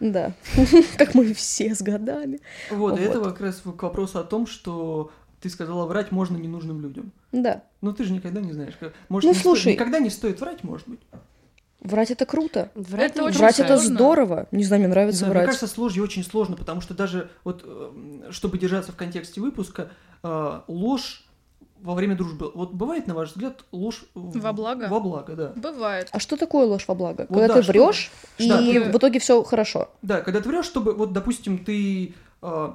Да. 0.00 0.32
Как 0.98 1.14
мы 1.14 1.32
все 1.34 1.74
с 1.74 1.82
годами. 1.82 2.40
Вот, 2.70 2.98
и 2.98 3.02
Вот. 3.06 3.10
это 3.10 3.20
как 3.22 3.40
раз 3.40 3.56
к 3.60 3.82
вопросу 3.82 4.18
о 4.18 4.24
том, 4.24 4.46
что 4.46 5.10
ты 5.40 5.48
сказала, 5.50 5.86
врать 5.86 6.10
можно 6.10 6.36
ненужным 6.36 6.80
людям. 6.80 7.12
Да. 7.32 7.62
Но 7.80 7.92
ты 7.92 8.04
же 8.04 8.12
никогда 8.12 8.40
не 8.40 8.52
знаешь. 8.52 8.74
Может, 9.08 9.28
Ну, 9.28 9.34
не 9.34 9.38
сто- 9.38 9.50
слушай. 9.54 9.72
никогда 9.72 9.98
не 9.98 10.10
стоит 10.10 10.40
врать, 10.40 10.64
может 10.64 10.88
быть. 10.88 11.00
Врать 11.80 12.10
это 12.10 12.26
круто. 12.26 12.70
Врать 12.74 13.12
Это 13.12 13.24
очень 13.24 13.38
Врать 13.38 13.58
это 13.58 13.76
сложно. 13.78 13.94
здорово. 13.94 14.48
Не 14.50 14.64
знаю, 14.64 14.80
мне 14.80 14.86
Не 14.88 14.90
нравится 14.90 15.18
знаю, 15.20 15.32
мне 15.32 15.38
врать. 15.38 15.46
кажется, 15.56 15.66
с 15.66 15.78
ложью 15.78 16.04
очень 16.04 16.24
сложно, 16.24 16.56
потому 16.56 16.82
что 16.82 16.92
даже 16.92 17.30
вот, 17.42 17.62
э, 17.64 18.28
чтобы 18.32 18.58
держаться 18.58 18.92
в 18.92 18.96
контексте 18.96 19.40
выпуска, 19.40 19.90
э, 20.22 20.60
ложь 20.68 21.24
во 21.80 21.94
время 21.94 22.14
дружбы. 22.16 22.50
Вот 22.54 22.72
бывает, 22.74 23.06
на 23.06 23.14
ваш 23.14 23.30
взгляд, 23.30 23.64
ложь 23.72 24.04
Во 24.14 24.52
благо? 24.52 24.88
Во 24.88 25.00
благо, 25.00 25.34
да. 25.34 25.52
Бывает. 25.56 26.08
А 26.12 26.18
что 26.18 26.36
такое 26.36 26.66
ложь 26.66 26.86
во 26.86 26.94
благо? 26.94 27.26
Вот 27.28 27.38
Когда 27.40 27.48
да, 27.48 27.54
ты 27.54 27.62
что- 27.62 27.72
врешь, 27.72 28.10
и 28.38 28.48
Да, 28.48 28.58
ты- 28.58 28.92
в 28.92 28.96
итоге 28.96 29.18
все 29.18 29.42
хорошо. 29.42 29.90
Да, 30.02 30.20
когда 30.20 30.40
ты 30.40 30.48
врешь, 30.48 30.66
чтобы, 30.66 30.92
вот, 30.94 31.12
допустим, 31.12 31.64
ты, 31.64 32.14
э, 32.42 32.72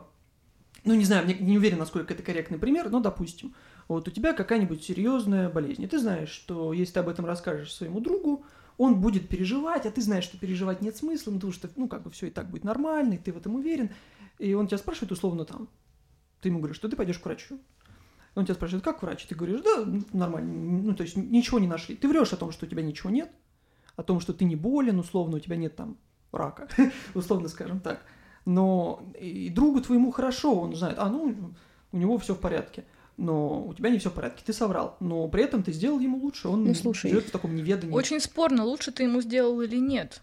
ну, 0.83 0.93
не 0.95 1.05
знаю, 1.05 1.25
мне 1.25 1.36
не 1.36 1.57
уверен, 1.57 1.77
насколько 1.77 2.13
это 2.13 2.23
корректный 2.23 2.57
пример, 2.57 2.89
но, 2.89 2.99
допустим, 2.99 3.53
вот 3.88 4.07
у 4.07 4.11
тебя 4.11 4.33
какая-нибудь 4.33 4.83
серьезная 4.83 5.49
болезнь, 5.49 5.83
и 5.83 5.88
ты 5.88 5.99
знаешь, 5.99 6.29
что 6.29 6.73
если 6.73 6.93
ты 6.93 6.99
об 7.01 7.09
этом 7.09 7.25
расскажешь 7.25 7.73
своему 7.73 7.99
другу, 7.99 8.43
он 8.77 8.99
будет 8.99 9.29
переживать, 9.29 9.86
а 9.86 9.91
ты 9.91 10.01
знаешь, 10.01 10.23
что 10.23 10.38
переживать 10.38 10.81
нет 10.81 10.97
смысла, 10.97 11.29
ну, 11.31 11.38
потому 11.38 11.53
что, 11.53 11.69
ну, 11.75 11.88
как 11.88 12.01
бы 12.03 12.09
все 12.09 12.27
и 12.27 12.29
так 12.31 12.49
будет 12.49 12.63
нормально, 12.63 13.13
и 13.13 13.17
ты 13.17 13.31
в 13.31 13.38
этом 13.38 13.55
уверен, 13.55 13.91
и 14.39 14.53
он 14.55 14.67
тебя 14.67 14.79
спрашивает 14.79 15.11
условно 15.11 15.45
там, 15.45 15.69
ты 16.41 16.49
ему 16.49 16.57
говоришь, 16.59 16.77
что 16.77 16.89
ты 16.89 16.95
пойдешь 16.95 17.19
к 17.19 17.25
врачу. 17.25 17.59
Он 18.36 18.45
тебя 18.45 18.55
спрашивает, 18.55 18.83
как 18.83 19.01
врач? 19.01 19.25
Ты 19.25 19.36
говоришь, 19.36 19.61
да, 19.61 19.86
нормально, 20.11 20.81
ну, 20.83 20.93
то 20.93 21.03
есть 21.03 21.15
ничего 21.15 21.57
не 21.57 21.67
нашли. 21.67 21.95
Ты 21.95 22.07
врешь 22.07 22.33
о 22.33 22.38
том, 22.38 22.51
что 22.51 22.65
у 22.65 22.69
тебя 22.69 22.83
ничего 22.83 23.09
нет, 23.09 23.31
о 23.95 24.03
том, 24.03 24.19
что 24.19 24.33
ты 24.33 24.43
не 24.43 24.57
болен, 24.57 24.99
условно, 24.99 25.38
у 25.38 25.39
тебя 25.39 25.55
нет 25.55 25.75
там 25.75 25.97
рака, 26.33 26.67
условно 27.13 27.47
скажем 27.47 27.79
так. 27.79 28.03
Но 28.45 29.03
и 29.19 29.49
другу 29.49 29.81
твоему 29.81 30.11
хорошо, 30.11 30.53
он 30.59 30.75
знает, 30.75 30.97
а, 30.99 31.09
ну, 31.09 31.53
у 31.91 31.97
него 31.97 32.17
все 32.17 32.36
в 32.36 32.39
порядке. 32.39 32.83
Но 33.17 33.65
у 33.65 33.73
тебя 33.73 33.89
не 33.89 33.97
все 33.97 34.09
в 34.09 34.13
порядке, 34.13 34.43
ты 34.45 34.51
соврал. 34.51 34.97
Но 34.99 35.27
при 35.29 35.43
этом 35.43 35.63
ты 35.63 35.71
сделал 35.71 35.99
ему 35.99 36.17
лучше, 36.17 36.49
он 36.49 36.65
Ну, 36.65 36.73
слушай, 36.75 37.09
живет 37.09 37.25
в 37.25 37.31
таком 37.31 37.55
неведании. 37.55 37.93
Очень 37.93 38.19
спорно, 38.19 38.65
лучше 38.65 38.91
ты 38.91 39.03
ему 39.03 39.21
сделал 39.21 39.61
или 39.61 39.77
нет. 39.77 40.21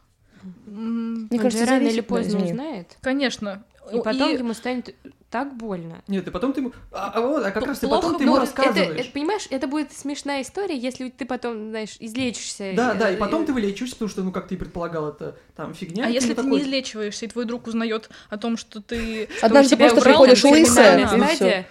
Мне 0.67 1.29
Он 1.31 1.39
кажется, 1.39 1.65
же 1.65 1.71
рано 1.71 1.87
или 1.87 2.01
поздно 2.03 2.45
узнает. 2.45 2.99
Конечно. 3.01 3.65
И 3.91 4.01
потом 4.01 4.31
И- 4.31 4.39
ему 4.39 4.55
станет 4.55 4.95
так 5.31 5.57
больно. 5.57 6.03
Нет, 6.09 6.29
и 6.29 6.31
потом 6.31 6.53
ты 6.53 6.61
ему... 6.61 6.73
А, 6.93 7.11
а 7.15 7.21
вот, 7.23 7.45
а 7.45 7.51
как 7.51 7.63
П- 7.63 7.69
раз 7.71 7.79
ты 7.79 7.89
потом 7.89 8.17
ты 8.17 8.25
ему 8.25 8.35
будет. 8.37 8.51
Это, 8.51 8.63
рассказываешь. 8.63 9.01
это, 9.01 9.13
понимаешь, 9.13 9.47
это 9.49 9.67
будет 9.67 9.93
смешная 9.93 10.43
история, 10.43 10.77
если 10.77 11.09
ты 11.09 11.25
потом, 11.25 11.71
знаешь, 11.71 11.97
излечишься. 11.99 12.73
Да, 12.77 12.95
да, 12.95 13.11
и 13.11 13.15
э, 13.15 13.17
потом 13.17 13.47
ты 13.47 13.53
вылечишься, 13.55 13.95
потому 13.95 14.11
что, 14.11 14.23
ну, 14.23 14.31
как 14.31 14.47
ты 14.47 14.57
и 14.57 14.59
предполагал, 14.59 15.09
это 15.09 15.37
там 15.57 15.73
фигня. 15.73 16.05
А 16.05 16.09
и 16.09 16.11
ты 16.11 16.15
если 16.17 16.29
ты 16.35 16.43
такой, 16.43 16.51
не 16.51 16.61
излечиваешься, 16.61 17.25
и 17.25 17.29
твой 17.29 17.47
друг 17.47 17.67
узнает 17.67 18.11
о 18.29 18.37
том, 18.37 18.59
что 18.59 18.83
ты... 18.83 19.29
Однажды 19.41 19.77
просто 19.77 20.03
приходишь 20.03 20.45
лысая, 20.45 21.03
и 21.03 21.07
стадия. 21.07 21.67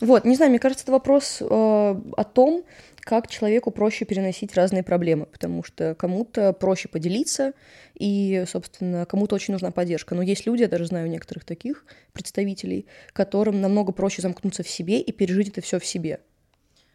Вот, 0.00 0.24
не 0.24 0.36
знаю, 0.36 0.50
мне 0.50 0.58
кажется, 0.58 0.84
это 0.84 0.92
вопрос 0.92 1.38
э, 1.40 1.44
о 1.46 2.24
том, 2.24 2.64
как 3.00 3.28
человеку 3.28 3.70
проще 3.70 4.04
переносить 4.04 4.54
разные 4.54 4.82
проблемы, 4.82 5.26
потому 5.26 5.62
что 5.62 5.94
кому-то 5.94 6.52
проще 6.52 6.88
поделиться, 6.88 7.52
и, 7.94 8.44
собственно, 8.46 9.04
кому-то 9.06 9.34
очень 9.34 9.52
нужна 9.52 9.70
поддержка. 9.70 10.14
Но 10.14 10.22
есть 10.22 10.46
люди, 10.46 10.62
я 10.62 10.68
даже 10.68 10.86
знаю 10.86 11.08
некоторых 11.08 11.44
таких 11.44 11.84
представителей, 12.12 12.86
которым 13.12 13.60
намного 13.60 13.92
проще 13.92 14.22
замкнуться 14.22 14.62
в 14.62 14.68
себе 14.68 15.00
и 15.00 15.12
пережить 15.12 15.48
это 15.48 15.60
все 15.60 15.78
в 15.78 15.84
себе. 15.84 16.20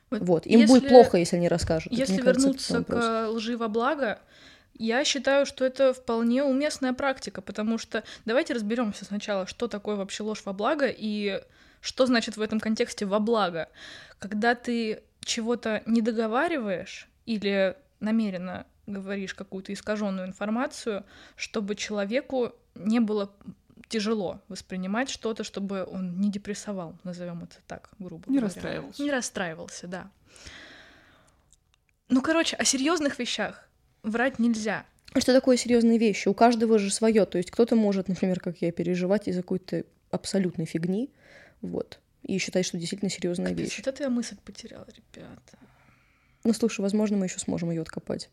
Вот 0.09 0.21
Вот, 0.21 0.45
им 0.47 0.61
если- 0.61 0.73
будет 0.73 0.87
плохо, 0.89 1.17
если 1.17 1.35
они 1.37 1.47
расскажут. 1.47 1.91
Если 1.91 2.17
кажется, 2.17 2.29
это 2.29 2.39
вернуться 2.39 2.73
вопрос. 2.79 3.03
к 3.03 3.27
лжи 3.29 3.57
во 3.57 3.67
благо, 3.67 4.19
я 4.77 5.03
считаю, 5.03 5.45
что 5.45 5.65
это 5.65 5.93
вполне 5.93 6.43
уместная 6.43 6.93
практика, 6.93 7.41
потому 7.41 7.77
что 7.77 8.03
давайте 8.25 8.53
разберемся 8.53 9.05
сначала, 9.05 9.47
что 9.47 9.67
такое 9.67 9.95
вообще 9.95 10.23
ложь 10.23 10.43
во 10.45 10.53
благо 10.53 10.87
и 10.87 11.41
что 11.85 12.07
значит 12.07 12.35
в 12.35 12.41
этом 12.41 12.59
контексте 12.59 13.05
во 13.05 13.19
благо. 13.19 13.69
Когда 14.17 14.55
ты 14.55 15.03
чего-то 15.23 15.83
не 15.85 16.01
договариваешь 16.01 17.07
или 17.27 17.77
намеренно 17.99 18.65
говоришь 18.87 19.35
какую-то 19.35 19.71
искаженную 19.71 20.27
информацию, 20.27 21.05
чтобы 21.35 21.75
человеку 21.75 22.53
не 22.73 22.99
было 22.99 23.31
тяжело 23.87 24.41
воспринимать 24.47 25.09
что-то, 25.09 25.43
чтобы 25.43 25.85
он 25.85 26.19
не 26.19 26.31
депрессовал, 26.31 26.95
назовем 27.03 27.43
это 27.43 27.57
так, 27.67 27.91
грубо 27.99 28.23
Не 28.31 28.39
говоря. 28.39 28.47
расстраивался. 28.47 29.03
Не 29.03 29.11
расстраивался, 29.11 29.87
да. 29.87 30.11
Ну, 32.09 32.21
короче, 32.23 32.55
о 32.55 32.65
серьезных 32.65 33.19
вещах 33.19 33.69
врать 34.01 34.39
нельзя. 34.39 34.85
А 35.13 35.21
Что 35.21 35.33
такое 35.33 35.55
серьезные 35.55 35.99
вещи? 35.99 36.27
У 36.29 36.33
каждого 36.33 36.79
же 36.79 36.91
свое. 36.91 37.25
То 37.25 37.37
есть 37.37 37.51
кто-то 37.51 37.75
может, 37.75 38.07
например, 38.07 38.39
как 38.39 38.57
я, 38.61 38.71
переживать 38.71 39.27
из-за 39.27 39.43
какой-то 39.43 39.83
абсолютной 40.09 40.65
фигни, 40.65 41.11
вот, 41.65 41.99
и 42.23 42.37
считать, 42.37 42.65
что 42.65 42.77
действительно 42.77 43.09
серьезная 43.09 43.51
Капец, 43.51 43.65
вещь. 43.65 43.77
вот 43.77 43.87
это 43.87 44.03
я 44.03 44.09
мысль 44.09 44.37
потеряла, 44.43 44.87
ребята. 44.87 45.57
Ну, 46.43 46.53
слушай, 46.53 46.81
возможно, 46.81 47.17
мы 47.17 47.25
еще 47.25 47.39
сможем 47.39 47.71
ее 47.71 47.81
откопать. 47.81 48.29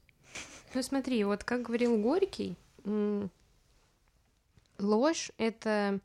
Ну 0.75 0.83
смотри, 0.83 1.23
вот 1.25 1.45
как 1.45 1.63
говорил 1.63 1.99
Горький, 1.99 2.57
ложь— 4.79 5.31
это 5.39 6.01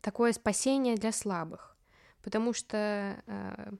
такое 0.00 0.32
спасение 0.32 0.96
для 0.96 1.12
слабых, 1.12 1.76
потому 2.22 2.52
что 2.52 3.22
э, 3.26 3.72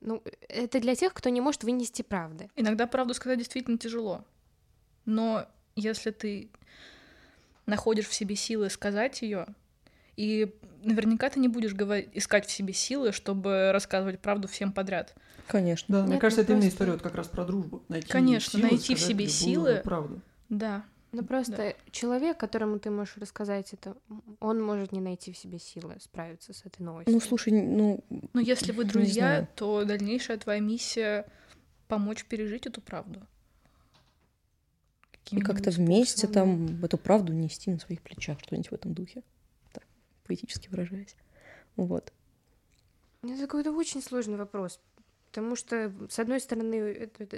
ну, 0.00 0.22
это 0.48 0.80
для 0.80 0.94
тех, 0.94 1.14
кто 1.14 1.28
не 1.28 1.40
может 1.40 1.64
вынести 1.64 2.02
правды. 2.02 2.50
Иногда 2.56 2.86
правду 2.86 3.14
сказать 3.14 3.38
действительно 3.38 3.78
тяжело. 3.78 4.24
Но 5.04 5.46
если 5.76 6.10
ты 6.10 6.50
находишь 7.66 8.08
в 8.08 8.14
себе 8.14 8.36
силы 8.36 8.68
сказать 8.70 9.22
ее, 9.22 9.46
и 10.16 10.54
наверняка 10.84 11.30
ты 11.30 11.40
не 11.40 11.48
будешь 11.48 11.74
говорить, 11.74 12.10
искать 12.12 12.46
в 12.46 12.50
себе 12.50 12.72
силы, 12.72 13.12
чтобы 13.12 13.70
рассказывать 13.72 14.20
правду 14.20 14.48
всем 14.48 14.72
подряд. 14.72 15.14
Конечно. 15.46 15.94
Да, 15.96 16.02
мне 16.04 16.12
Нет, 16.12 16.20
кажется, 16.20 16.40
ну 16.40 16.44
это 16.44 16.52
именно 16.52 16.62
просто- 16.62 16.74
история 16.74 16.92
вот 16.92 17.02
как 17.02 17.14
раз 17.14 17.28
про 17.28 17.44
дружбу. 17.44 17.82
Найти 17.88 18.08
Конечно, 18.08 18.58
силы, 18.58 18.70
найти 18.70 18.94
в 18.94 19.00
себе 19.00 19.28
силы. 19.28 19.80
правду. 19.84 20.20
Да. 20.48 20.84
Ну 21.12 21.22
просто 21.22 21.76
человек, 21.90 22.38
которому 22.38 22.78
ты 22.78 22.90
можешь 22.90 23.18
рассказать 23.18 23.74
это, 23.74 23.96
он 24.40 24.62
может 24.62 24.92
не 24.92 25.00
найти 25.00 25.30
в 25.30 25.36
себе 25.36 25.58
силы 25.58 25.96
справиться 26.00 26.54
с 26.54 26.64
этой 26.64 26.82
новостью. 26.82 27.12
Ну, 27.12 27.20
слушай, 27.20 27.52
ну, 27.52 28.02
Но 28.32 28.40
если 28.40 28.72
вы 28.72 28.84
друзья, 28.84 29.46
то 29.54 29.84
дальнейшая 29.84 30.38
твоя 30.38 30.60
миссия 30.60 31.26
помочь 31.86 32.24
пережить 32.24 32.66
эту 32.66 32.80
правду. 32.80 33.20
И 35.30 35.40
как-то 35.40 35.70
вместе 35.70 36.26
там 36.26 36.82
эту 36.84 36.98
правду 36.98 37.32
нести 37.32 37.70
на 37.70 37.78
своих 37.78 38.00
плечах, 38.02 38.38
что-нибудь 38.40 38.70
в 38.70 38.74
этом 38.74 38.92
духе. 38.94 39.22
Поэтически 40.26 40.68
выражаясь. 40.68 41.16
Вот. 41.76 42.12
Это 43.22 43.40
какой-то 43.42 43.72
очень 43.72 44.02
сложный 44.02 44.36
вопрос. 44.36 44.80
Потому 45.30 45.56
что, 45.56 45.92
с 46.10 46.18
одной 46.18 46.40
стороны, 46.40 46.74
это, 46.74 47.24
это 47.24 47.36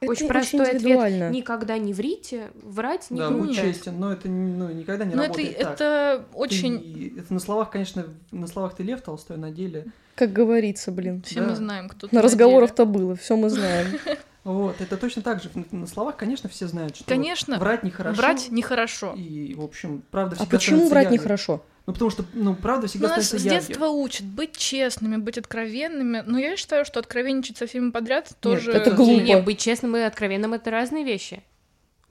Это 0.00 0.10
очень 0.10 0.28
простой 0.28 0.60
ответ. 0.66 0.82
индивидуально. 0.82 1.30
Никогда 1.30 1.76
не 1.78 1.92
врите, 1.92 2.50
врать 2.54 3.10
не 3.10 3.18
Да, 3.18 3.30
будь 3.30 3.54
честен, 3.56 3.98
но 3.98 4.12
это 4.12 4.28
ну, 4.28 4.70
никогда 4.70 5.04
не 5.04 5.14
Но 5.14 5.22
это, 5.24 5.32
работает 5.32 5.58
так. 5.58 5.72
это 5.74 6.26
Ты- 6.30 6.36
очень... 6.36 7.14
это 7.18 7.32
на 7.34 7.40
словах, 7.40 7.70
конечно, 7.70 8.06
на 8.30 8.46
словах 8.46 8.76
ты 8.76 8.82
Лев 8.82 9.00
Толстой, 9.02 9.38
на 9.38 9.50
деле. 9.50 9.86
Как 10.14 10.32
говорится, 10.32 10.92
блин. 10.92 11.22
Все 11.22 11.40
Да. 11.40 11.48
мы 11.48 11.56
знаем, 11.56 11.88
кто 11.88 12.08
На 12.12 12.22
разговоров-то 12.22 12.84
было, 12.84 13.16
все 13.16 13.36
мы 13.36 13.50
знаем. 13.50 13.98
Вот, 14.46 14.80
это 14.80 14.96
точно 14.96 15.22
так 15.22 15.42
же. 15.42 15.50
На- 15.72 15.88
словах, 15.88 16.16
конечно, 16.16 16.48
все 16.48 16.68
знают, 16.68 16.94
что 16.94 17.04
Конечно, 17.04 17.58
врать 17.58 17.82
нехорошо. 17.82 18.16
врать 18.16 18.46
нехорошо. 18.50 19.12
И, 19.16 19.54
в 19.54 19.60
общем, 19.60 20.04
правда 20.12 20.36
А 20.36 20.38
всегда 20.38 20.56
почему 20.56 20.76
становится 20.76 20.90
врать 20.94 21.04
явной. 21.06 21.18
нехорошо? 21.18 21.64
Ну, 21.86 21.92
потому 21.92 22.10
что, 22.12 22.24
ну, 22.32 22.54
правда 22.54 22.86
всегда 22.86 23.08
Нас 23.08 23.24
с 23.24 23.26
становится 23.26 23.48
явью. 23.54 23.66
детства 23.68 23.86
учат 23.88 24.24
быть 24.24 24.56
честными, 24.56 25.16
быть 25.16 25.36
откровенными. 25.36 26.22
Но 26.24 26.38
я 26.38 26.56
считаю, 26.56 26.84
что 26.84 27.00
откровенничать 27.00 27.56
со 27.56 27.66
всеми 27.66 27.90
подряд 27.90 28.36
тоже... 28.38 28.70
это 28.70 28.92
глупо. 28.92 29.20
не, 29.20 29.36
быть 29.42 29.58
честным 29.58 29.96
и 29.96 30.00
откровенным 30.00 30.54
это 30.54 30.70
разные 30.70 31.02
вещи. 31.02 31.42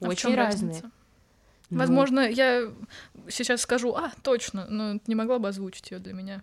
А 0.02 0.08
Очень 0.08 0.34
разные. 0.34 0.72
разница? 0.72 0.90
Ну, 1.70 1.78
Возможно, 1.78 2.20
я 2.20 2.70
сейчас 3.30 3.62
скажу, 3.62 3.94
а, 3.94 4.12
точно, 4.22 4.66
но 4.68 5.00
не 5.06 5.14
могла 5.14 5.38
бы 5.38 5.48
озвучить 5.48 5.90
ее 5.90 6.00
для 6.00 6.12
меня. 6.12 6.42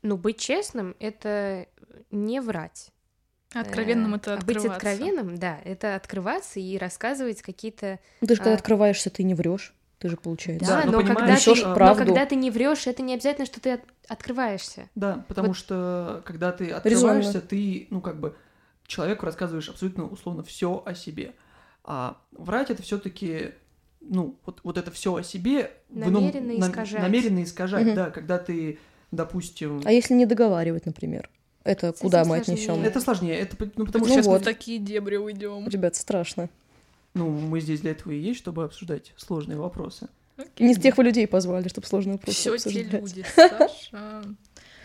Ну, 0.00 0.16
быть 0.16 0.38
честным 0.38 0.96
это 1.00 1.66
не 2.10 2.40
врать. 2.40 2.88
Откровенным 3.54 4.14
Э, 4.14 4.16
это 4.16 4.34
а 4.34 4.36
Быть 4.38 4.56
открываться. 4.56 4.72
откровенным, 4.88 5.36
да, 5.38 5.58
это 5.64 5.94
открываться 5.96 6.58
и 6.60 6.78
рассказывать 6.78 7.42
какие-то. 7.42 7.98
Ну, 8.20 8.26
Ты 8.26 8.34
же 8.34 8.38
когда 8.40 8.52
А. 8.52 8.56
открываешься, 8.56 9.10
ты 9.10 9.22
не 9.22 9.34
врешь. 9.34 9.74
Ты 9.98 10.08
же 10.08 10.16
получается. 10.16 10.66
Да, 10.66 10.82
Да, 10.82 10.90
но 10.90 10.98
когда 11.04 11.36
ты, 11.36 11.54
но 11.64 11.94
когда 11.94 12.26
ты 12.26 12.34
не 12.34 12.50
врешь, 12.50 12.86
это 12.88 13.02
не 13.02 13.14
обязательно, 13.14 13.46
что 13.46 13.60
ты 13.60 13.72
от- 13.74 13.84
открываешься. 14.08 14.88
Да, 14.96 15.24
потому 15.28 15.48
Вот. 15.48 15.56
что 15.56 16.22
когда 16.24 16.50
ты 16.50 16.64
Резонно. 16.64 16.78
открываешься, 16.78 17.40
ты, 17.40 17.86
ну, 17.90 18.00
как 18.00 18.18
бы, 18.18 18.34
человеку 18.86 19.26
рассказываешь 19.26 19.68
абсолютно 19.68 20.04
условно 20.08 20.42
все 20.42 20.82
о 20.84 20.94
себе. 20.94 21.34
А 21.84 22.16
врать 22.32 22.70
это 22.70 22.82
все-таки, 22.82 23.52
ну, 24.00 24.36
вот, 24.44 24.58
вот 24.64 24.76
это 24.76 24.90
все 24.90 25.14
о 25.14 25.22
себе 25.22 25.70
ином- 25.88 26.10
Намеренно 26.10 26.54
нам- 26.58 26.70
искажать. 26.70 27.00
намеренно 27.02 27.42
искажать, 27.44 27.86
Мгм. 27.86 27.94
да, 27.94 28.10
когда 28.10 28.38
ты, 28.38 28.80
допустим, 29.12 29.82
А 29.84 29.92
если 29.92 30.14
не 30.14 30.26
договаривать, 30.26 30.84
например? 30.84 31.30
Это 31.64 31.88
этим 31.88 31.98
куда 32.00 32.24
мы 32.24 32.36
сложнее. 32.36 32.54
отнесем? 32.54 32.82
это 32.82 33.00
сложнее, 33.00 33.38
это 33.38 33.56
ну, 33.76 33.86
потому 33.86 34.04
Ну 34.04 34.10
что 34.10 34.14
Сейчас 34.14 34.26
мы 34.26 34.32
вот. 34.32 34.42
в 34.42 34.44
такие 34.44 34.78
дебри 34.78 35.16
уйдем. 35.16 35.68
Ребят, 35.68 35.94
страшно. 35.96 36.48
ну, 37.14 37.28
мы 37.30 37.60
здесь 37.60 37.80
для 37.80 37.92
этого 37.92 38.12
и 38.12 38.18
есть, 38.18 38.38
чтобы 38.40 38.64
обсуждать 38.64 39.12
сложные 39.16 39.58
вопросы. 39.58 40.08
Не 40.58 40.74
тех 40.74 40.96
вы 40.96 41.04
людей 41.04 41.26
позвали, 41.28 41.68
чтобы 41.68 41.86
сложные 41.86 42.14
вопросы 42.14 42.38
Все 42.38 42.56
те 42.56 42.68
обсуждать. 42.80 43.02
люди, 43.02 43.24
Саша. 43.36 44.24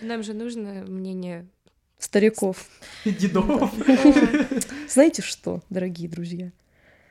Нам 0.02 0.22
же 0.24 0.34
нужно 0.34 0.84
мнение. 0.88 1.48
Стариков. 1.98 2.68
Дедов. 3.06 3.74
Знаете 4.88 5.24
что, 5.24 5.62
дорогие 5.70 6.08
друзья? 6.08 6.52